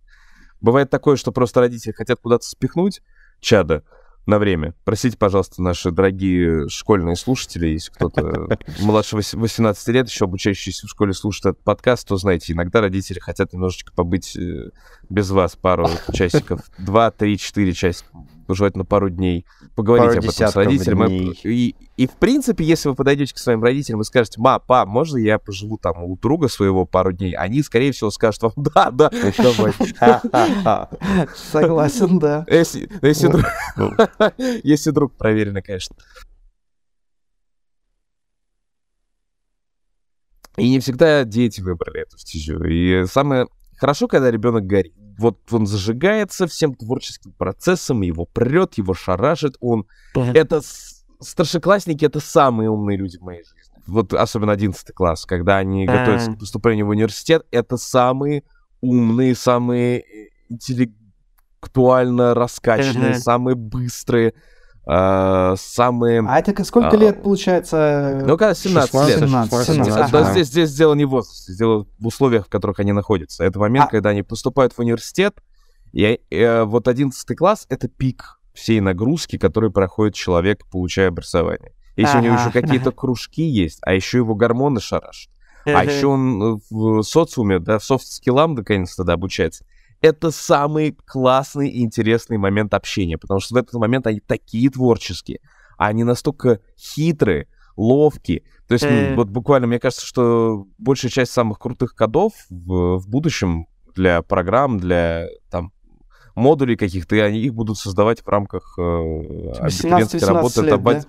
Бывает 0.61 0.91
такое, 0.91 1.17
что 1.17 1.31
просто 1.31 1.61
родители 1.61 1.93
хотят 1.93 2.19
куда-то 2.21 2.45
спихнуть 2.45 3.03
чада, 3.41 3.85
на 4.27 4.39
время. 4.39 4.75
Простите, 4.85 5.17
пожалуйста, 5.17 5.63
наши 5.63 5.91
дорогие 5.91 6.69
школьные 6.69 7.17
слушатели, 7.17 7.69
если 7.69 7.91
кто-то 7.93 8.49
младше 8.81 9.17
18 9.17 9.89
лет, 9.89 10.09
еще 10.09 10.27
обучающийся 10.27 10.87
в 10.87 10.91
школе, 10.91 11.13
слушает 11.13 11.55
этот 11.55 11.65
подкаст, 11.65 12.07
то 12.07 12.17
знаете, 12.17 12.53
иногда 12.53 12.81
родители 12.81 13.19
хотят 13.19 13.53
немножечко 13.53 13.93
побыть 13.93 14.37
э, 14.37 14.71
без 15.09 15.31
вас 15.31 15.57
пару 15.57 15.89
часиков, 16.13 16.61
два, 16.79 17.11
три, 17.11 17.39
четыре 17.39 17.73
часика 17.73 18.11
желательно 18.55 18.85
пару 18.85 19.11
дней, 19.11 19.47
поговорить 19.75 20.09
пару 20.09 20.19
об 20.19 20.25
этом 20.25 20.49
с 20.49 20.57
родителями. 20.57 21.35
И, 21.45 21.75
и, 21.97 22.07
в 22.07 22.13
принципе, 22.13 22.65
если 22.65 22.89
вы 22.89 22.95
подойдете 22.95 23.35
к 23.35 23.39
своим 23.39 23.63
родителям 23.63 24.01
и 24.01 24.05
скажете, 24.05 24.41
ма, 24.41 24.59
па, 24.59 24.87
можно 24.87 25.19
я 25.19 25.39
поживу 25.39 25.79
там 25.79 26.03
у 26.05 26.17
друга 26.17 26.49
своего 26.49 26.87
пару 26.87 27.13
дней, 27.13 27.35
они, 27.35 27.63
скорее 27.63 27.93
всего, 27.93 28.11
скажут 28.11 28.43
вам, 28.43 28.53
да, 28.57 28.91
да, 28.91 29.11
Согласен, 31.35 32.19
да. 32.19 32.45
Если, 32.49 32.89
если, 33.03 33.29
друг, 33.29 33.45
если 34.65 34.91
друг 34.91 35.17
проверенный, 35.17 35.63
конечно. 35.63 35.97
И 40.57 40.69
не 40.69 40.81
всегда 40.81 41.25
дети 41.25 41.61
выбрали 41.61 42.03
эту 42.03 42.19
стезю. 42.19 42.63
И 42.65 43.07
самое 43.07 43.49
хорошо, 43.83 44.07
когда 44.07 44.31
ребенок 44.31 44.65
горит. 44.65 44.95
Вот 45.19 45.39
он 45.51 45.67
зажигается 45.67 46.47
всем 46.47 46.73
творческим 46.75 47.33
процессом, 47.33 48.03
его 48.03 48.27
прет, 48.27 48.79
его 48.79 48.95
шарашит, 48.95 49.57
он... 49.61 49.87
Это 50.15 50.61
старшеклассники— 51.19 52.05
это 52.07 52.21
самые 52.21 52.71
умные 52.71 52.97
люди 52.97 53.19
в 53.19 53.23
моей 53.23 53.43
жизни. 53.43 53.75
Вот 53.89 54.15
особенно 54.15 54.53
11 54.53 54.95
класс, 54.95 55.27
когда 55.27 55.57
они 55.57 55.85
готовятся 55.87 56.31
к 56.33 56.39
поступлению 56.39 56.87
в 56.87 56.91
университет, 56.91 57.43
это 57.51 57.77
самые 57.77 58.45
умные, 58.81 59.35
самые 59.35 60.05
интеллектуально 60.49 62.35
раскачанные, 62.35 63.17
самые 63.17 63.57
быстрые, 63.57 64.35
э, 64.87 65.55
самые... 65.59 66.25
А 66.27 66.39
это 66.39 66.65
сколько 66.65 66.91
а, 66.91 66.97
лет 66.97 67.23
получается? 67.23 68.23
Ну, 68.25 68.37
когда 68.37 68.55
17 68.55 68.91
16, 68.91 69.09
лет. 69.09 69.29
17, 69.29 69.67
17, 69.67 69.93
17. 69.93 70.15
Ага. 70.15 70.33
Здесь, 70.33 70.47
здесь 70.49 70.75
дело 70.75 70.95
не 70.95 71.05
в 71.05 71.11
возрасте, 71.11 71.55
дело 71.55 71.87
в 71.99 72.07
условиях, 72.07 72.47
в 72.47 72.49
которых 72.49 72.81
они 72.81 72.93
находятся. 72.93 73.45
Это 73.45 73.59
момент, 73.59 73.87
а... 73.87 73.91
когда 73.91 74.11
они 74.11 74.23
поступают 74.23 74.73
в 74.73 74.79
университет, 74.79 75.35
и, 75.93 76.21
и 76.31 76.37
э, 76.37 76.65
вот 76.65 76.89
11 76.89 77.37
класс— 77.37 77.67
это 77.69 77.89
пик 77.89 78.41
всей 78.55 78.81
нагрузки, 78.81 79.39
которую 79.39 79.73
проходит 79.73 80.15
человек, 80.15 80.65
получая 80.71 81.09
образование. 81.09 81.73
Если 81.97 82.17
ага. 82.17 82.19
у 82.19 82.23
него 82.23 82.35
еще 82.37 82.51
какие-то 82.51 82.91
кружки 82.91 83.43
есть, 83.43 83.79
а 83.83 83.93
еще 83.93 84.19
его 84.19 84.35
гормоны 84.35 84.81
шарашат, 84.81 85.31
а 85.65 85.85
еще 85.85 86.07
он 86.07 86.61
в 86.71 87.03
социуме, 87.03 87.59
да, 87.59 87.79
в 87.79 87.85
софт-скиллам 87.85 88.55
наконец-то 88.55 89.05
да, 89.05 89.15
обучается 89.15 89.65
это 90.03 90.33
самый 90.33 90.97
классный 91.07 91.71
и 91.71 91.83
интересный 91.83 92.37
момент 92.37 92.75
общения, 92.75 93.17
потому 93.17 93.41
что 93.41 93.55
в 93.55 93.57
этот 93.57 93.75
момент 93.75 94.07
они 94.07 94.21
такие 94.21 94.69
творческие, 94.69 95.41
они 95.79 96.05
настолько 96.05 96.61
хитрые, 96.77 97.47
ловкие. 97.77 98.43
То 98.67 98.75
есть, 98.75 98.85
mm. 98.85 99.15
вот 99.15 99.29
буквально, 99.29 99.69
мне 99.69 99.79
кажется, 99.79 100.05
что 100.05 100.67
большая 100.77 101.11
часть 101.11 101.33
самых 101.33 101.59
крутых 101.59 101.95
кодов 101.95 102.33
в, 102.51 102.99
в 102.99 103.09
будущем 103.09 103.67
для 103.95 104.23
программ, 104.23 104.79
для 104.79 105.29
там 105.51 105.73
модулей 106.35 106.77
каких-то, 106.77 107.17
они 107.17 107.41
их 107.41 107.55
будут 107.55 107.79
создавать 107.79 108.23
в 108.23 108.29
рамках 108.29 108.75
э, 108.79 108.83
абитуриентской 109.61 110.21
работы. 110.21 110.63
Лет, 110.63 110.83
да? 110.83 111.03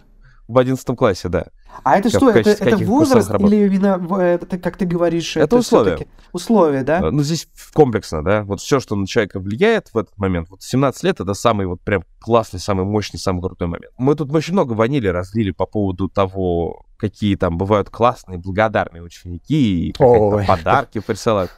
В 0.47 0.57
11 0.57 0.97
классе, 0.97 1.29
да. 1.29 1.47
А 1.83 1.97
это 1.97 2.09
что, 2.09 2.29
это, 2.29 2.51
это 2.51 2.77
возраст 2.77 3.31
или 3.31 3.65
именно, 3.65 4.21
это, 4.21 4.59
как 4.59 4.77
ты 4.77 4.85
говоришь, 4.85 5.37
это, 5.37 5.45
это 5.45 5.55
условия. 5.57 6.07
Условия, 6.31 6.83
да? 6.83 7.11
Ну, 7.11 7.23
здесь 7.23 7.47
комплексно, 7.73 8.23
да. 8.23 8.43
Вот 8.43 8.59
все, 8.59 8.79
что 8.79 8.95
на 8.95 9.07
человека 9.07 9.39
влияет 9.39 9.89
в 9.93 9.97
этот 9.97 10.17
момент, 10.17 10.49
вот 10.49 10.61
17 10.61 11.03
лет, 11.03 11.19
это 11.19 11.33
самый 11.33 11.65
вот 11.65 11.81
прям 11.81 12.03
классный, 12.19 12.59
самый 12.59 12.85
мощный, 12.85 13.17
самый 13.17 13.41
крутой 13.41 13.67
момент. 13.67 13.93
Мы 13.97 14.15
тут 14.15 14.33
очень 14.33 14.53
много 14.53 14.73
ванили 14.73 15.07
разлили 15.07 15.51
по 15.51 15.65
поводу 15.65 16.09
того, 16.09 16.85
какие 16.97 17.35
там 17.35 17.57
бывают 17.57 17.89
классные, 17.89 18.37
благодарные 18.37 19.03
ученики, 19.03 19.89
и 19.89 19.93
подарки 19.93 20.99
присылают. 20.99 21.51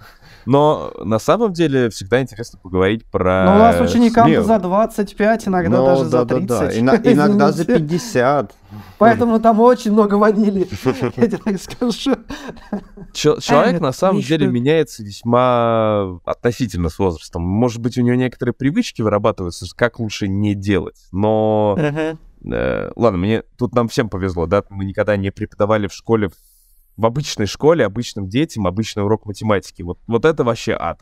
Но 0.45 0.91
на 1.03 1.19
самом 1.19 1.53
деле 1.53 1.89
всегда 1.89 2.21
интересно 2.21 2.59
поговорить 2.61 3.05
про... 3.05 3.45
Ну, 3.45 3.55
у 3.55 3.57
нас 3.57 3.81
ученикам 3.81 4.27
смело. 4.27 4.43
за 4.43 4.59
25, 4.59 5.47
иногда 5.47 5.77
ну, 5.77 5.85
даже 5.85 6.03
да, 6.03 6.09
за 6.09 6.25
30. 6.25 6.47
Да, 6.47 6.59
да. 6.59 6.79
Ино- 6.79 7.13
иногда 7.13 7.51
за 7.51 7.65
50. 7.65 8.53
Поэтому 8.97 9.39
там 9.39 9.59
очень 9.59 9.91
много 9.91 10.15
ванили, 10.15 10.67
я 11.17 11.27
тебе 11.27 11.37
так 11.37 11.61
скажу. 11.61 12.15
Человек 13.13 13.81
на 13.81 13.91
самом 13.91 14.21
деле 14.21 14.47
меняется 14.47 15.03
весьма 15.03 16.19
относительно 16.25 16.89
с 16.89 16.99
возрастом. 16.99 17.41
Может 17.41 17.81
быть, 17.81 17.97
у 17.97 18.01
него 18.01 18.15
некоторые 18.15 18.53
привычки 18.53 19.01
вырабатываются, 19.01 19.65
как 19.75 19.99
лучше 19.99 20.27
не 20.27 20.55
делать. 20.55 21.07
Но 21.11 21.77
э, 21.77 22.91
ладно, 22.95 23.17
мне 23.17 23.43
тут 23.57 23.73
нам 23.73 23.87
всем 23.87 24.09
повезло, 24.09 24.45
да, 24.45 24.63
мы 24.69 24.85
никогда 24.85 25.17
не 25.17 25.31
преподавали 25.31 25.87
в 25.87 25.93
школе 25.93 26.29
в 26.97 27.05
обычной 27.05 27.45
школе, 27.45 27.85
обычным 27.85 28.27
детям, 28.27 28.67
обычный 28.67 29.03
урок 29.03 29.25
математики. 29.25 29.81
Вот, 29.81 29.99
вот 30.07 30.25
это 30.25 30.43
вообще 30.43 30.75
ад. 30.79 31.01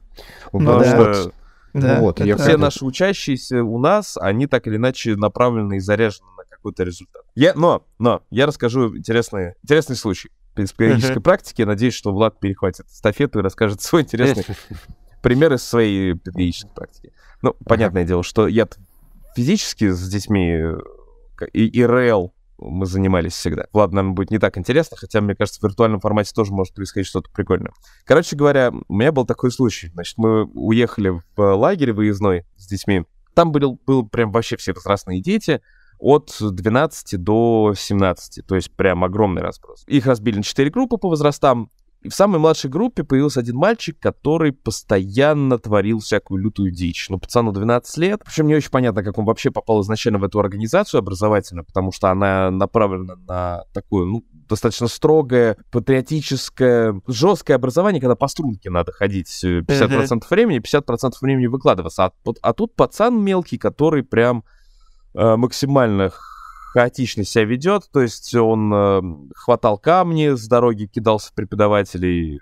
Ну 0.52 0.60
Потому 0.60 0.80
да. 0.80 1.14
что 1.14 1.32
да, 1.74 2.00
вот, 2.00 2.22
это... 2.22 2.38
все 2.38 2.58
наши 2.58 2.86
учащиеся 2.86 3.64
у 3.64 3.80
нас, 3.80 4.18
они 4.18 4.48
так 4.48 4.68
или 4.68 4.76
иначе 4.76 5.16
направлены 5.16 5.78
и 5.78 5.80
заряжены 5.80 6.30
на 6.38 6.44
какой-то 6.46 6.84
результат. 6.84 7.24
Я, 7.36 7.54
но, 7.56 7.86
но, 7.98 8.22
я 8.30 8.46
расскажу 8.46 8.96
интересный, 8.96 9.56
интересный 9.64 9.96
случай 9.96 10.30
из 10.56 10.72
педагогической 10.72 11.18
uh-huh. 11.18 11.22
практики. 11.22 11.62
Я 11.62 11.68
надеюсь, 11.68 11.96
что 11.96 12.12
Влад 12.12 12.40
перехватит 12.40 12.86
эстафету 12.88 13.40
и 13.40 13.42
расскажет 13.42 13.82
свой 13.82 14.04
интересный 14.04 14.46
пример 15.24 15.54
из 15.54 15.64
своей 15.64 16.14
педагогической 16.14 16.72
практики. 16.72 17.12
Ну, 17.42 17.56
понятное 17.66 18.06
дело, 18.06 18.22
что 18.22 18.48
я 18.48 18.68
физически 19.36 19.90
с 19.90 20.08
детьми 20.08 20.52
э, 20.52 20.78
и, 21.54 21.66
и 21.66 21.84
РЛ 21.84 22.34
мы 22.70 22.86
занимались 22.86 23.34
всегда. 23.34 23.66
Ладно, 23.74 24.02
нам 24.02 24.16
будет 24.16 24.32
не 24.32 24.40
так 24.40 24.58
интересно, 24.58 24.98
хотя, 24.98 25.22
мне 25.22 25.36
кажется, 25.36 25.60
в 25.60 25.64
виртуальном 25.64 26.00
формате 26.00 26.32
тоже 26.34 26.54
может 26.54 26.74
происходить 26.74 27.08
что-то 27.08 27.30
прикольное. 27.32 27.72
Короче 28.06 28.36
говоря, 28.36 28.72
у 28.88 28.94
меня 28.94 29.12
был 29.12 29.26
такой 29.26 29.52
случай. 29.52 29.90
Значит, 29.90 30.18
мы 30.18 30.46
уехали 30.46 31.22
в 31.36 31.56
лагерь 31.56 31.94
выездной 31.94 32.46
с 32.56 32.68
детьми. 32.68 33.04
Там 33.34 33.52
был, 33.52 33.80
был 33.86 34.08
прям 34.08 34.32
вообще 34.32 34.58
все 34.58 34.74
возрастные 34.74 35.22
дети 35.22 35.62
от 36.00 36.36
12 36.40 37.22
до 37.22 37.74
17, 37.76 38.46
то 38.46 38.56
есть 38.56 38.76
прям 38.76 39.04
огромный 39.04 39.42
разброс. 39.42 39.84
Их 39.88 40.06
разбили 40.06 40.38
на 40.38 40.44
4 40.44 40.70
группы 40.70 40.98
по 40.98 41.08
возрастам, 41.08 41.70
и 42.04 42.10
в 42.10 42.16
самой 42.16 42.40
младшей 42.40 42.70
группе 42.70 43.04
появился 43.04 43.40
один 43.40 43.56
мальчик, 43.56 43.98
который 44.00 44.52
постоянно 44.52 45.58
творил 45.58 46.00
всякую 46.00 46.44
лютую 46.44 46.72
дичь. 46.72 47.08
Ну, 47.10 47.18
пацану 47.18 47.52
12 47.54 47.98
лет. 47.98 48.22
Причем 48.26 48.48
не 48.48 48.56
очень 48.56 48.70
понятно, 48.70 49.04
как 49.04 49.18
он 49.18 49.26
вообще 49.26 49.52
попал 49.52 49.82
изначально 49.82 50.20
в 50.20 50.24
эту 50.24 50.40
организацию 50.40 51.00
образовательную, 51.00 51.66
потому 51.66 51.92
что 51.94 52.10
она 52.10 52.52
направлена 52.52 53.16
на 53.16 53.64
такую, 53.74 54.06
ну, 54.08 54.26
достаточно 54.50 54.88
строгое, 54.88 55.58
патриотическое, 55.72 57.02
жесткое 57.08 57.56
образование, 57.56 58.02
когда 58.02 58.16
по 58.16 58.28
струнке 58.28 58.70
надо 58.70 58.92
ходить 58.92 59.30
50% 59.44 59.64
uh-huh. 59.70 60.22
времени, 60.30 60.62
50% 60.62 61.14
времени 61.22 61.48
выкладываться. 61.48 62.06
А, 62.06 62.12
а 62.42 62.54
тут 62.54 62.76
пацан 62.76 63.24
мелкий, 63.24 63.58
который 63.58 64.04
прям 64.04 64.44
э, 65.14 65.36
максимально 65.38 66.12
хаотично 66.74 67.24
себя 67.24 67.46
ведет, 67.46 67.84
то 67.94 68.02
есть 68.02 68.34
он 68.34 68.74
э, 68.74 69.02
хватал 69.36 69.78
камни 69.78 70.36
с 70.36 70.48
дороги, 70.48 70.88
кидался 70.88 71.30
в 71.30 71.34
преподавателей 71.36 72.42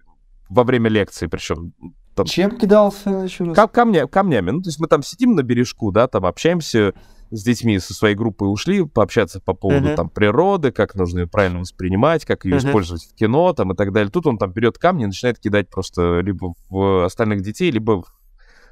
во 0.50 0.64
время 0.64 0.90
лекции, 0.90 1.28
причем. 1.28 1.74
Там, 2.16 2.26
Чем 2.26 2.58
кидался 2.58 3.10
еще 3.10 3.44
раз? 3.44 3.56
Кам 3.56 3.68
камня, 3.68 4.08
камнями. 4.08 4.52
Ну, 4.52 4.62
то 4.62 4.70
есть 4.70 4.80
мы 4.80 4.88
там 4.88 5.04
сидим 5.04 5.36
на 5.36 5.44
бережку, 5.44 5.92
да, 5.92 6.08
там 6.08 6.26
общаемся 6.26 6.94
с 7.30 7.44
детьми 7.44 7.78
со 7.80 7.94
своей 7.94 8.16
группой 8.16 8.52
ушли 8.52 8.86
пообщаться 8.86 9.42
по 9.42 9.54
поводу 9.54 9.90
uh-huh. 9.90 9.96
там 9.96 10.10
природы, 10.10 10.72
как 10.72 10.96
нужно 10.96 11.20
ее 11.20 11.28
правильно 11.28 11.60
воспринимать, 11.60 12.26
как 12.26 12.46
ее 12.46 12.56
uh-huh. 12.56 12.68
использовать 12.68 13.04
в 13.04 13.16
кино 13.16 13.52
там 13.54 13.74
и 13.74 13.76
так 13.76 13.92
далее. 13.92 14.12
Тут 14.12 14.28
он 14.28 14.38
там 14.38 14.52
берет 14.52 14.78
камни 14.78 15.04
и 15.04 15.08
начинает 15.08 15.40
кидать 15.40 15.70
просто 15.70 16.20
либо 16.20 16.54
в 16.70 17.06
остальных 17.06 17.42
детей, 17.42 17.72
либо 17.72 18.02
в, 18.02 18.06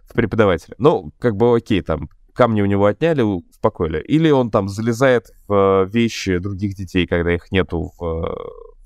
в 0.06 0.14
преподавателя. 0.14 0.76
Ну, 0.78 1.12
как 1.20 1.36
бы 1.36 1.56
окей, 1.56 1.82
там 1.82 2.10
камни 2.34 2.62
у 2.62 2.66
него 2.66 2.86
отняли, 2.86 3.22
успокоили. 3.22 4.00
Или 4.00 4.30
он 4.30 4.52
там 4.52 4.70
залезает 4.70 5.28
в 5.48 5.54
э, 5.54 5.90
вещи 5.90 6.38
других 6.38 6.76
детей, 6.76 7.08
когда 7.08 7.34
их 7.34 7.52
нету 7.52 7.92
в, 7.98 8.36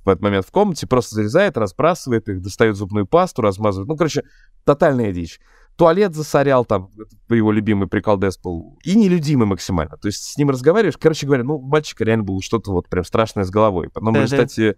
в 0.06 0.10
этот 0.10 0.22
момент 0.22 0.46
в 0.46 0.52
комнате, 0.52 0.88
просто 0.88 1.16
залезает, 1.16 1.58
разбрасывает 1.58 2.28
их, 2.30 2.42
достает 2.42 2.76
зубную 2.76 3.06
пасту, 3.06 3.42
размазывает. 3.42 3.88
Ну, 3.88 3.96
короче, 3.96 4.24
тотальная 4.66 5.12
дичь. 5.12 5.40
Туалет 5.76 6.14
засорял, 6.14 6.66
там, 6.66 6.90
его 7.30 7.52
любимый 7.52 7.88
приколдес 7.88 8.38
был, 8.38 8.78
и 8.84 8.96
нелюдимый 8.96 9.48
максимально. 9.48 9.98
То 9.98 10.08
есть 10.08 10.24
с 10.24 10.38
ним 10.38 10.52
разговариваешь, 10.52 10.98
короче 11.00 11.26
говоря, 11.26 11.44
ну, 11.44 11.60
мальчика 11.60 12.04
реально 12.04 12.24
было 12.24 12.42
что-то 12.44 12.72
вот 12.72 12.90
прям 12.90 13.04
страшное 13.04 13.44
с 13.44 13.50
головой. 13.50 13.90
Потом, 13.90 14.16
uh-huh. 14.16 14.26
кстати, 14.26 14.76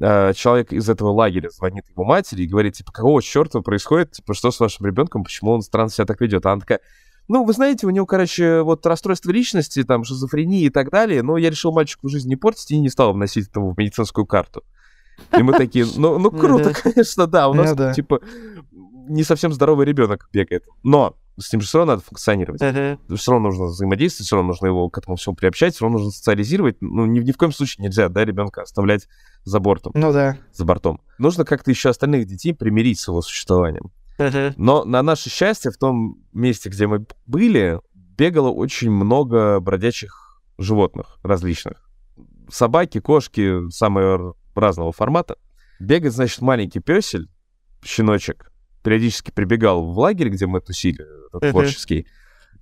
э, 0.00 0.32
человек 0.32 0.72
из 0.72 0.88
этого 0.88 1.10
лагеря 1.10 1.50
звонит 1.50 1.86
его 1.90 2.04
матери 2.04 2.42
и 2.42 2.46
говорит, 2.46 2.74
типа, 2.74 2.92
какого 2.92 3.20
черта 3.22 3.60
происходит, 3.60 4.12
типа, 4.12 4.32
что 4.32 4.50
с 4.50 4.58
вашим 4.58 4.86
ребенком, 4.86 5.22
почему 5.22 5.50
он 5.50 5.60
странно 5.60 5.90
себя 5.90 6.06
так 6.06 6.20
ведет? 6.22 6.46
А 6.46 6.52
она 6.52 6.60
такая, 6.60 6.80
ну, 7.32 7.44
вы 7.44 7.54
знаете, 7.54 7.86
у 7.86 7.90
него, 7.90 8.04
короче, 8.04 8.60
вот 8.60 8.84
расстройство 8.84 9.30
личности, 9.30 9.84
там, 9.84 10.04
шизофрения 10.04 10.66
и 10.66 10.68
так 10.68 10.90
далее, 10.90 11.22
но 11.22 11.38
я 11.38 11.48
решил 11.48 11.72
мальчику 11.72 12.10
жизнь 12.10 12.28
не 12.28 12.36
портить 12.36 12.70
и 12.72 12.78
не 12.78 12.90
стал 12.90 13.14
вносить 13.14 13.48
это 13.48 13.58
в 13.58 13.74
медицинскую 13.78 14.26
карту. 14.26 14.62
И 15.38 15.42
мы 15.42 15.54
такие, 15.54 15.86
ну, 15.96 16.18
ну 16.18 16.30
круто, 16.30 16.74
конечно, 16.74 17.26
да, 17.26 17.48
у 17.48 17.54
нас, 17.54 17.74
ну 17.74 17.94
типа, 17.94 18.20
не 18.70 19.24
совсем 19.24 19.50
здоровый 19.54 19.86
ребенок 19.86 20.28
бегает. 20.30 20.66
Но 20.82 21.16
с 21.38 21.50
ним 21.50 21.62
же 21.62 21.68
все 21.68 21.78
равно 21.78 21.94
надо 21.94 22.04
функционировать. 22.04 22.60
Uh-huh. 22.60 23.16
Все 23.16 23.32
равно 23.32 23.48
нужно 23.48 23.64
взаимодействовать, 23.64 24.26
все 24.26 24.36
равно 24.36 24.48
нужно 24.48 24.66
его 24.66 24.90
к 24.90 24.98
этому 24.98 25.16
всему 25.16 25.34
приобщать, 25.34 25.74
все 25.74 25.86
равно 25.86 25.96
нужно 25.98 26.12
социализировать. 26.12 26.76
Ну, 26.82 27.06
ни, 27.06 27.20
ни 27.20 27.32
в 27.32 27.38
коем 27.38 27.52
случае 27.52 27.86
нельзя, 27.86 28.10
да, 28.10 28.26
ребенка 28.26 28.60
оставлять 28.60 29.08
за 29.44 29.58
бортом. 29.58 29.92
Ну 29.94 30.12
да. 30.12 30.36
За 30.52 30.66
бортом. 30.66 31.00
Нужно 31.16 31.46
как-то 31.46 31.70
еще 31.70 31.88
остальных 31.88 32.26
детей 32.26 32.52
примирить 32.52 33.00
с 33.00 33.08
его 33.08 33.22
существованием. 33.22 33.90
Но 34.56 34.84
на 34.84 35.02
наше 35.02 35.30
счастье, 35.30 35.70
в 35.70 35.76
том 35.76 36.22
месте, 36.32 36.68
где 36.68 36.86
мы 36.86 37.06
были, 37.26 37.80
бегало 37.94 38.50
очень 38.50 38.90
много 38.90 39.58
бродячих 39.60 40.42
животных 40.58 41.18
различных. 41.22 41.88
Собаки, 42.50 43.00
кошки, 43.00 43.68
самые 43.70 44.34
разного 44.54 44.92
формата. 44.92 45.36
Бегает, 45.80 46.12
значит, 46.12 46.40
маленький 46.40 46.80
песель, 46.80 47.28
щеночек, 47.84 48.52
периодически 48.84 49.30
прибегал 49.30 49.84
в 49.92 49.98
лагерь, 49.98 50.28
где 50.28 50.46
мы 50.46 50.60
тусили, 50.60 51.04
творческий, 51.50 52.06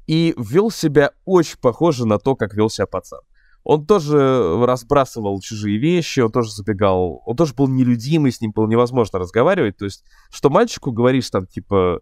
и 0.06 0.34
вел 0.38 0.70
себя 0.70 1.12
очень 1.24 1.58
похоже 1.58 2.06
на 2.06 2.18
то, 2.18 2.36
как 2.36 2.54
вел 2.54 2.70
себя 2.70 2.86
пацан 2.86 3.20
он 3.64 3.86
тоже 3.86 4.64
разбрасывал 4.64 5.40
чужие 5.40 5.78
вещи, 5.78 6.20
он 6.20 6.32
тоже 6.32 6.52
забегал, 6.52 7.22
он 7.26 7.36
тоже 7.36 7.54
был 7.54 7.68
нелюдимый, 7.68 8.32
с 8.32 8.40
ним 8.40 8.52
было 8.52 8.66
невозможно 8.66 9.18
разговаривать. 9.18 9.76
То 9.76 9.84
есть, 9.84 10.04
что 10.30 10.50
мальчику 10.50 10.92
говоришь 10.92 11.28
там, 11.30 11.46
типа, 11.46 12.00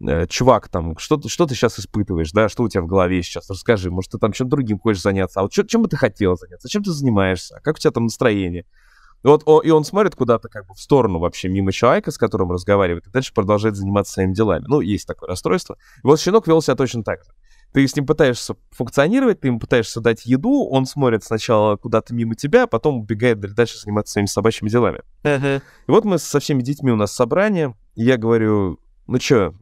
э, 0.00 0.26
чувак, 0.28 0.68
там, 0.68 0.96
что, 0.98 1.20
что 1.28 1.46
ты 1.46 1.54
сейчас 1.54 1.78
испытываешь, 1.78 2.32
да, 2.32 2.48
что 2.48 2.62
у 2.62 2.68
тебя 2.68 2.82
в 2.82 2.86
голове 2.86 3.22
сейчас, 3.22 3.50
расскажи, 3.50 3.90
может, 3.90 4.12
ты 4.12 4.18
там 4.18 4.32
чем-то 4.32 4.50
другим 4.50 4.78
хочешь 4.78 5.02
заняться, 5.02 5.40
а 5.40 5.42
вот 5.42 5.52
чё, 5.52 5.64
чем 5.64 5.82
бы 5.82 5.88
ты 5.88 5.96
хотел 5.96 6.36
заняться, 6.36 6.68
чем 6.68 6.82
ты 6.82 6.92
занимаешься, 6.92 7.60
как 7.64 7.76
у 7.76 7.78
тебя 7.78 7.90
там 7.90 8.04
настроение? 8.04 8.64
Вот, 9.22 9.42
о, 9.44 9.60
и 9.60 9.68
он 9.70 9.84
смотрит 9.84 10.14
куда-то 10.14 10.48
как 10.48 10.66
бы 10.66 10.74
в 10.74 10.80
сторону 10.80 11.18
вообще 11.18 11.48
мимо 11.48 11.72
человека, 11.72 12.10
с 12.10 12.16
которым 12.16 12.52
разговаривает, 12.52 13.06
и 13.06 13.10
дальше 13.10 13.34
продолжает 13.34 13.76
заниматься 13.76 14.14
своими 14.14 14.32
делами. 14.32 14.64
Ну, 14.66 14.80
есть 14.80 15.06
такое 15.06 15.28
расстройство. 15.28 15.76
И 15.98 16.06
вот 16.06 16.20
щенок 16.20 16.46
вел 16.46 16.62
себя 16.62 16.74
точно 16.74 17.02
так 17.04 17.22
же. 17.24 17.30
Ты 17.72 17.86
с 17.86 17.94
ним 17.94 18.06
пытаешься 18.06 18.56
функционировать, 18.70 19.40
ты 19.40 19.48
ему 19.48 19.60
пытаешься 19.60 20.00
дать 20.00 20.26
еду, 20.26 20.66
он 20.68 20.86
смотрит 20.86 21.22
сначала 21.22 21.76
куда-то 21.76 22.14
мимо 22.14 22.34
тебя, 22.34 22.64
а 22.64 22.66
потом 22.66 23.00
убегает 23.00 23.40
дальше 23.40 23.78
заниматься 23.78 24.14
своими 24.14 24.26
собачьими 24.26 24.68
делами. 24.68 25.02
Uh-huh. 25.22 25.58
И 25.58 25.90
вот 25.90 26.04
мы 26.04 26.18
со 26.18 26.40
всеми 26.40 26.62
детьми 26.62 26.90
у 26.90 26.96
нас 26.96 27.12
собрание, 27.12 27.76
и 27.94 28.02
я 28.02 28.16
говорю, 28.16 28.80
ну 29.06 29.18
чё, 29.18 29.54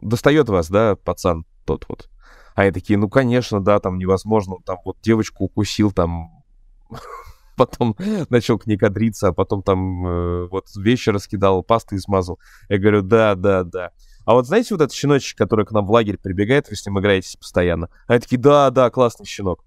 достает 0.00 0.48
вас, 0.48 0.68
да, 0.68 0.96
пацан 0.96 1.44
тот 1.64 1.86
вот? 1.88 2.08
А 2.54 2.62
они 2.62 2.70
такие, 2.70 2.98
ну, 2.98 3.08
конечно, 3.08 3.62
да, 3.62 3.80
там 3.80 3.98
невозможно, 3.98 4.56
там 4.64 4.78
вот 4.84 4.98
девочку 5.02 5.44
укусил, 5.44 5.90
там 5.90 6.44
потом 7.56 7.96
начал 8.30 8.58
к 8.58 8.66
ней 8.66 8.76
кадриться, 8.76 9.28
а 9.28 9.32
потом 9.32 9.62
там 9.62 10.06
э, 10.06 10.48
вот 10.48 10.66
вещи 10.76 11.10
раскидал, 11.10 11.62
пасты 11.62 11.96
измазал. 11.96 12.38
Я 12.68 12.78
говорю, 12.78 13.02
да, 13.02 13.34
да, 13.34 13.64
да. 13.64 13.90
А 14.24 14.34
вот 14.34 14.46
знаете 14.46 14.74
вот 14.74 14.80
этот 14.80 14.94
щеночек, 14.94 15.36
который 15.36 15.66
к 15.66 15.72
нам 15.72 15.86
в 15.86 15.90
лагерь 15.90 16.18
прибегает, 16.18 16.68
вы 16.70 16.76
с 16.76 16.86
ним 16.86 16.98
играете 16.98 17.38
постоянно? 17.38 17.90
Они 18.06 18.20
такие, 18.20 18.38
да, 18.38 18.70
да, 18.70 18.90
классный 18.90 19.26
щенок. 19.26 19.64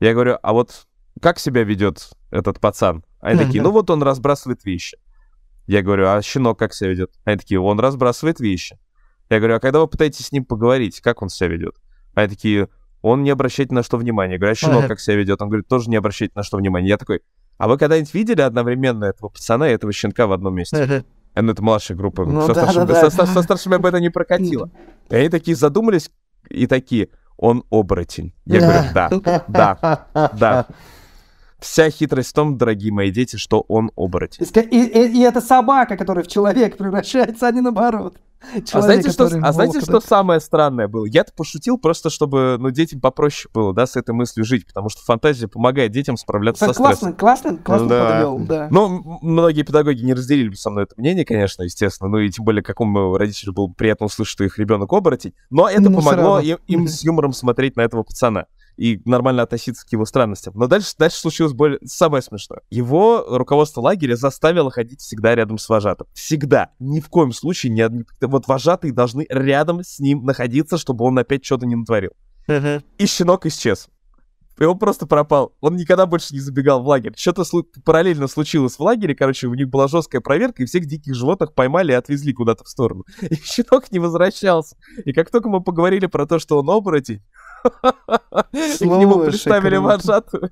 Я 0.00 0.12
говорю, 0.12 0.38
а 0.42 0.52
вот 0.52 0.86
как 1.20 1.38
себя 1.38 1.62
ведет 1.62 2.10
этот 2.30 2.60
пацан? 2.60 3.04
Они 3.20 3.38
такие, 3.42 3.62
ну 3.62 3.70
вот 3.70 3.88
он 3.90 4.02
разбрасывает 4.02 4.64
вещи. 4.64 4.98
Я 5.66 5.82
говорю, 5.82 6.08
а 6.08 6.20
щенок 6.22 6.58
как 6.58 6.74
себя 6.74 6.90
ведет? 6.90 7.12
Они 7.24 7.38
такие, 7.38 7.60
он 7.60 7.80
разбрасывает 7.80 8.40
вещи. 8.40 8.78
Я 9.30 9.38
говорю, 9.38 9.56
а 9.56 9.60
когда 9.60 9.80
вы 9.80 9.88
пытаетесь 9.88 10.26
с 10.26 10.32
ним 10.32 10.44
поговорить, 10.44 11.00
как 11.00 11.22
он 11.22 11.28
себя 11.28 11.48
ведет? 11.48 11.76
Они 12.14 12.28
такие, 12.28 12.68
он 13.02 13.22
не 13.22 13.30
обращает 13.30 13.72
на 13.72 13.82
что 13.82 13.96
внимания. 13.96 14.34
Я 14.34 14.38
говорю, 14.38 14.52
а 14.52 14.56
щенок 14.56 14.86
как 14.88 15.00
себя 15.00 15.16
ведет? 15.16 15.42
Он 15.42 15.48
говорит, 15.48 15.66
тоже 15.68 15.90
не 15.90 15.96
обращает 15.96 16.34
на 16.36 16.42
что 16.42 16.56
внимания. 16.56 16.88
Я 16.88 16.98
такой, 16.98 17.22
а 17.58 17.68
вы 17.68 17.78
когда-нибудь 17.78 18.12
видели 18.14 18.42
одновременно 18.42 19.04
этого 19.04 19.28
пацана 19.28 19.68
и 19.68 19.72
этого 19.72 19.92
щенка 19.92 20.26
в 20.26 20.32
одном 20.32 20.54
месте? 20.54 21.04
Ну, 21.36 21.52
это 21.52 21.62
младшая 21.62 21.96
группа. 21.96 22.24
Ну, 22.24 22.40
со, 22.42 22.54
да, 22.54 22.62
старшими, 22.62 22.84
да, 22.86 23.10
со, 23.10 23.16
да. 23.16 23.26
со 23.26 23.42
старшими 23.42 23.76
об 23.76 23.86
этом 23.86 24.00
не 24.00 24.10
прокатило. 24.10 24.70
И 25.10 25.14
они 25.14 25.28
такие 25.28 25.56
задумались 25.56 26.10
и 26.48 26.66
такие, 26.66 27.08
он 27.36 27.64
оборотень. 27.70 28.32
Я 28.44 28.60
говорю, 28.60 28.80
да, 28.94 29.10
да, 29.48 30.06
да. 30.32 30.66
Вся 31.58 31.90
хитрость 31.90 32.30
в 32.30 32.32
том, 32.34 32.58
дорогие 32.58 32.92
мои 32.92 33.10
дети, 33.10 33.36
что 33.36 33.64
он 33.68 33.90
оборотень. 33.96 34.46
И, 34.70 34.84
и, 34.84 35.18
и 35.18 35.20
это 35.22 35.40
собака, 35.40 35.96
которая 35.96 36.24
в 36.24 36.28
человека 36.28 36.76
превращается, 36.76 37.48
а 37.48 37.52
не 37.52 37.60
наоборот. 37.60 38.16
Человек, 38.42 38.74
а 38.74 38.82
знаете, 38.82 39.10
что, 39.10 39.24
а 39.24 39.52
знаете, 39.52 39.80
что 39.80 40.00
самое 40.00 40.40
странное 40.40 40.88
было? 40.88 41.06
Я-то 41.06 41.32
пошутил 41.32 41.78
просто, 41.78 42.10
чтобы 42.10 42.56
ну, 42.58 42.70
детям 42.70 43.00
попроще 43.00 43.50
было, 43.52 43.74
да, 43.74 43.86
с 43.86 43.96
этой 43.96 44.12
мыслью 44.14 44.44
жить, 44.44 44.66
потому 44.66 44.88
что 44.88 45.02
фантазия 45.02 45.48
помогает 45.48 45.90
детям 45.90 46.16
справляться 46.16 46.66
так 46.66 46.74
со 46.74 46.82
классно, 46.82 46.96
стрессом. 46.96 47.16
Классно, 47.16 47.56
классно, 47.58 47.88
да. 47.88 48.10
подвел, 48.10 48.38
да. 48.38 48.68
Ну, 48.70 49.18
многие 49.22 49.62
педагоги 49.62 50.02
не 50.02 50.14
разделили 50.14 50.50
бы 50.50 50.56
со 50.56 50.70
мной 50.70 50.84
это 50.84 50.94
мнение, 50.96 51.24
конечно, 51.24 51.62
естественно, 51.62 52.08
ну 52.10 52.18
и 52.18 52.30
тем 52.30 52.44
более 52.44 52.62
какому 52.62 53.16
родителю 53.16 53.52
было 53.52 53.68
приятно 53.68 54.06
услышать, 54.06 54.32
что 54.32 54.44
их 54.44 54.58
ребенок 54.58 54.92
оборотень, 54.92 55.34
но 55.50 55.68
это 55.68 55.88
ну, 55.90 55.96
помогло 55.96 56.38
им, 56.40 56.58
им 56.66 56.88
с 56.88 57.02
юмором 57.02 57.32
смотреть 57.32 57.76
на 57.76 57.82
этого 57.82 58.02
пацана 58.02 58.46
и 58.76 59.00
нормально 59.04 59.42
относиться 59.42 59.86
к 59.86 59.92
его 59.92 60.04
странностям. 60.04 60.54
Но 60.56 60.66
дальше, 60.66 60.94
дальше 60.98 61.18
случилось 61.18 61.52
более... 61.52 61.78
самое 61.84 62.22
смешное. 62.22 62.60
Его 62.70 63.24
руководство 63.28 63.80
лагеря 63.80 64.16
заставило 64.16 64.70
ходить 64.70 65.00
всегда 65.00 65.34
рядом 65.34 65.58
с 65.58 65.68
вожатым. 65.68 66.06
Всегда. 66.14 66.70
Ни 66.78 67.00
в 67.00 67.08
коем 67.08 67.32
случае 67.32 67.84
одни... 67.84 68.04
Вот 68.20 68.46
вожатые 68.46 68.92
должны 68.92 69.26
рядом 69.28 69.82
с 69.82 69.98
ним 69.98 70.24
находиться, 70.24 70.78
чтобы 70.78 71.04
он 71.04 71.18
опять 71.18 71.44
что-то 71.44 71.66
не 71.66 71.74
натворил. 71.74 72.12
Uh-huh. 72.48 72.82
И 72.98 73.06
щенок 73.06 73.46
исчез. 73.46 73.88
И 74.58 74.64
он 74.64 74.78
просто 74.78 75.06
пропал. 75.06 75.54
Он 75.60 75.76
никогда 75.76 76.06
больше 76.06 76.32
не 76.32 76.40
забегал 76.40 76.82
в 76.82 76.86
лагерь. 76.86 77.12
Что-то 77.16 77.42
слу- 77.42 77.66
параллельно 77.84 78.26
случилось 78.26 78.76
в 78.76 78.80
лагере. 78.80 79.14
Короче, 79.14 79.48
у 79.48 79.54
них 79.54 79.68
была 79.68 79.86
жесткая 79.86 80.22
проверка, 80.22 80.62
и 80.62 80.66
всех 80.66 80.86
диких 80.86 81.14
животных 81.14 81.52
поймали 81.52 81.92
и 81.92 81.94
отвезли 81.94 82.32
куда-то 82.32 82.64
в 82.64 82.68
сторону. 82.68 83.04
И 83.20 83.34
щенок 83.34 83.92
не 83.92 83.98
возвращался. 83.98 84.76
И 85.04 85.12
как 85.12 85.30
только 85.30 85.48
мы 85.48 85.62
поговорили 85.62 86.06
про 86.06 86.26
то, 86.26 86.38
что 86.38 86.58
он 86.58 86.70
оборотень, 86.70 87.22
к 88.52 88.80
нему 88.80 89.24
представили 89.24 89.76
вожатую. 89.76 90.50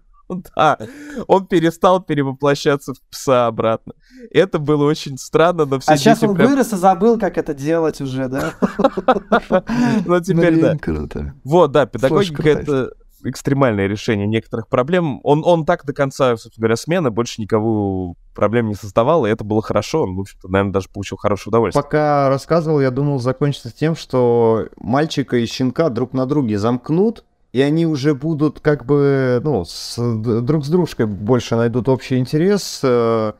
Да, 0.57 0.79
он 1.27 1.47
перестал 1.47 2.01
перевоплощаться 2.01 2.95
в 2.95 3.01
пса 3.11 3.47
обратно. 3.47 3.93
Это 4.31 4.59
было 4.59 4.85
очень 4.85 5.19
странно, 5.19 5.67
но 5.67 5.81
все 5.81 5.93
А 5.93 5.97
сейчас 5.99 6.23
он 6.23 6.35
прям... 6.35 6.49
вырос 6.49 6.73
и 6.73 6.77
забыл, 6.77 7.19
как 7.19 7.37
это 7.37 7.53
делать 7.53 8.01
уже, 8.01 8.29
да? 8.29 8.55
Ну, 10.07 10.21
теперь 10.21 10.61
да. 10.61 10.77
Вот, 11.45 11.73
да, 11.73 11.87
педагогика— 11.87 12.43
это 12.49 12.95
экстремальное 13.31 13.87
решение 13.87 14.27
некоторых 14.27 14.69
проблем. 14.69 15.21
Он, 15.23 15.43
он 15.45 15.65
так 15.65 15.85
до 15.85 15.93
конца, 15.93 16.37
собственно 16.37 16.63
говоря, 16.63 16.77
смены 16.77 17.11
больше 17.11 17.41
никого 17.41 18.15
проблем 18.35 18.69
не 18.69 18.75
создавал, 18.75 19.27
и 19.27 19.31
это 19.31 19.45
было 19.45 19.63
хорошо. 19.63 20.03
Он, 20.03 20.17
в 20.17 20.21
общем-то, 20.21 20.49
наверное, 20.49 20.73
даже 20.73 20.89
получил 20.89 21.19
хорошее 21.19 21.51
удовольствие. 21.51 21.83
Пока 21.83 22.29
рассказывал, 22.29 22.81
я 22.81 22.91
думал 22.91 23.19
закончится 23.19 23.75
тем, 23.75 23.97
что 23.97 24.69
мальчика 24.77 25.37
и 25.37 25.47
щенка 25.47 25.89
друг 25.89 26.13
на 26.13 26.27
друге 26.27 26.59
замкнут, 26.59 27.25
и 27.53 27.61
они 27.61 27.87
уже 27.87 28.15
будут 28.15 28.61
как 28.61 28.85
бы, 28.85 29.41
ну, 29.45 29.65
с, 29.65 29.97
друг 29.97 30.65
с 30.65 30.69
дружкой 30.69 31.07
больше 31.07 31.55
найдут 31.55 31.89
общий 31.89 32.19
интерес, 32.19 32.81
э, 32.83 33.33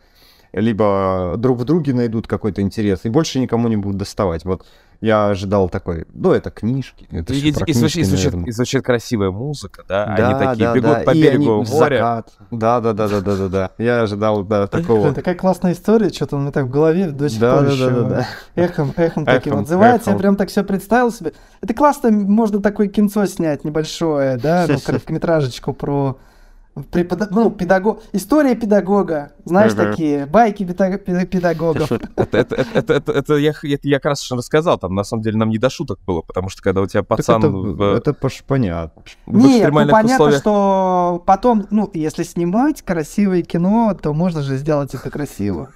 либо 0.55 1.35
друг 1.37 1.59
в 1.59 1.65
друге 1.65 1.93
найдут 1.93 2.27
какой-то 2.27 2.63
интерес, 2.63 3.01
и 3.05 3.09
больше 3.09 3.41
никому 3.41 3.69
не 3.69 3.77
будут 3.77 3.99
доставать. 3.99 4.45
Вот 4.45 4.65
я 5.01 5.29
ожидал 5.29 5.69
такой, 5.69 6.07
ну, 6.15 6.33
это 6.33 6.51
книжки. 6.51 7.07
Это 7.11 7.35
и, 7.35 7.39
и, 7.39 7.53
книжки, 7.53 7.73
звучит, 7.73 8.03
и, 8.03 8.05
звучит, 8.05 8.35
и 8.47 8.51
звучит 8.53 8.85
красивая 8.85 9.31
музыка, 9.31 9.85
да? 9.87 10.15
да 10.17 10.29
они 10.29 10.47
такие 10.47 10.67
да, 10.69 10.75
бегут 10.75 10.91
да. 10.91 11.01
по 11.01 11.11
и 11.11 11.23
берегу 11.23 11.61
они 11.61 11.71
моря. 11.71 11.97
Закат. 11.97 12.33
Да, 12.51 12.81
да, 12.81 12.93
да, 12.93 13.09
да, 13.09 13.21
да, 13.21 13.37
да, 13.37 13.49
да. 13.49 13.71
Я 13.79 14.03
ожидал, 14.03 14.45
да, 14.45 14.67
такого. 14.67 15.13
Такая 15.13 15.35
классная 15.35 15.73
история, 15.73 16.11
что-то 16.11 16.37
у 16.37 16.39
меня 16.39 16.53
так 16.53 16.67
в 16.67 16.71
голове 16.71 17.11
до 17.11 17.29
сих 17.29 17.41
да, 17.41 17.57
пор 17.57 17.67
да, 17.67 17.73
еще 17.73 17.91
да, 17.91 18.01
да, 18.01 18.09
да. 18.09 18.27
эхом, 18.55 18.93
эхом 18.97 19.25
таким 19.27 19.59
отзывается. 19.59 20.11
Я 20.11 20.17
прям 20.17 20.37
так 20.37 20.49
все 20.49 20.63
представил 20.63 21.13
себе. 21.13 21.35
Это 21.61 21.75
классно, 21.75 22.11
можно 22.11 22.63
такое 22.63 22.89
кинцо 22.89 23.27
снять 23.27 23.65
небольшое, 23.65 24.39
да, 24.39 24.67
ну, 24.71 24.79
короткометражечку 24.79 25.75
про 25.75 26.19
Препод... 26.91 27.31
Ну, 27.31 27.51
педагог... 27.51 28.03
История 28.13 28.57
педагога. 28.57 29.33
Знаешь, 29.45 29.73
uh-huh. 29.73 29.91
такие 29.91 30.27
байки 30.27 30.65
педагогов. 30.65 31.93
Это, 31.93 32.09
это, 32.39 32.67
это, 32.75 32.93
это, 32.95 33.13
это, 33.13 33.35
я, 33.35 33.51
это 33.51 33.89
я 33.89 33.99
как 33.99 34.11
раз 34.11 34.31
рассказал. 34.33 34.79
Там, 34.79 34.95
на 34.95 35.05
самом 35.05 35.23
деле, 35.23 35.37
нам 35.37 35.51
не 35.51 35.59
до 35.59 35.71
шуток 35.71 36.01
было, 36.05 36.23
потому 36.23 36.49
что 36.49 36.63
когда 36.63 36.81
у 36.81 36.87
тебя 36.87 37.05
пацан... 37.05 37.41
Так 37.41 37.51
это, 37.51 37.57
в... 37.57 37.83
это 37.95 38.17
понятно. 38.45 39.03
Нет, 39.27 39.73
ну 39.73 39.89
понятно, 39.89 40.15
условиях... 40.15 40.41
что 40.41 41.23
потом, 41.25 41.67
ну, 41.71 41.89
если 41.95 42.25
снимать 42.25 42.83
красивое 42.83 43.43
кино, 43.43 43.97
то 44.01 44.13
можно 44.13 44.43
же 44.43 44.57
сделать 44.57 44.95
это 44.95 45.11
красиво. 45.11 45.71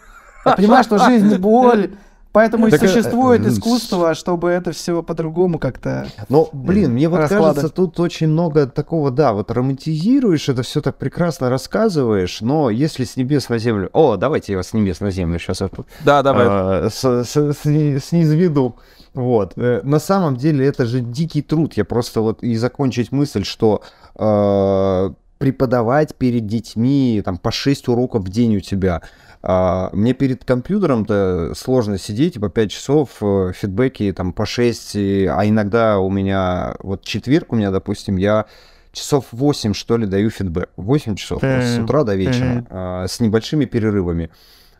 Я 0.45 0.53
понимаю, 0.53 0.83
что 0.83 0.99
жизнь 0.99 1.37
боль, 1.37 1.93
Поэтому 2.33 2.71
так, 2.71 2.83
и 2.83 2.85
э, 2.85 2.89
существует 2.89 3.45
э, 3.45 3.49
искусство, 3.49 4.15
чтобы 4.15 4.51
это 4.51 4.73
все 4.73 5.03
по-другому 5.03 5.59
как-то. 5.59 6.09
Ну, 6.29 6.49
блин, 6.53 6.93
мне 6.93 7.09
вот 7.09 7.29
кажется, 7.29 7.69
тут 7.69 7.99
очень 8.01 8.29
много 8.29 8.67
такого, 8.67 9.11
да, 9.11 9.33
вот 9.33 9.51
романтизируешь, 9.51 10.49
это 10.49 10.63
все 10.63 10.81
так 10.81 10.97
прекрасно 10.99 11.49
рассказываешь, 11.49 12.41
но 12.41 12.71
если 12.71 13.05
с 13.05 13.17
небес 13.17 13.49
на 13.49 13.59
землю. 13.59 13.89
О, 13.93 14.17
давайте 14.17 14.53
я 14.53 14.59
вас 14.59 14.69
с 14.69 14.73
небес 14.75 15.01
на 15.01 15.11
землю 15.11 15.39
сейчас. 15.39 15.63
Да, 16.05 16.23
давай. 16.23 16.47
А, 16.49 16.89
с, 16.91 17.25
с, 17.25 17.37
с, 17.37 18.05
снизу 18.05 18.77
Вот. 19.15 19.55
Э, 19.57 19.81
на 19.83 19.99
самом 19.99 20.37
деле 20.37 20.67
это 20.67 20.87
же 20.87 21.01
дикий 21.01 21.43
труд. 21.43 21.75
Я 21.75 21.85
просто 21.85 22.21
вот 22.21 22.43
и 22.43 22.57
закончить 22.57 23.11
мысль, 23.11 23.45
что 23.45 23.83
э, 24.17 25.11
преподавать 25.39 26.15
перед 26.17 26.47
детьми 26.47 27.23
там 27.25 27.39
по 27.39 27.51
6 27.51 27.89
уроков 27.89 28.25
в 28.25 28.29
день 28.29 28.57
у 28.57 28.61
тебя 28.61 29.03
а, 29.43 29.91
мне 29.93 30.15
перед 30.15 30.45
компьютером-то 30.45 31.53
сложно 31.55 31.99
сидеть 31.99 32.35
по 32.35 32.41
типа, 32.41 32.49
5 32.51 32.71
часов, 32.71 33.11
э, 33.21 33.53
фидбэки 33.55 34.13
там 34.13 34.33
по 34.33 34.47
6, 34.47 34.97
а 34.97 35.43
иногда 35.45 35.99
у 35.99 36.11
меня, 36.11 36.77
вот 36.81 37.05
четверг 37.05 37.53
у 37.53 37.57
меня, 37.57 37.71
допустим, 37.71 38.17
я 38.17 38.47
часов 38.93 39.27
8, 39.33 39.75
что 39.75 39.97
ли, 39.97 40.07
даю 40.07 40.31
фидбэк. 40.31 40.71
8 40.77 41.15
часов 41.15 41.43
mm-hmm. 41.43 41.77
с 41.77 41.79
утра 41.79 42.05
до 42.05 42.15
вечера, 42.15 42.67
mm-hmm. 42.69 43.09
с 43.09 43.21
небольшими 43.21 43.65
перерывами. 43.65 44.31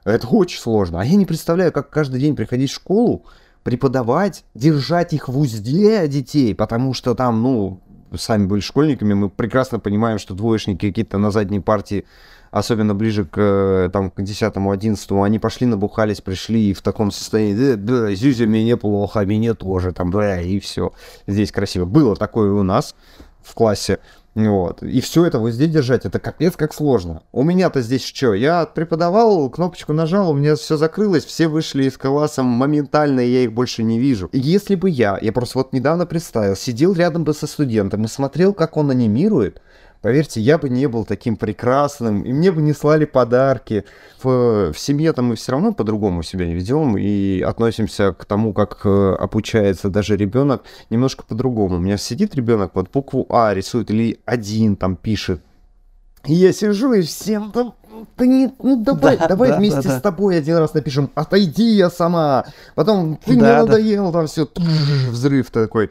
Это 0.05 0.27
очень 0.27 0.59
сложно. 0.59 1.01
А 1.01 1.05
я 1.05 1.17
не 1.17 1.27
представляю, 1.27 1.71
как 1.71 1.91
каждый 1.91 2.21
день 2.21 2.35
приходить 2.35 2.71
в 2.71 2.75
школу, 2.75 3.25
преподавать, 3.63 4.45
держать 4.55 5.13
их 5.13 5.29
в 5.29 5.39
узде 5.39 6.09
детей, 6.09 6.55
потому 6.55 6.95
что 6.95 7.15
там, 7.15 7.43
ну, 7.43 7.81
сами 8.17 8.47
были 8.47 8.61
школьниками, 8.61 9.15
мы 9.15 9.29
прекрасно 9.29 9.79
понимаем, 9.79 10.19
что 10.19 10.35
двоечники 10.35 10.89
какие-то 10.89 11.19
на 11.19 11.31
задней 11.31 11.61
партии 11.61 12.07
особенно 12.51 12.95
ближе 12.95 13.25
к, 13.25 13.37
э, 13.37 13.91
там, 13.93 14.11
к 14.11 14.21
10-11, 14.21 15.25
они 15.25 15.39
пошли, 15.39 15.67
набухались, 15.67 16.21
пришли 16.21 16.71
и 16.71 16.75
в 16.75 16.83
таком 16.83 17.11
состоянии, 17.11 17.55
да, 17.55 17.77
да, 17.77 18.15
Зюзя 18.15 18.47
мне 18.47 18.77
плохо, 18.77 19.21
а 19.21 19.25
мне 19.25 19.55
тоже, 19.55 19.93
там, 19.93 20.11
да, 20.11 20.41
и 20.41 20.59
все. 20.61 20.93
Здесь 21.27 21.53
красиво. 21.53 21.85
Было 21.85 22.17
такое 22.17 22.53
у 22.53 22.63
нас 22.63 22.95
в 23.43 23.55
классе. 23.55 23.99
Вот. 24.35 24.85
И 24.85 25.01
все 25.01 25.25
это 25.25 25.41
вот 25.41 25.51
здесь 25.51 25.71
держать, 25.71 26.05
это 26.05 26.21
капец 26.21 26.55
как 26.55 26.73
сложно. 26.73 27.23
У 27.33 27.43
меня-то 27.43 27.83
здесь 27.83 28.05
что? 28.05 28.35
Я 28.35 28.67
преподавал, 28.67 29.51
кнопочку 29.51 29.93
нажал, 29.93 30.31
у 30.31 30.35
меня 30.35 30.55
все 30.55 30.77
закрылось, 30.77 31.25
все 31.25 31.49
вышли 31.49 31.85
из 31.85 31.97
класса 31.99 32.45
моментально, 32.45 33.21
и 33.21 33.31
я 33.31 33.41
их 33.41 33.53
больше 33.53 33.83
не 33.83 33.99
вижу. 33.99 34.29
Если 34.33 34.77
бы 34.77 34.91
я, 34.91 35.19
я 35.21 35.33
просто 35.33 35.59
вот 35.59 35.73
недавно 35.73 36.07
представил, 36.07 36.55
сидел 36.55 36.93
рядом 36.93 37.25
бы 37.25 37.35
со 37.35 37.49
студентом 37.49 38.05
и 38.05 38.09
смотрел, 38.09 38.53
как 38.53 38.77
он 38.77 38.91
анимирует, 38.91 39.61
Поверьте, 40.01 40.41
я 40.41 40.59
бы 40.59 40.69
не 40.69 40.87
был 40.87 41.05
таким 41.05 41.37
прекрасным, 41.37 42.23
и 42.23 42.33
мне 42.33 42.53
бы 42.53 42.63
не 42.63 42.73
слали 42.73 43.05
подарки. 43.05 43.85
В, 44.23 44.73
в 44.73 44.79
семье 44.79 45.13
там 45.13 45.27
мы 45.27 45.35
все 45.35 45.53
равно 45.53 45.73
по-другому 45.73 46.23
себя 46.23 46.47
не 46.47 46.55
ведем 46.55 46.97
и 46.97 47.41
относимся 47.41 48.13
к 48.13 48.25
тому, 48.25 48.53
как 48.53 48.81
э, 48.85 49.17
обучается 49.19 49.89
даже 49.89 50.17
ребенок, 50.17 50.63
немножко 50.89 51.25
по-другому. 51.25 51.77
У 51.77 51.81
меня 51.81 51.97
сидит 51.97 52.37
ребенок, 52.37 52.73
вот 52.75 52.91
букву 52.93 53.27
А 53.29 53.53
рисует 53.53 53.91
или 53.91 54.21
один 54.25 54.77
там 54.77 54.95
пишет. 54.95 55.43
И 56.25 56.35
я 56.35 56.53
сижу 56.53 56.93
и 56.93 57.03
всем 57.03 57.51
там 57.51 57.75
да 58.17 58.27
не, 58.27 58.53
ну 58.63 58.83
давай, 58.83 59.17
да, 59.17 59.29
давай 59.29 59.51
да, 59.51 59.59
вместе 59.59 59.89
да, 59.89 59.99
с 59.99 60.03
тобой 60.03 60.39
один 60.39 60.57
раз 60.57 60.75
напишем, 60.75 61.11
отойди 61.15 61.75
я 61.75 61.91
сама. 61.91 62.45
Потом 62.75 63.19
ты 63.25 63.35
да, 63.35 63.41
мне 63.41 63.43
да. 63.43 63.59
надоел, 63.65 64.13
там 64.13 64.27
все, 64.27 64.49
взрыв 65.11 65.51
такой. 65.51 65.91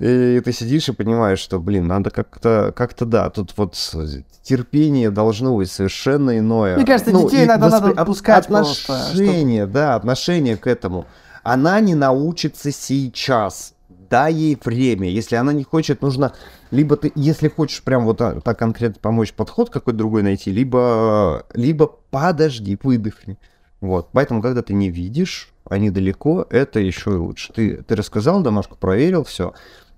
И 0.00 0.40
ты 0.44 0.52
сидишь 0.52 0.88
и 0.88 0.92
понимаешь, 0.92 1.40
что, 1.40 1.58
блин, 1.58 1.88
надо 1.88 2.10
как-то, 2.10 2.72
как-то, 2.76 3.04
да, 3.04 3.30
тут 3.30 3.52
вот 3.56 3.74
терпение 4.42 5.10
должно 5.10 5.56
быть 5.56 5.72
совершенно 5.72 6.38
иное. 6.38 6.76
Мне 6.76 6.86
кажется, 6.86 7.10
ну, 7.10 7.28
детей 7.28 7.46
надо, 7.46 7.68
воспри... 7.68 7.88
надо 7.88 8.00
отпускать 8.02 8.44
Отношение, 8.46 9.64
просто, 9.64 9.74
да, 9.74 9.94
отношение 9.96 10.56
к 10.56 10.68
этому. 10.68 11.06
Она 11.42 11.80
не 11.80 11.96
научится 11.96 12.70
сейчас. 12.70 13.74
Дай 14.08 14.32
ей 14.32 14.58
время. 14.62 15.08
Если 15.08 15.34
она 15.34 15.52
не 15.52 15.64
хочет, 15.64 16.00
нужно... 16.00 16.32
Либо 16.70 16.96
ты, 16.96 17.10
если 17.16 17.48
хочешь 17.48 17.82
прям 17.82 18.04
вот 18.04 18.18
так, 18.18 18.42
так 18.42 18.56
конкретно 18.56 19.00
помочь, 19.02 19.32
подход 19.32 19.68
какой-то 19.68 19.98
другой 19.98 20.22
найти, 20.22 20.52
либо, 20.52 21.44
либо 21.54 21.90
подожди, 22.10 22.78
выдохни. 22.80 23.36
Вот. 23.80 24.10
Поэтому, 24.12 24.42
когда 24.42 24.62
ты 24.62 24.74
не 24.74 24.90
видишь, 24.90 25.50
они 25.68 25.90
далеко, 25.90 26.46
это 26.50 26.78
еще 26.78 27.10
и 27.10 27.16
лучше. 27.16 27.52
Ты, 27.52 27.82
ты 27.82 27.96
рассказал 27.96 28.42
домашку, 28.42 28.76
проверил, 28.76 29.24
все 29.24 29.54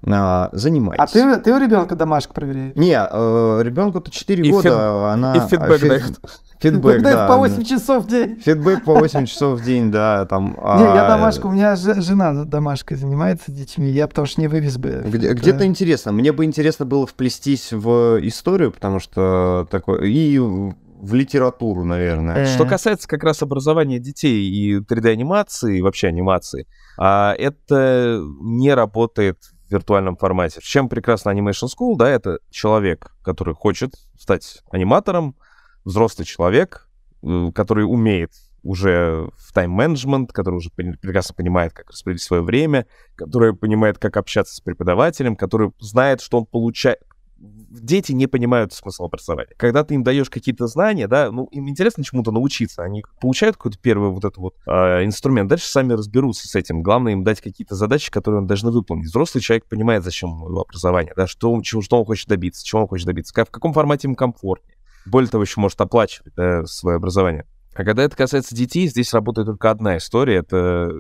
а, 0.07 0.49
занимайтесь. 0.53 1.03
А 1.03 1.07
ты, 1.07 1.37
ты 1.41 1.53
у 1.53 1.59
ребенка 1.59 1.95
домашку 1.95 2.33
проверяешь? 2.33 2.75
Не, 2.75 2.95
э, 2.95 3.63
ребенку-то 3.63 4.11
4 4.11 4.43
и 4.43 4.51
года, 4.51 4.63
фид... 4.63 4.73
она... 4.73 5.35
И 5.37 5.41
фидбэк 5.41 5.81
фид... 5.81 5.89
дает. 5.89 6.21
Фидбэк, 6.61 7.03
да. 7.03 7.27
по 7.27 7.37
8 7.37 7.65
часов 7.65 8.05
в 8.05 8.09
день. 8.09 8.41
Фидбэк 8.41 8.85
по 8.85 8.95
8 8.95 9.27
часов 9.27 9.61
в 9.61 9.65
день, 9.65 9.91
да, 9.91 10.25
там... 10.27 10.53
Не, 10.79 10.85
я 10.85 11.07
а, 11.07 11.09
домашку, 11.09 11.49
у 11.49 11.53
меня 11.53 11.77
жена 11.77 12.45
домашкой 12.45 12.97
занимается 12.97 13.53
детьми, 13.53 13.91
я 13.91 14.07
потому 14.09 14.27
что 14.27 14.41
не 14.41 14.49
вывез 14.49 14.79
бы. 14.79 15.03
Где, 15.07 15.33
где-то 15.33 15.67
интересно, 15.67 16.13
мне 16.13 16.33
бы 16.33 16.45
интересно 16.45 16.87
было 16.87 17.07
вплестись 17.07 17.73
в 17.73 18.19
историю, 18.23 18.73
потому 18.73 19.01
что 19.01 19.67
такое... 19.71 20.03
И 20.05 20.39
в 20.39 21.15
литературу, 21.15 21.85
наверное. 21.85 22.45
Что 22.45 22.67
касается 22.67 23.09
как 23.09 23.25
раз 23.25 23.43
образования 23.43 23.99
детей 23.99 24.51
и 24.51 24.79
3D-анимации, 24.81 25.79
и 25.79 25.83
вообще 25.83 26.09
анимации, 26.09 26.67
а, 26.99 27.35
это 27.39 28.23
не 28.43 28.75
работает 28.75 29.39
в 29.71 29.73
виртуальном 29.73 30.17
формате. 30.17 30.61
Чем 30.63 30.89
прекрасно 30.89 31.31
Animation 31.31 31.69
School, 31.69 31.97
да, 31.97 32.11
это 32.11 32.41
человек, 32.51 33.13
который 33.23 33.55
хочет 33.55 33.95
стать 34.19 34.63
аниматором, 34.71 35.37
взрослый 35.85 36.27
человек, 36.27 36.89
э, 37.23 37.53
который 37.55 37.83
умеет 37.83 38.33
уже 38.63 39.31
в 39.39 39.53
тайм-менеджмент, 39.55 40.33
который 40.33 40.57
уже 40.57 40.71
прекрасно 40.71 41.35
понимает, 41.35 41.73
как 41.73 41.89
распределить 41.91 42.23
свое 42.23 42.43
время, 42.43 42.87
который 43.15 43.55
понимает, 43.55 43.99
как 43.99 44.17
общаться 44.17 44.55
с 44.55 44.61
преподавателем, 44.61 45.37
который 45.37 45.73
знает, 45.79 46.21
что 46.21 46.39
он 46.39 46.47
получает, 46.47 46.99
дети 47.41 48.13
не 48.13 48.27
понимают 48.27 48.73
смысл 48.73 49.05
образования. 49.05 49.55
Когда 49.57 49.83
ты 49.83 49.95
им 49.95 50.03
даешь 50.03 50.29
какие-то 50.29 50.67
знания, 50.67 51.09
да, 51.09 51.31
ну, 51.31 51.47
им 51.47 51.69
интересно 51.69 52.05
чему-то 52.05 52.31
научиться, 52.31 52.83
они 52.83 53.03
получают 53.21 53.57
какой-то 53.57 53.79
первый 53.79 54.11
вот 54.11 54.25
этот 54.25 54.39
вот 54.39 54.55
э, 54.67 55.05
инструмент, 55.05 55.49
дальше 55.49 55.67
сами 55.67 55.95
разберутся 55.95 56.49
с 56.49 56.55
этим. 56.55 56.83
Главное 56.83 57.13
им 57.13 57.25
дать 57.25 57.41
какие-то 57.41 57.75
задачи, 57.75 58.11
которые 58.11 58.41
он 58.41 58.47
должны 58.47 58.71
выполнить. 58.71 59.07
Взрослый 59.07 59.43
человек 59.43 59.67
понимает, 59.67 60.05
зачем 60.05 60.31
его 60.31 60.61
образование, 60.61 61.13
да, 61.17 61.27
что, 61.27 61.61
чего, 61.63 61.83
что 61.83 61.99
он 61.99 62.05
хочет 62.05 62.29
добиться, 62.29 62.65
чего 62.65 62.83
он 62.83 62.89
хочет 62.89 63.07
добиться, 63.07 63.33
как, 63.33 63.49
в 63.49 63.51
каком 63.51 63.73
формате 63.73 64.09
ему 64.09 64.17
комфортнее. 64.17 64.77
Более 65.07 65.31
того, 65.31 65.43
еще 65.43 65.61
может 65.61 65.81
оплачивать 65.81 66.35
да, 66.37 66.65
свое 66.67 66.97
образование. 66.97 67.47
А 67.75 67.85
когда 67.85 68.03
это 68.03 68.17
касается 68.17 68.55
детей, 68.55 68.87
здесь 68.89 69.15
работает 69.15 69.47
только 69.47 69.71
одна 69.71 69.97
история. 69.97 70.37
Это 70.37 70.93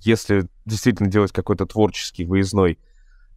если 0.00 0.48
действительно 0.64 1.10
делать 1.10 1.32
какой-то 1.32 1.66
творческий 1.66 2.24
выездной 2.24 2.78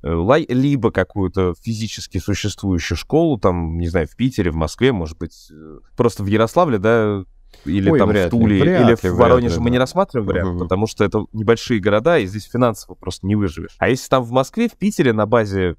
либо 0.04 0.92
какую-то 0.92 1.54
физически 1.62 2.18
существующую 2.18 2.98
школу, 2.98 3.38
там, 3.38 3.78
не 3.78 3.88
знаю, 3.88 4.08
в 4.08 4.16
Питере, 4.16 4.52
в 4.52 4.56
Москве, 4.56 4.92
может 4.92 5.18
быть, 5.18 5.52
э, 5.52 5.80
просто 5.96 6.24
в 6.24 6.28
Ярославле, 6.28 6.80
да, 6.80 7.24
или 7.66 7.90
Ой, 7.90 8.00
там 8.00 8.10
в 8.10 8.30
Туле, 8.30 8.64
ли, 8.64 8.72
или 8.82 8.96
в 8.96 9.04
Воронеже 9.16 9.58
ли, 9.58 9.62
мы 9.62 9.70
не 9.70 9.78
рассматриваем 9.78 10.28
вариант, 10.28 10.50
угу. 10.52 10.60
потому 10.60 10.88
что 10.88 11.04
это 11.04 11.26
небольшие 11.34 11.80
города, 11.80 12.18
и 12.18 12.26
здесь 12.26 12.46
финансово 12.46 12.96
просто 12.96 13.28
не 13.28 13.36
выживешь. 13.36 13.76
А 13.78 13.90
если 13.90 14.10
там 14.10 14.24
в 14.24 14.32
Москве, 14.32 14.68
в 14.68 14.74
Питере 14.74 15.14
на 15.14 15.26
базе 15.26 15.76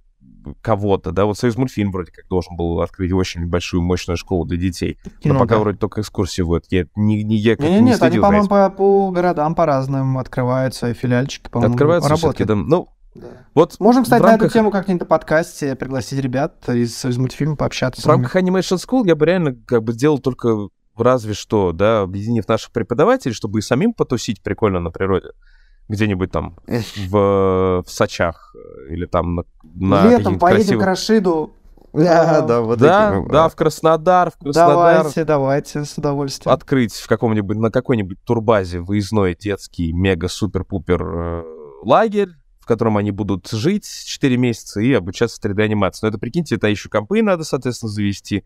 кого-то, 0.61 1.12
да, 1.12 1.25
вот 1.25 1.39
Союз 1.39 1.57
мультфильм 1.57 1.91
вроде 1.93 2.12
как 2.12 2.29
должен 2.29 2.57
был 2.57 2.81
открыть 2.81 3.12
очень 3.12 3.47
большую, 3.47 3.83
мощную 3.83 4.16
школу 4.16 4.45
для 4.45 4.57
детей. 4.57 4.99
Кино, 5.20 5.35
но 5.35 5.41
пока 5.41 5.57
да. 5.57 5.61
вроде 5.61 5.79
только 5.79 6.01
экскурсии 6.01 6.43
вот. 6.43 6.64
Я, 6.70 6.87
не, 6.95 7.23
не, 7.23 7.37
я 7.37 7.57
как 7.57 7.66
не, 7.66 7.77
не, 7.77 7.81
нет, 7.81 8.03
они, 8.03 8.18
по-моему, 8.18 8.49
по, 8.49 8.70
по 8.70 9.11
городам 9.11 9.55
по-разному 9.55 10.18
открывают 10.18 10.75
свои 10.75 10.95
филиальчики, 10.95 11.49
по-моему, 11.49 11.75
Открываются 11.75 12.11
работают. 12.11 12.49
да. 12.49 12.55
Ну, 12.55 12.89
да. 13.15 13.47
Вот 13.55 13.79
Можем, 13.79 14.05
кстати, 14.05 14.23
рамках... 14.23 14.41
на 14.41 14.45
эту 14.47 14.53
тему 14.55 14.71
как-нибудь 14.71 15.03
на 15.03 15.07
подкасте 15.07 15.77
пригласить 15.77 16.19
ребят 16.19 16.69
из, 16.69 17.05
из 17.05 17.19
мультфильма 17.19 17.57
пообщаться. 17.57 18.03
В 18.03 18.07
рамках 18.07 18.37
Animation 18.37 18.79
School 18.79 19.07
я 19.07 19.15
бы 19.15 19.27
реально 19.27 19.55
как 19.67 19.83
бы 19.83 19.93
делал 19.93 20.19
только 20.19 20.69
разве 20.97 21.35
что, 21.35 21.73
да, 21.73 22.03
объединив 22.03 22.49
наших 22.49 22.73
преподавателей, 22.73 23.35
чтобы 23.35 23.59
и 23.59 23.63
самим 23.63 23.93
потусить 23.93 24.43
прикольно 24.43 24.81
на 24.81 24.91
природе. 24.91 25.31
Где-нибудь 25.89 26.31
там 26.31 26.59
в, 27.09 27.83
в 27.83 27.85
Сочах 27.87 28.55
э, 28.55 28.93
или 28.93 29.05
там 29.05 29.35
на, 29.35 29.45
на 29.63 30.09
Летом 30.09 30.39
поедем 30.39 30.79
красивых... 30.79 30.83
к 30.83 30.87
Рашиду, 30.87 31.55
да, 31.93 32.41
да, 32.41 32.61
вот 32.63 32.79
да, 32.79 33.19
эти, 33.19 33.29
да, 33.31 33.49
в 33.49 33.57
Краснодар, 33.57 34.31
в 34.31 34.39
Краснодар. 34.39 34.97
Давайте, 34.97 35.25
давайте, 35.25 35.85
с 35.85 35.99
удовольствием. 35.99 36.55
Открыть 36.55 36.95
в 36.95 37.07
каком-нибудь, 37.07 37.59
на 37.59 37.71
какой-нибудь 37.71 38.23
турбазе 38.25 38.81
выездной 38.81 39.35
детский 39.35 39.93
мега-супер-пупер 39.93 41.03
э, 41.03 41.45
лагерь, 41.83 42.31
в 42.63 42.67
котором 42.67 42.97
они 42.97 43.11
будут 43.11 43.49
жить 43.51 43.85
4 44.07 44.37
месяца 44.37 44.81
и 44.81 44.93
обучаться 44.93 45.41
3D-анимации. 45.43 46.07
Но 46.07 46.11
это, 46.11 46.19
прикиньте, 46.19 46.55
это 46.55 46.69
еще 46.69 46.89
компы 46.89 47.21
надо, 47.21 47.43
соответственно, 47.43 47.91
завести. 47.91 48.45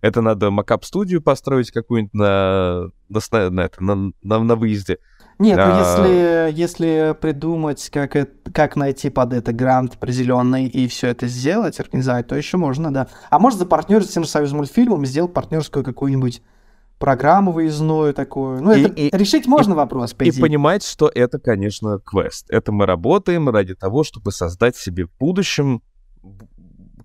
Это 0.00 0.20
надо 0.20 0.50
макап-студию 0.50 1.22
построить 1.22 1.70
какую-нибудь 1.70 2.12
на, 2.12 2.90
на, 3.08 3.50
на, 3.50 3.60
это, 3.60 3.82
на, 3.84 4.12
на, 4.20 4.38
на 4.40 4.56
выезде. 4.56 4.98
Нет, 5.38 5.56
ну, 5.58 5.62
а... 5.64 5.98
ну 5.98 6.04
если, 6.08 6.60
если 6.60 7.16
придумать, 7.20 7.88
как, 7.90 8.16
это, 8.16 8.50
как 8.50 8.74
найти 8.74 9.10
под 9.10 9.32
это 9.32 9.52
грант 9.52 9.94
определенный 9.94 10.66
и 10.66 10.88
все 10.88 11.08
это 11.08 11.28
сделать, 11.28 11.78
организовать, 11.78 12.26
то 12.26 12.34
еще 12.34 12.56
можно, 12.56 12.92
да. 12.92 13.06
А 13.30 13.38
может 13.38 13.60
за 13.60 13.66
партнер 13.66 14.02
с 14.02 14.08
тем 14.08 14.24
же 14.24 14.28
Союз 14.28 14.50
мультфильмом 14.50 15.06
сделать 15.06 15.32
партнерскую 15.32 15.84
какую-нибудь 15.84 16.42
программу 17.02 17.50
выездную 17.50 18.14
такую. 18.14 18.62
Ну, 18.62 18.72
и, 18.72 18.82
это, 18.82 18.92
и, 18.94 19.16
решить 19.16 19.48
можно 19.48 19.72
и, 19.72 19.76
вопрос, 19.76 20.14
по 20.14 20.22
И 20.22 20.30
понимать, 20.40 20.84
что 20.84 21.10
это, 21.12 21.40
конечно, 21.40 21.98
квест. 21.98 22.46
Это 22.48 22.70
мы 22.70 22.86
работаем 22.86 23.48
ради 23.48 23.74
того, 23.74 24.04
чтобы 24.04 24.30
создать 24.30 24.76
себе 24.76 25.06
в 25.06 25.10
будущем 25.18 25.82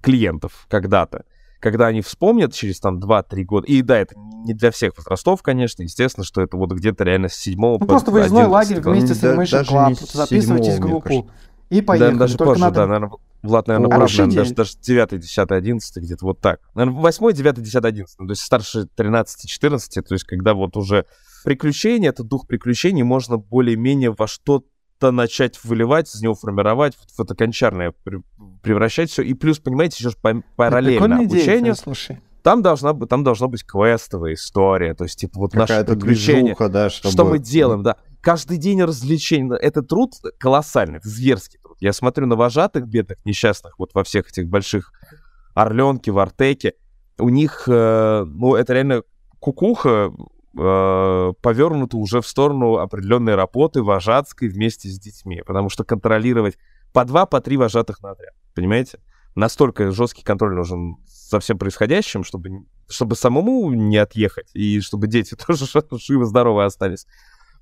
клиентов 0.01 0.67
когда-то. 0.69 1.25
Когда 1.59 1.87
они 1.87 2.01
вспомнят 2.01 2.53
через 2.53 2.79
там 2.79 2.99
2-3 2.99 3.43
года, 3.43 3.65
и 3.65 3.81
да, 3.81 3.97
это 3.97 4.13
не 4.45 4.53
для 4.53 4.69
всех 4.69 4.95
возрастов, 4.97 5.41
конечно, 5.41 5.81
естественно, 5.81 6.23
что 6.23 6.43
это 6.43 6.57
вот 6.57 6.71
где-то 6.73 7.03
реально 7.03 7.29
с 7.29 7.33
7 7.33 7.59
ну, 7.59 7.79
по 7.79 7.87
Просто 7.87 8.11
выездной 8.11 8.45
лагерь 8.45 8.79
вместе 8.79 9.15
с 9.15 9.23
Animation 9.23 9.65
Club, 9.65 10.13
записывайтесь 10.13 10.77
в 10.77 10.79
группу. 10.79 11.27
И 11.71 11.81
поехали. 11.81 12.13
Да, 12.13 12.19
даже 12.19 12.37
Только 12.37 12.51
позже, 12.51 12.61
надо... 12.61 12.75
да, 12.75 12.87
наверное, 12.87 13.17
Влад, 13.43 13.67
наверное, 13.67 13.89
прав, 13.89 14.09
наверное, 14.17 14.35
даже, 14.35 14.53
даже 14.53 14.71
9, 14.79 15.19
10, 15.19 15.51
11, 15.51 15.97
где-то 15.97 16.25
вот 16.25 16.39
так. 16.39 16.59
Наверное, 16.73 17.01
8, 17.01 17.33
9, 17.33 17.61
10, 17.61 17.75
11, 17.85 18.17
то 18.17 18.25
есть 18.25 18.41
старше 18.41 18.88
13, 18.95 19.49
14, 19.49 20.07
то 20.07 20.15
есть 20.15 20.25
когда 20.25 20.53
вот 20.53 20.75
уже 20.75 21.05
приключения, 21.43 22.09
это 22.09 22.23
дух 22.23 22.47
приключений, 22.47 23.03
можно 23.03 23.38
более-менее 23.38 24.11
во 24.11 24.27
что-то 24.27 25.11
начать 25.11 25.63
выливать, 25.63 26.13
из 26.13 26.21
него 26.21 26.33
формировать, 26.33 26.95
в 26.95 27.21
это 27.21 27.35
кончарное 27.35 27.93
превращать 28.63 29.11
все. 29.11 29.21
И 29.21 29.33
плюс, 29.33 29.59
понимаете, 29.59 29.97
еще 29.99 30.15
параллельно 30.55 31.19
обучению. 31.19 31.75
слушай. 31.75 32.19
Там 32.43 32.61
должна, 32.61 32.93
там 32.93 33.23
должна 33.23 33.47
быть 33.47 33.65
квестовая 33.65 34.33
история, 34.33 34.93
то 34.93 35.03
есть, 35.03 35.19
типа, 35.19 35.33
вот 35.38 35.53
наше 35.53 35.83
приключение. 35.83 36.43
Движуха, 36.43 36.69
да, 36.69 36.89
чтобы... 36.89 37.11
Что 37.11 37.25
мы 37.25 37.39
делаем, 37.39 37.83
да. 37.83 37.97
Каждый 38.28 38.57
день 38.57 38.84
развлечений. 38.84 39.55
Это 39.55 39.82
труд 39.82 40.15
колоссальный, 40.38 40.97
это 40.97 41.07
зверский 41.07 41.59
труд. 41.63 41.78
Я 41.80 41.93
смотрю 41.93 42.28
на 42.28 42.36
вожатых 42.36 42.86
бедных, 42.86 43.25
несчастных, 43.25 43.80
вот 43.80 43.93
во 43.93 44.03
всех 44.03 44.28
этих 44.28 44.49
больших 44.49 44.91
Орленке, 45.55 46.11
в 46.11 46.19
Артеке. 46.19 46.73
У 47.17 47.30
них, 47.30 47.63
э, 47.67 48.25
ну, 48.28 48.55
это 48.55 48.73
реально 48.73 49.03
кукуха 49.39 50.11
э, 50.11 51.34
повернута 51.41 51.95
уже 51.95 52.19
в 52.19 52.28
сторону 52.28 52.80
определенной 52.80 53.36
работы 53.36 53.82
вожатской 53.82 54.49
вместе 54.49 54.89
с 54.89 54.99
детьми. 54.99 55.41
Потому 55.45 55.69
что 55.69 55.86
контролировать 55.86 56.57
по 56.91 57.05
два, 57.05 57.28
по 57.28 57.39
три 57.39 57.55
вожатых 57.55 58.03
на 58.03 58.11
отряд. 58.11 58.34
Понимаете? 58.53 58.99
Настолько 59.36 59.89
жесткий 59.91 60.23
контроль 60.23 60.53
нужен 60.53 60.97
за 61.07 61.39
всем 61.39 61.57
происходящим, 61.57 62.25
чтобы, 62.25 62.65
чтобы 62.89 63.15
самому 63.15 63.71
не 63.71 63.95
отъехать, 63.95 64.49
и 64.53 64.82
чтобы 64.82 65.07
дети 65.07 65.38
тоже 65.47 65.65
живы-здоровы 65.65 66.65
остались. 66.65 67.07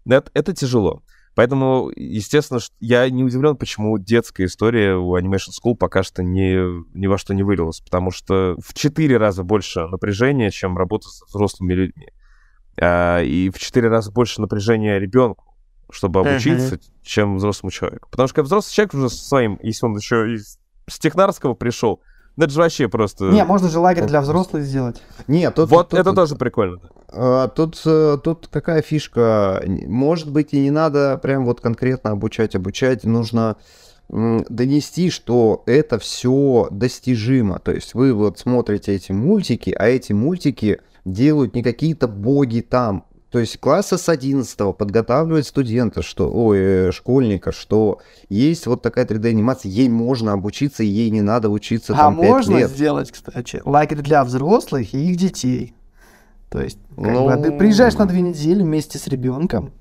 Это, 0.08 0.30
это 0.34 0.54
тяжело. 0.54 1.04
Поэтому, 1.36 1.92
естественно, 1.96 2.62
я 2.80 3.10
не 3.10 3.24
удивлен, 3.24 3.58
почему 3.58 3.98
детская 3.98 4.46
история 4.46 4.96
у 4.96 5.18
Animation 5.18 5.52
School 5.52 5.76
пока 5.76 6.02
что 6.02 6.24
не, 6.24 6.56
ни 6.98 7.08
во 7.08 7.18
что 7.18 7.34
не 7.34 7.44
вылилась, 7.44 7.82
потому 7.82 8.12
что 8.12 8.56
в 8.64 8.74
четыре 8.74 9.18
раза 9.18 9.44
больше 9.44 9.86
напряжения, 9.88 10.50
чем 10.50 10.78
работа 10.78 11.10
с 11.10 11.22
взрослыми 11.28 11.74
людьми. 11.74 12.08
А, 12.80 13.22
и 13.22 13.50
в 13.50 13.60
четыре 13.60 13.90
раза 13.90 14.12
больше 14.12 14.40
напряжения 14.40 14.98
ребенку, 14.98 15.56
чтобы 15.92 16.22
обучиться, 16.22 16.76
uh-huh. 16.76 16.92
чем 17.04 17.36
взрослому 17.36 17.72
человеку. 17.72 18.10
Потому 18.10 18.30
что 18.30 18.42
взрослый 18.42 18.74
человек 18.74 18.94
уже 18.94 19.10
со 19.10 19.26
своим, 19.26 19.60
если 19.62 19.86
он 19.86 19.98
еще 19.98 20.34
из 20.34 20.58
технарского 21.00 21.54
пришел, 21.54 22.02
это 22.38 22.50
же 22.50 22.60
вообще 22.60 22.88
просто... 22.88 23.26
Не, 23.26 23.44
можно 23.46 23.70
же 23.70 23.80
лагерь 23.80 24.06
для 24.06 24.22
взрослых 24.22 24.64
сделать. 24.64 25.02
Нет, 25.28 25.56
тут... 25.56 25.70
Вот 25.70 25.90
тут, 25.90 26.00
это 26.00 26.10
тут, 26.10 26.16
тоже 26.16 26.36
прикольно. 26.36 26.80
А, 27.10 27.48
тут, 27.48 27.82
э, 27.86 28.18
тут 28.24 28.48
какая 28.52 28.82
фишка? 28.82 29.64
Может 29.66 30.32
быть, 30.32 30.54
и 30.54 30.60
не 30.60 30.72
надо 30.72 31.18
прям 31.18 31.46
вот 31.46 31.62
конкретно 31.62 32.12
обучать, 32.12 32.56
обучать. 32.56 33.04
Нужно 33.04 33.58
донести, 34.10 35.10
что 35.10 35.64
это 35.66 35.98
все 35.98 36.68
достижимо. 36.72 37.60
То 37.60 37.72
есть 37.72 37.94
вы 37.94 38.14
вот 38.14 38.38
смотрите 38.38 38.94
эти 38.94 39.12
мультики, 39.12 39.76
а 39.78 39.88
эти 39.88 40.14
мультики 40.14 40.80
делают 41.06 41.56
не 41.56 41.64
какие-то 41.64 42.08
боги 42.08 42.62
там, 42.62 43.06
то 43.36 43.40
есть 43.40 43.60
класса 43.60 43.98
с 43.98 44.08
11 44.08 44.58
подготавливает 44.78 45.46
студента, 45.46 46.02
что, 46.02 46.32
ой, 46.32 46.58
э, 46.58 46.92
школьника, 46.94 47.52
что 47.52 48.00
есть 48.30 48.66
вот 48.66 48.82
такая 48.82 49.06
3D-анимация, 49.06 49.68
ей 49.68 49.90
можно 49.90 50.32
обучиться, 50.32 50.84
ей 50.84 51.10
не 51.10 51.20
надо 51.20 51.50
учиться 51.50 51.92
а 51.92 51.98
там 51.98 52.18
5 52.18 52.30
можно 52.30 52.58
лет. 52.60 52.70
сделать, 52.70 53.12
кстати, 53.12 53.62
лагерь 53.66 54.02
для 54.02 54.24
взрослых 54.24 54.94
и 54.94 55.12
их 55.12 55.18
детей. 55.18 55.76
То 56.50 56.62
есть, 56.62 56.80
как 56.96 57.08
ну... 57.08 57.26
бы, 57.26 57.36
ты 57.36 57.52
приезжаешь 57.52 57.96
на 57.96 58.06
две 58.06 58.22
недели 58.22 58.64
вместе 58.64 59.00
с 59.00 59.08
ребенком, 59.08 59.74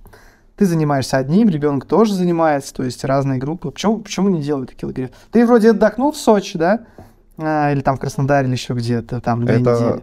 ты 0.57 0.67
занимаешься 0.67 1.19
одним, 1.19 1.49
ребенок 1.49 1.85
тоже 1.85 2.13
занимается, 2.13 2.75
то 2.75 2.83
есть 2.83 3.05
разные 3.05 3.39
группы. 3.39 3.71
Почему, 3.71 4.01
почему 4.01 4.31
не 4.31 4.43
делают 4.43 4.71
такие 4.71 4.89
лагеря? 4.89 5.11
Ты 5.31 5.47
вроде 5.47 5.71
отдохнул 5.71 6.11
в 6.11 6.17
Сочи, 6.17 6.59
да? 6.59 6.87
А, 7.39 7.71
или 7.71 7.83
там 7.83 7.99
в 7.99 8.01
Краснодаре, 8.01 8.49
или 8.49 8.55
еще 8.55 8.75
где-то, 8.75 9.21
там 9.21 9.47
две 9.47 9.61
Это... 9.61 9.75
недели 9.75 10.03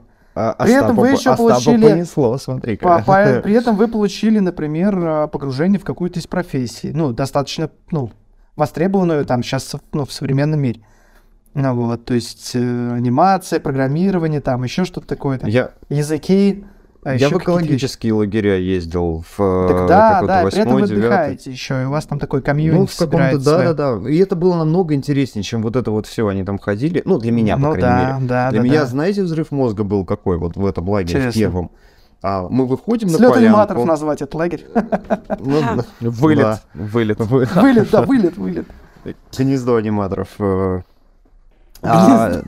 а, 0.49 0.63
при 0.63 0.71
Остапа, 0.73 0.85
этом 0.85 0.95
вы 0.97 1.07
еще 1.09 1.31
Остапа 1.31 1.49
получили... 1.49 1.89
понесло, 1.89 2.37
смотри 2.37 2.77
по, 2.77 3.01
по, 3.01 3.41
При 3.43 3.53
этом 3.53 3.75
вы 3.75 3.87
получили, 3.87 4.39
например, 4.39 4.97
а, 4.97 5.27
погружение 5.27 5.79
в 5.79 5.83
какую-то 5.83 6.19
из 6.19 6.27
профессий, 6.27 6.91
ну, 6.93 7.13
достаточно, 7.13 7.69
ну, 7.91 8.11
востребованную 8.55 9.25
там 9.25 9.43
сейчас, 9.43 9.75
ну, 9.93 10.05
в 10.05 10.11
современном 10.11 10.59
мире. 10.59 10.81
Ну, 11.53 11.75
вот, 11.75 12.05
то 12.05 12.13
есть 12.13 12.51
э, 12.53 12.59
анимация, 12.93 13.59
программирование, 13.59 14.39
там 14.39 14.63
еще 14.63 14.85
что-то 14.85 15.07
такое, 15.07 15.37
там, 15.37 15.49
Я... 15.49 15.71
языки. 15.89 16.65
А 17.03 17.15
я 17.15 17.29
в 17.29 17.37
экологические 17.37 18.13
лагеря 18.13 18.57
ездил 18.57 19.23
в 19.35 19.67
так 19.67 19.75
э, 19.75 19.87
да, 19.87 20.21
да, 20.21 20.43
8 20.43 20.51
при 20.51 20.61
этом 20.61 20.73
вы 20.75 20.81
отдыхаете 20.83 21.51
еще, 21.51 21.81
и 21.81 21.85
у 21.85 21.89
вас 21.89 22.05
там 22.05 22.19
такой 22.19 22.43
комьюнити 22.43 22.79
ну, 22.79 22.85
в 22.85 22.93
собирается. 22.93 23.57
Да, 23.57 23.73
да, 23.73 23.95
да. 23.95 24.09
И 24.09 24.17
это 24.17 24.35
было 24.35 24.55
намного 24.55 24.93
интереснее, 24.93 25.41
чем 25.41 25.63
вот 25.63 25.75
это 25.75 25.89
вот 25.89 26.05
все 26.05 26.27
они 26.27 26.43
там 26.43 26.59
ходили. 26.59 27.01
Ну, 27.03 27.17
для 27.17 27.31
меня, 27.31 27.55
по 27.55 27.61
ну, 27.61 27.73
крайней 27.73 27.81
да, 27.81 28.13
мере. 28.13 28.27
Да, 28.27 28.51
Для 28.51 28.61
да, 28.61 28.67
меня, 28.67 28.79
да. 28.81 28.85
знаете, 28.85 29.23
взрыв 29.23 29.49
мозга 29.49 29.83
был 29.83 30.05
какой 30.05 30.37
вот 30.37 30.55
в 30.55 30.65
этом 30.65 30.87
лагере, 30.87 31.19
Интересно. 31.19 31.31
в 31.31 31.43
первом. 31.43 31.71
А 32.21 32.47
мы 32.49 32.67
выходим 32.67 33.09
Слет 33.09 33.21
на 33.21 33.29
полянку. 33.29 33.47
аниматоров 33.47 33.85
назвать 33.85 34.21
этот 34.21 34.35
лагерь. 34.35 34.67
Ну, 35.39 35.61
вылет. 36.01 36.61
Вылет. 36.75 37.19
Вылет, 37.19 37.89
да, 37.89 38.03
вылет, 38.03 38.37
вылет. 38.37 38.67
Гнездо 39.35 39.77
аниматоров. 39.77 40.29
Э, 41.81 41.87
а, 41.87 42.41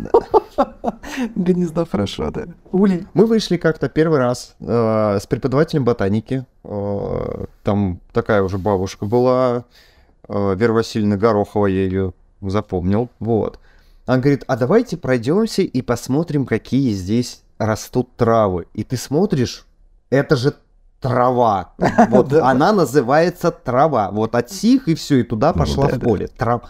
Гнездо 1.35 1.85
хорошо, 1.85 2.31
да. 2.31 2.45
Улей. 2.71 3.07
Мы 3.13 3.25
вышли 3.25 3.57
как-то 3.57 3.89
первый 3.89 4.19
раз 4.19 4.55
э, 4.59 5.19
с 5.21 5.27
преподавателем 5.27 5.83
ботаники. 5.83 6.45
Э, 6.63 7.45
там 7.63 7.99
такая 8.11 8.43
уже 8.43 8.57
бабушка 8.57 9.05
была, 9.05 9.65
э, 10.27 10.55
Вера 10.55 10.73
Васильевна 10.73 11.17
Горохова, 11.17 11.67
я 11.67 11.83
ее 11.83 12.13
запомнил. 12.41 13.09
Вот. 13.19 13.59
Она 14.05 14.17
говорит, 14.17 14.43
а 14.47 14.57
давайте 14.57 14.97
пройдемся 14.97 15.61
и 15.61 15.81
посмотрим, 15.81 16.45
какие 16.45 16.91
здесь 16.93 17.41
растут 17.57 18.15
травы. 18.15 18.67
И 18.73 18.83
ты 18.83 18.97
смотришь, 18.97 19.65
это 20.09 20.35
же 20.35 20.53
трава. 20.99 21.73
Вот 22.09 22.33
она 22.33 22.71
называется 22.73 23.51
трава. 23.51 24.11
Вот 24.11 24.35
от 24.35 24.51
сих 24.51 24.87
и 24.87 24.95
все, 24.95 25.19
и 25.19 25.23
туда 25.23 25.53
пошла 25.53 25.87
в 25.87 25.99
поле. 25.99 26.27
Трава. 26.27 26.63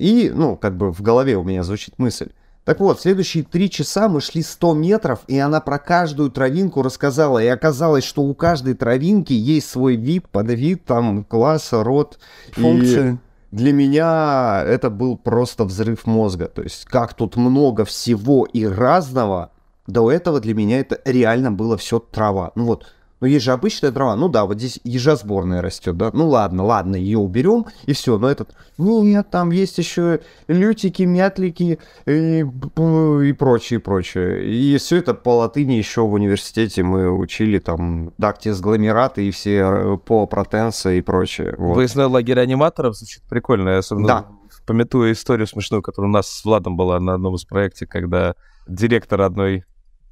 И, 0.00 0.30
ну, 0.34 0.56
как 0.56 0.78
бы 0.78 0.92
в 0.92 1.02
голове 1.02 1.36
у 1.36 1.42
меня 1.42 1.62
звучит 1.62 1.98
мысль. 1.98 2.30
Так 2.64 2.80
вот, 2.80 3.00
следующие 3.00 3.44
три 3.44 3.68
часа 3.68 4.08
мы 4.08 4.22
шли 4.22 4.42
100 4.42 4.74
метров, 4.74 5.20
и 5.26 5.38
она 5.38 5.60
про 5.60 5.78
каждую 5.78 6.30
травинку 6.30 6.82
рассказала. 6.82 7.38
И 7.42 7.46
оказалось, 7.46 8.04
что 8.04 8.22
у 8.22 8.34
каждой 8.34 8.74
травинки 8.74 9.34
есть 9.34 9.68
свой 9.68 9.96
вид, 9.96 10.26
подвид, 10.28 10.84
там, 10.86 11.24
класс, 11.24 11.68
род. 11.72 12.18
Функции. 12.52 13.18
И 13.52 13.56
для 13.56 13.74
меня 13.74 14.62
это 14.64 14.88
был 14.88 15.18
просто 15.18 15.64
взрыв 15.64 16.06
мозга. 16.06 16.46
То 16.46 16.62
есть, 16.62 16.86
как 16.86 17.12
тут 17.12 17.36
много 17.36 17.84
всего 17.84 18.46
и 18.46 18.64
разного. 18.64 19.50
До 19.86 20.10
этого 20.10 20.40
для 20.40 20.54
меня 20.54 20.80
это 20.80 20.98
реально 21.04 21.52
было 21.52 21.76
все 21.76 21.98
трава. 21.98 22.52
Ну 22.54 22.64
вот, 22.64 22.86
ну, 23.20 23.26
есть 23.26 23.44
же 23.44 23.52
обычная 23.52 23.92
трава. 23.92 24.16
Ну 24.16 24.28
да, 24.28 24.46
вот 24.46 24.58
здесь 24.58 24.80
ежа 24.82 25.14
сборная 25.14 25.60
растет, 25.60 25.96
да. 25.96 26.10
Ну 26.12 26.28
ладно, 26.28 26.64
ладно, 26.64 26.96
ее 26.96 27.18
уберем, 27.18 27.66
и 27.84 27.92
все. 27.92 28.18
Но 28.18 28.30
этот, 28.30 28.54
нет, 28.78 29.30
там 29.30 29.50
есть 29.50 29.76
еще 29.76 30.20
лютики, 30.48 31.02
мятлики 31.02 31.78
и, 32.06 32.40
и 32.40 33.32
прочее, 33.32 33.78
прочее. 33.78 34.50
И 34.50 34.76
все 34.78 34.96
это 34.96 35.12
по 35.12 35.36
латыни 35.36 35.74
еще 35.74 36.06
в 36.06 36.14
университете 36.14 36.82
мы 36.82 37.10
учили 37.10 37.58
там 37.58 38.12
дактис 38.16 38.58
гломераты 38.60 39.28
и 39.28 39.30
все 39.30 39.58
э, 39.60 39.96
по 39.98 40.26
протенса 40.26 40.92
и 40.92 41.02
прочее. 41.02 41.54
Вот. 41.58 41.74
Выездной 41.74 42.06
лагерь 42.06 42.40
аниматоров 42.40 42.96
звучит 42.96 43.22
прикольно. 43.28 43.70
Я 43.70 43.78
особенно 43.78 44.08
да. 44.08 44.26
пометую 44.66 45.12
историю 45.12 45.46
смешную, 45.46 45.82
которая 45.82 46.08
у 46.08 46.12
нас 46.12 46.26
с 46.26 46.44
Владом 46.44 46.76
была 46.76 46.98
на 47.00 47.14
одном 47.14 47.34
из 47.34 47.44
проектов, 47.44 47.88
когда 47.90 48.34
директор 48.66 49.20
одной 49.20 49.64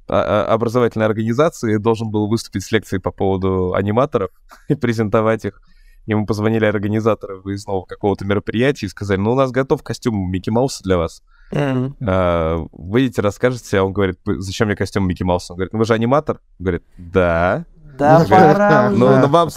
образовательной 0.09 1.05
организации 1.05 1.77
должен 1.77 2.09
был 2.09 2.27
выступить 2.27 2.63
с 2.63 2.71
лекцией 2.71 3.01
по 3.01 3.11
поводу 3.11 3.73
аниматоров 3.73 4.31
и 4.67 4.75
презентовать 4.75 5.45
их. 5.45 5.61
Ему 6.05 6.25
позвонили 6.25 6.65
организаторы 6.65 7.39
выездного 7.39 7.85
какого-то 7.85 8.25
мероприятия 8.25 8.87
и 8.87 8.89
сказали, 8.89 9.19
ну, 9.19 9.33
у 9.33 9.35
нас 9.35 9.51
готов 9.51 9.83
костюм 9.83 10.31
Микки 10.31 10.49
Мауса 10.49 10.83
для 10.83 10.97
вас. 10.97 11.21
Mm-hmm. 11.51 11.93
А, 12.07 12.65
выйдете, 12.71 13.21
расскажете, 13.21 13.79
а 13.79 13.83
он 13.83 13.93
говорит, 13.93 14.17
зачем 14.25 14.67
мне 14.67 14.75
костюм 14.75 15.07
Микки 15.07 15.23
Мауса? 15.23 15.53
Он 15.53 15.57
говорит, 15.57 15.73
ну 15.73 15.79
вы 15.79 15.85
же 15.85 15.93
аниматор? 15.93 16.39
Он 16.59 16.63
говорит, 16.63 16.83
да. 16.97 17.65
Да, 17.97 18.25
пора 18.29 18.89
ну, 18.91 19.19
ну, 19.19 19.27
вам, 19.27 19.49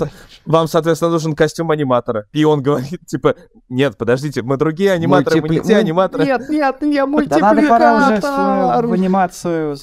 вам, 0.45 0.66
соответственно, 0.66 1.12
нужен 1.12 1.34
костюм 1.34 1.70
аниматора. 1.70 2.26
И 2.32 2.45
он 2.45 2.62
говорит, 2.62 3.07
типа, 3.07 3.36
нет, 3.68 3.97
подождите, 3.97 4.43
мы 4.43 4.57
другие 4.57 4.93
аниматоры, 4.93 5.40
Мультипли... 5.40 5.59
мы 5.59 5.62
не 5.62 5.68
те 5.68 5.76
аниматоры. 5.76 6.24
Нет, 6.24 6.49
нет, 6.49 6.76
я 6.82 7.07
мультипликатор. 7.07 7.55
Да 7.57 7.62
надо 7.62 7.68
пора 7.68 7.97
уже 7.97 8.20
в, 8.20 8.88
в 8.88 8.93
анимацию 8.93 9.76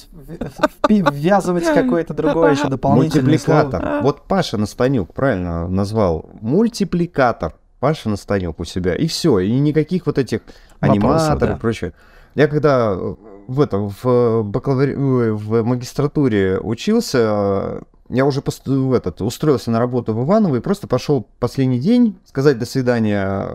ввязывать 0.88 1.64
какое-то 1.64 2.14
другое 2.14 2.52
еще 2.52 2.68
дополнительное 2.68 3.24
Мультипликатор. 3.24 3.80
Слово. 3.80 4.00
Вот 4.02 4.22
Паша 4.26 4.56
Настанюк 4.56 5.14
правильно 5.14 5.68
назвал. 5.68 6.28
Мультипликатор. 6.40 7.54
Паша 7.78 8.08
Настанюк 8.08 8.60
у 8.60 8.64
себя. 8.64 8.94
И 8.94 9.06
все. 9.06 9.38
И 9.38 9.58
никаких 9.58 10.06
вот 10.06 10.18
этих 10.18 10.40
аниматоров 10.80 11.40
да. 11.40 11.52
и 11.56 11.58
прочее. 11.58 11.92
Я 12.34 12.46
когда 12.46 12.96
в 13.48 13.60
этом 13.60 13.92
в, 14.02 14.42
бакалаври... 14.42 14.94
в 14.94 15.62
магистратуре 15.64 16.58
учился, 16.60 17.80
я 18.10 18.26
уже 18.26 18.42
пост... 18.42 18.66
этот, 18.66 19.22
устроился 19.22 19.70
на 19.70 19.78
работу 19.78 20.12
в 20.14 20.24
Иваново 20.24 20.56
и 20.56 20.60
просто 20.60 20.86
пошел 20.86 21.26
последний 21.38 21.78
день 21.78 22.18
сказать 22.24 22.58
до 22.58 22.66
свидания 22.66 23.48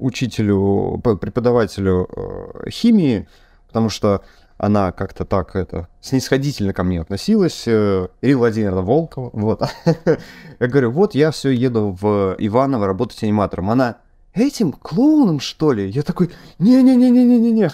учителю, 0.00 1.00
преподавателю 1.02 2.08
э, 2.14 2.70
химии, 2.70 3.26
потому 3.66 3.88
что 3.88 4.22
она 4.56 4.92
как-то 4.92 5.24
так 5.24 5.56
это 5.56 5.88
снисходительно 6.00 6.72
ко 6.72 6.84
мне 6.84 7.00
относилась, 7.00 7.64
э, 7.66 8.08
Ирина 8.20 8.38
Владимировна 8.38 8.82
Волкова, 8.82 9.30
вот. 9.32 9.62
Я 10.60 10.66
говорю, 10.68 10.90
вот 10.90 11.14
я 11.14 11.30
все 11.30 11.50
еду 11.50 11.96
в 12.00 12.36
Иваново 12.38 12.86
работать 12.86 13.22
аниматором. 13.22 13.70
Она, 13.70 13.96
этим 14.34 14.72
клоуном, 14.72 15.40
что 15.40 15.72
ли? 15.72 15.88
Я 15.88 16.02
такой, 16.02 16.30
не-не-не-не-не-не-не. 16.58 17.70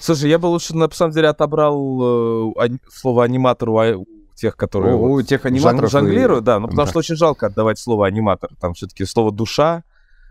Слушай, 0.00 0.30
я 0.30 0.38
бы 0.38 0.46
лучше, 0.46 0.76
на 0.76 0.88
самом 0.90 1.12
деле, 1.12 1.28
отобрал 1.28 2.52
э, 2.58 2.68
слово 2.92 3.24
аниматору 3.24 3.78
а 3.78 3.94
тех, 4.34 4.56
которые 4.56 4.94
у, 4.94 5.08
вот 5.08 5.26
тех 5.26 5.44
аниматоров 5.46 5.90
жонглируют, 5.90 6.42
и... 6.42 6.46
да, 6.46 6.58
ну 6.58 6.68
потому 6.68 6.84
да. 6.84 6.90
что 6.90 6.98
очень 6.98 7.16
жалко 7.16 7.46
отдавать 7.46 7.78
слово 7.78 8.06
аниматор. 8.06 8.50
Там 8.60 8.74
все-таки 8.74 9.04
слово 9.04 9.32
душа, 9.32 9.84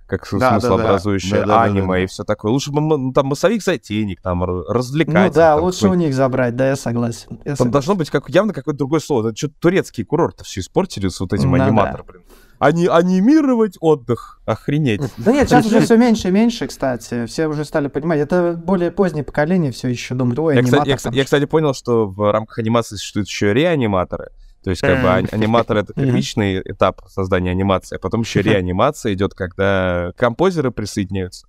как 0.05 0.27
да, 0.31 0.51
смыслообразующее, 0.51 1.41
да, 1.41 1.45
да. 1.45 1.63
аниме 1.63 1.81
да, 1.81 1.87
да, 1.87 1.93
да. 1.93 1.99
и 1.99 2.05
все 2.07 2.23
такое. 2.23 2.51
Лучше 2.51 2.71
бы 2.71 2.81
ну, 2.81 3.13
там 3.13 3.27
массовик-затейник, 3.27 4.21
там 4.21 4.43
развлекать. 4.43 5.31
Ну 5.31 5.33
да, 5.33 5.55
лучше 5.55 5.87
у 5.87 5.93
них 5.93 6.13
забрать, 6.13 6.55
да, 6.55 6.69
я 6.69 6.75
согласен. 6.75 7.29
Я 7.29 7.37
там 7.37 7.55
согласен. 7.55 7.71
должно 7.71 7.95
быть 7.95 8.09
как, 8.09 8.29
явно 8.29 8.53
какое-то 8.53 8.77
другое 8.77 8.99
слово. 8.99 9.29
Это 9.29 9.37
что-то 9.37 9.55
турецкий 9.59 10.03
курорт 10.03 10.41
все 10.41 10.59
испортили 10.59 11.07
с 11.07 11.19
вот 11.19 11.33
этим 11.33 11.51
ну, 11.51 11.63
аниматором, 11.63 12.05
да. 12.05 12.11
блин. 12.13 12.23
Ани 12.64 12.88
анимировать 12.88 13.76
отдых. 13.82 14.39
Охренеть. 14.45 15.01
Да 15.18 15.34
нет, 15.34 15.49
сейчас 15.49 15.66
уже 15.66 15.80
все 15.86 15.97
меньше 15.97 16.30
и 16.30 16.32
меньше, 16.32 16.68
кстати. 16.68 17.26
Все 17.26 17.47
уже 17.47 17.66
стали 17.66 17.89
понимать. 17.89 18.20
Это 18.20 18.53
более 18.53 18.89
позднее 18.89 19.26
поколение 19.26 19.72
все 19.74 19.89
еще 19.89 20.16
думают, 20.16 20.39
ой, 20.39 20.55
я, 20.55 20.64
кстати, 20.64 20.88
я, 20.88 20.97
я, 21.11 21.24
кстати, 21.26 21.45
понял, 21.45 21.74
что 21.74 22.07
в 22.07 22.32
рамках 22.32 22.59
анимации 22.59 22.95
существуют 22.95 23.28
еще 23.28 23.53
реаниматоры, 23.53 24.30
То 24.64 24.70
есть, 24.70 24.82
как 24.82 25.01
бы 25.01 25.09
аниматор 25.09 25.78
это 25.78 25.93
первичный 25.95 26.61
этап 26.61 27.01
создания 27.09 27.51
анимации, 27.51 27.97
а 27.97 27.99
потом 27.99 28.22
еще 28.22 28.41
реанимация 28.41 29.14
идет, 29.14 29.34
когда 29.34 30.14
композеры 30.16 30.72
присоединяются. 30.72 31.47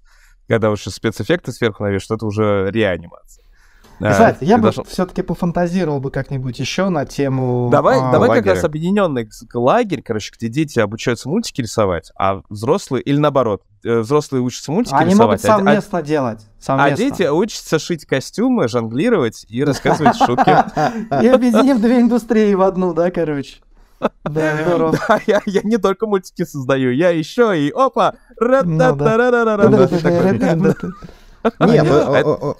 Когда 0.49 0.71
уже 0.71 0.91
спецэффекты 0.91 1.53
сверху 1.53 1.85
навешивают, 1.85 2.19
это 2.19 2.27
уже 2.27 2.71
реанимация. 2.73 3.44
Кстати, 3.99 4.39
а, 4.41 4.45
я 4.45 4.57
бы 4.57 4.65
должен... 4.65 4.85
все-таки 4.85 5.23
пофантазировал 5.23 6.01
бы 6.01 6.11
как-нибудь 6.11 6.59
еще 6.59 6.89
на 6.89 7.07
тему. 7.07 7.69
Давай, 7.71 7.99
а, 8.01 8.11
давай 8.11 8.29
лагеря. 8.29 8.45
как 8.45 8.55
раз 8.55 8.65
объединенный 8.65 9.29
лагерь, 9.55 10.03
короче, 10.03 10.33
где 10.37 10.49
дети 10.49 10.79
обучаются 10.79 11.29
мультики 11.29 11.61
рисовать, 11.61 12.11
а 12.17 12.43
взрослые 12.49 13.03
или 13.03 13.19
наоборот, 13.19 13.63
э, 13.85 14.01
взрослые 14.01 14.43
учатся 14.43 14.73
мультики 14.73 14.95
Они 14.95 15.13
рисовать. 15.13 15.45
Они 15.45 15.53
могут 15.53 15.69
а 15.69 15.73
совместно 15.73 15.99
а, 15.99 16.03
делать. 16.03 16.41
Совместно. 16.59 16.93
А 16.93 16.97
дети 16.97 17.23
учатся 17.29 17.79
шить 17.79 18.05
костюмы, 18.05 18.69
жонглировать 18.69 19.47
и 19.49 19.63
рассказывать 19.63 20.17
шутки. 20.17 20.51
И 21.23 21.27
объединив 21.29 21.81
две 21.81 22.01
индустрии 22.01 22.55
в 22.55 22.63
одну, 22.63 22.95
да, 22.95 23.11
короче. 23.11 23.59
Да, 24.25 24.57
здорово. 24.67 24.97
Да, 25.09 25.21
я, 25.27 25.41
я 25.47 25.61
не 25.63 25.79
только 25.79 26.07
мультики 26.07 26.45
создаю, 26.45 26.93
я 26.93 27.11
еще 27.11 27.59
и 27.59 27.71
опа! 27.71 28.15
Нет, 31.61 31.87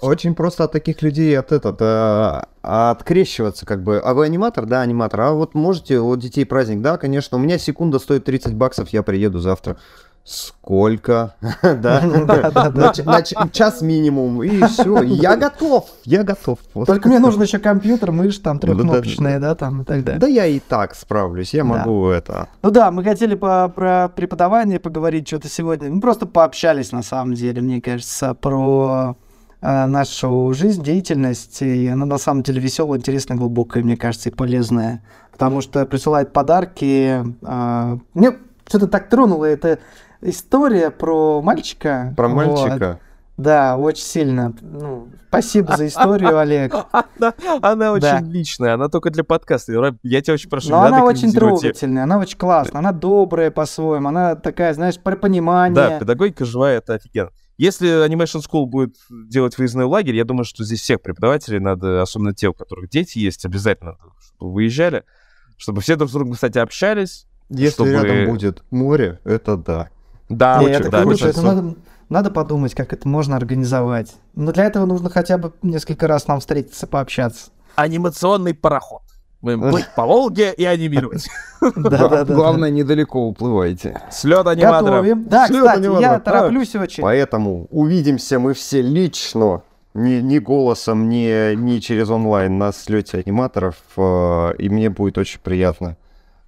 очень 0.01 0.35
просто 0.35 0.65
от 0.65 0.71
таких 0.71 1.01
людей 1.01 1.37
от 1.37 1.51
этот 1.51 1.77
э, 1.79 2.41
открещиваться, 2.61 3.65
как 3.65 3.83
бы. 3.83 3.99
А 3.99 4.13
вы 4.13 4.25
аниматор? 4.25 4.65
Да, 4.65 4.81
аниматор. 4.81 5.21
А 5.21 5.31
вот 5.31 5.55
можете, 5.55 5.99
у 5.99 6.15
детей 6.15 6.45
праздник, 6.45 6.81
да, 6.81 6.97
конечно. 6.97 7.37
У 7.37 7.41
меня 7.41 7.57
секунда 7.57 7.97
стоит 7.97 8.25
30 8.25 8.53
баксов, 8.53 8.89
я 8.89 9.01
приеду 9.01 9.39
завтра. 9.39 9.77
Сколько? 10.25 11.35
Да? 11.61 12.91
Час 13.51 13.81
минимум, 13.81 14.41
и 14.41 14.59
все. 14.65 15.03
Я 15.03 15.37
готов, 15.37 15.85
я 16.03 16.23
готов. 16.23 16.57
Только 16.87 17.09
мне 17.09 17.19
нужно 17.19 17.43
еще 17.43 17.59
компьютер, 17.59 18.11
мышь 18.11 18.39
там 18.39 18.57
трехкнопочная, 18.57 19.39
да, 19.39 19.53
там 19.53 19.83
и 19.83 19.85
так 19.85 20.03
далее. 20.03 20.19
Да 20.19 20.27
я 20.27 20.47
и 20.47 20.59
так 20.59 20.95
справлюсь, 20.95 21.53
я 21.53 21.63
могу 21.63 22.07
это. 22.07 22.47
Ну 22.63 22.71
да, 22.71 22.89
мы 22.89 23.03
хотели 23.03 23.35
про 23.35 24.09
преподавание 24.15 24.79
поговорить 24.79 25.27
что-то 25.27 25.47
сегодня. 25.47 25.91
Мы 25.91 26.01
просто 26.01 26.25
пообщались, 26.25 26.91
на 26.91 27.03
самом 27.03 27.35
деле, 27.35 27.61
мне 27.61 27.79
кажется, 27.79 28.33
про 28.33 29.15
э, 29.61 29.85
нашу 29.85 30.53
жизнь, 30.55 30.83
деятельность, 30.83 31.61
и 31.61 31.87
она 31.87 32.05
на 32.07 32.17
самом 32.17 32.41
деле 32.41 32.59
веселая, 32.59 32.99
интересная, 32.99 33.37
глубокая, 33.37 33.83
мне 33.83 33.95
кажется, 33.95 34.29
и 34.29 34.33
полезная, 34.33 35.03
потому 35.31 35.61
что 35.61 35.85
присылает 35.85 36.33
подарки. 36.33 37.23
Э, 37.43 37.97
мне 38.15 38.31
что-то 38.67 38.87
так 38.87 39.09
тронуло 39.09 39.45
это 39.45 39.79
история 40.21 40.91
про 40.91 41.41
мальчика. 41.41 42.13
Про 42.15 42.29
мальчика. 42.29 42.87
Вот. 42.87 42.99
Да, 43.37 43.75
очень 43.77 44.03
сильно. 44.03 44.53
Ну, 44.61 45.09
спасибо 45.27 45.75
за 45.75 45.87
историю, 45.87 46.37
Олег. 46.39 46.73
Она, 46.91 47.33
она 47.61 47.91
очень 47.91 48.01
да. 48.01 48.21
личная, 48.21 48.73
она 48.75 48.87
только 48.87 49.09
для 49.09 49.25
подкаста. 49.25 49.73
Я 50.03 50.21
тебя 50.21 50.33
очень 50.33 50.49
прошу. 50.49 50.69
Но 50.69 50.83
она 50.83 51.03
очень 51.03 51.33
трогательная, 51.33 52.03
она 52.03 52.17
очень 52.17 52.37
классная, 52.37 52.79
она 52.79 52.93
добрая 52.93 53.51
по-своему, 53.51 54.07
она 54.07 54.35
такая, 54.35 54.73
знаешь, 54.73 54.97
про 54.97 55.17
понимание. 55.17 55.75
Да, 55.75 55.99
педагогика 55.99 56.45
живая, 56.45 56.77
это 56.77 56.93
офигенно. 56.93 57.31
Если 57.57 58.05
Animation 58.05 58.41
School 58.41 58.65
будет 58.65 58.95
делать 59.09 59.57
выездной 59.57 59.85
лагерь, 59.85 60.15
я 60.15 60.25
думаю, 60.25 60.43
что 60.45 60.63
здесь 60.63 60.81
всех 60.81 61.01
преподавателей 61.01 61.59
надо, 61.59 62.01
особенно 62.01 62.33
те, 62.33 62.49
у 62.49 62.53
которых 62.53 62.89
дети 62.89 63.17
есть, 63.17 63.45
обязательно, 63.45 63.97
чтобы 64.19 64.53
выезжали, 64.53 65.03
чтобы 65.57 65.81
все 65.81 65.95
друг 65.95 66.09
с 66.09 66.13
другом, 66.13 66.33
кстати, 66.33 66.57
общались. 66.57 67.27
Если 67.49 67.69
чтобы... 67.75 67.91
рядом 67.91 68.25
будет 68.25 68.63
море, 68.71 69.19
это 69.23 69.55
да. 69.55 69.89
Да, 70.29 70.59
Нет, 70.59 70.69
очень, 70.69 70.79
это 70.79 70.91
да, 70.91 71.01
круто. 71.03 71.27
Это 71.27 71.41
надо, 71.41 71.75
надо 72.09 72.31
подумать, 72.31 72.73
как 72.73 72.93
это 72.93 73.07
можно 73.07 73.35
организовать. 73.35 74.15
Но 74.33 74.51
для 74.51 74.65
этого 74.65 74.85
нужно 74.85 75.09
хотя 75.09 75.37
бы 75.37 75.53
несколько 75.61 76.07
раз 76.07 76.27
нам 76.27 76.39
встретиться, 76.39 76.87
пообщаться. 76.87 77.51
Анимационный 77.75 78.53
пароход. 78.53 79.01
Мы 79.41 79.59
плыть 79.59 79.85
по 79.95 80.05
Волге 80.05 80.53
и 80.57 80.65
анимировать. 80.65 81.27
Главное, 81.61 82.71
недалеко 82.71 83.27
уплывайте. 83.27 84.01
Слет 84.09 84.47
аниматоров. 84.47 85.05
Да, 85.27 85.47
кстати, 85.47 86.01
я 86.01 86.19
тороплюсь 86.19 86.75
очень. 86.75 87.03
Поэтому 87.03 87.67
увидимся 87.69 88.39
мы 88.39 88.55
все 88.55 88.81
лично 88.81 89.61
ни, 89.93 90.19
ни 90.19 90.39
голосом, 90.39 91.09
ни, 91.09 91.53
ни 91.55 91.79
через 91.79 92.09
онлайн 92.09 92.57
на 92.57 92.71
слете 92.73 93.23
аниматоров. 93.23 93.75
Э, 93.97 94.53
и 94.57 94.67
мне 94.67 94.89
будет 94.89 95.17
очень 95.19 95.39
приятно 95.39 95.95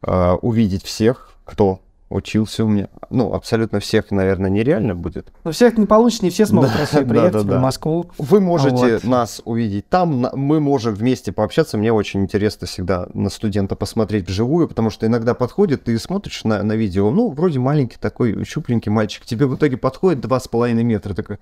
э, 0.02 0.32
увидеть 0.42 0.84
всех, 0.84 1.34
кто 1.46 1.82
учился 2.10 2.64
у 2.64 2.68
меня. 2.68 2.88
Ну, 3.10 3.34
абсолютно 3.34 3.80
всех, 3.80 4.12
наверное, 4.12 4.50
нереально 4.50 4.96
будет. 4.96 5.32
Но 5.44 5.52
всех 5.52 5.78
не 5.78 5.86
получится, 5.86 6.24
не 6.24 6.32
все 6.32 6.46
смогут 6.46 6.72
да, 6.74 6.80
Россию 6.80 7.08
приехать 7.08 7.34
да, 7.34 7.42
да, 7.44 7.50
да. 7.50 7.60
в 7.60 7.62
Москву. 7.62 8.10
Вы 8.18 8.40
можете 8.40 8.96
вот. 8.96 9.04
нас 9.04 9.42
увидеть 9.46 9.90
там, 9.90 10.28
мы 10.34 10.60
можем 10.60 10.94
вместе 10.94 11.32
пообщаться. 11.32 11.78
Мне 11.78 11.92
очень 11.92 12.22
интересно 12.22 12.68
всегда 12.68 13.08
на 13.14 13.30
студента 13.30 13.76
посмотреть 13.76 14.28
вживую, 14.28 14.68
потому 14.68 14.90
что 14.90 15.06
иногда 15.06 15.34
подходит, 15.34 15.84
ты 15.84 15.98
смотришь 16.00 16.44
на, 16.44 16.64
на 16.64 16.74
видео, 16.74 17.12
ну, 17.12 17.30
вроде 17.30 17.60
маленький 17.60 17.98
такой, 18.00 18.44
щупленький 18.46 18.92
мальчик, 18.92 19.26
тебе 19.26 19.46
в 19.46 19.56
итоге 19.56 19.78
подходит 19.78 20.22
два 20.22 20.40
с 20.40 20.48
половиной 20.48 20.84
метра, 20.84 21.14
такой, 21.14 21.40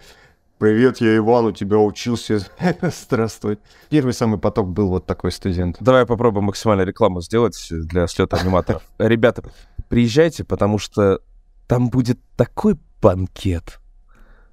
Привет, 0.57 1.01
я 1.01 1.17
Иван, 1.17 1.47
у 1.47 1.51
тебя 1.51 1.77
учился. 1.77 2.39
Здравствуй. 2.81 3.59
Первый 3.89 4.13
самый 4.13 4.39
поток 4.39 4.69
был 4.69 4.87
вот 4.87 5.05
такой 5.05 5.33
студент. 5.33 5.75
Давай 5.81 6.05
попробуем 6.05 6.45
максимально 6.45 6.83
рекламу 6.83 7.19
сделать 7.19 7.57
для 7.69 8.07
слета 8.07 8.37
аниматоров. 8.37 8.81
Ребята, 8.97 9.43
приезжайте, 9.89 10.43
потому 10.43 10.77
что 10.77 11.19
там 11.67 11.89
будет 11.89 12.19
такой 12.35 12.77
банкет. 13.01 13.79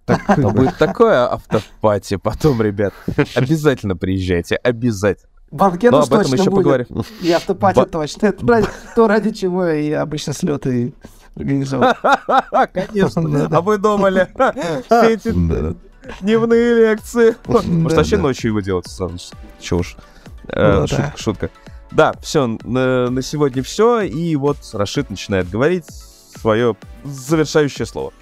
Там 0.04 0.54
будет 0.54 0.76
такое 0.78 1.32
автопати. 1.32 2.16
Потом, 2.16 2.60
ребят, 2.60 2.92
обязательно 3.34 3.96
приезжайте, 3.96 4.56
обязательно. 4.56 5.28
Банкет 5.50 5.92
уж 5.92 6.08
точно 6.08 6.34
еще 6.34 6.50
будет. 6.50 6.54
поговорим. 6.54 6.86
И 7.20 7.30
автопати 7.30 7.84
точно. 7.84 8.26
Это 8.26 8.66
то, 8.96 9.06
ради 9.06 9.30
чего 9.32 9.68
и 9.68 9.90
обычно 9.92 10.32
слеты 10.32 10.94
организовывают. 11.36 11.98
Конечно. 12.72 13.48
А 13.50 13.60
вы 13.60 13.78
думали, 13.78 14.28
все 14.86 15.14
эти 15.14 15.34
Дневные 16.20 16.74
лекции. 16.74 17.36
Может, 17.46 17.94
вообще 17.94 18.16
ночью 18.16 18.50
его 18.50 18.60
делать, 18.60 18.86
уж. 19.70 19.96
Э, 20.48 20.80
ну 20.80 20.86
шутка. 21.16 21.50
Да, 21.94 22.14
все, 22.22 22.46
на 22.46 23.22
сегодня 23.22 23.62
все. 23.62 24.00
И 24.00 24.34
вот 24.36 24.58
Рашид 24.72 25.10
начинает 25.10 25.50
говорить 25.50 25.84
свое 26.40 26.74
завершающее 27.04 27.86
слово. 27.86 28.12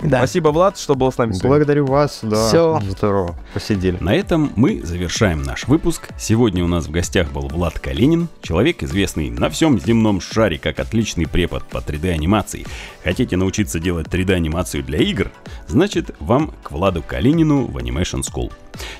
Да. 0.00 0.18
Спасибо, 0.18 0.48
Влад, 0.48 0.78
что 0.78 0.96
был 0.96 1.12
с 1.12 1.18
нами 1.18 1.30
сегодня. 1.30 1.50
Благодарю 1.50 1.86
вас, 1.86 2.18
да. 2.22 2.48
Все. 2.48 2.82
Здорово, 2.90 3.36
посидели. 3.54 3.96
На 4.00 4.12
этом 4.12 4.50
мы 4.56 4.82
завершаем 4.82 5.44
наш 5.44 5.68
выпуск. 5.68 6.08
Сегодня 6.18 6.64
у 6.64 6.66
нас 6.66 6.86
в 6.86 6.90
гостях 6.90 7.30
был 7.30 7.46
Влад 7.46 7.78
Калинин, 7.78 8.28
человек, 8.40 8.82
известный 8.82 9.30
на 9.30 9.48
всем 9.48 9.78
земном 9.78 10.20
шаре 10.20 10.58
как 10.58 10.80
отличный 10.80 11.28
препод 11.28 11.62
по 11.68 11.78
3D-анимации. 11.78 12.66
Хотите 13.04 13.36
научиться 13.36 13.78
делать 13.78 14.08
3D-анимацию 14.08 14.82
для 14.82 14.98
игр? 14.98 15.30
Значит, 15.68 16.16
вам 16.18 16.52
к 16.64 16.72
Владу 16.72 17.00
Калинину 17.02 17.66
в 17.66 17.76
Animation 17.76 18.22
School. 18.22 18.52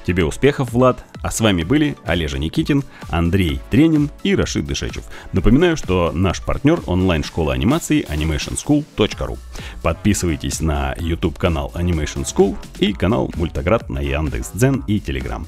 Тебе 0.07 0.25
успехов, 0.25 0.73
Влад! 0.73 1.05
А 1.23 1.31
с 1.31 1.41
вами 1.41 1.63
были 1.63 1.97
Олежа 2.05 2.39
Никитин, 2.39 2.83
Андрей 3.09 3.61
Тренин 3.71 4.11
и 4.25 4.35
Рашид 4.35 4.67
Дышечев. 4.67 5.05
Напоминаю, 5.33 5.77
что 5.77 6.11
наш 6.13 6.43
партнер 6.43 6.83
онлайн-школа 6.87 7.53
анимации 7.53 8.05
animationschool.ru. 8.09 9.39
Подписывайтесь 9.83 10.61
на 10.61 10.95
YouTube-канал 10.99 11.73
Animation 11.75 12.25
School 12.25 12.57
и 12.79 12.93
канал 12.93 13.31
Мультоград 13.37 13.89
на 13.89 14.01
Яндекс.Дзен 14.01 14.85
и 14.89 14.99
Telegram. 14.99 15.47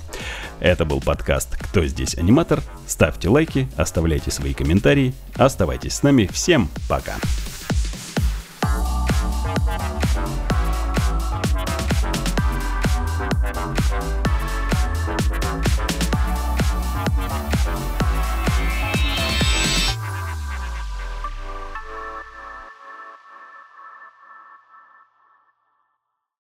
Это 0.60 0.84
был 0.84 1.00
подкаст 1.00 1.56
«Кто 1.56 1.84
здесь 1.84 2.16
аниматор?». 2.16 2.62
Ставьте 2.86 3.28
лайки, 3.28 3.68
оставляйте 3.76 4.30
свои 4.30 4.54
комментарии. 4.54 5.14
Оставайтесь 5.36 5.94
с 5.94 6.02
нами. 6.02 6.28
Всем 6.32 6.68
пока! 6.88 7.14
Thank 9.76 10.38
you 10.38 10.43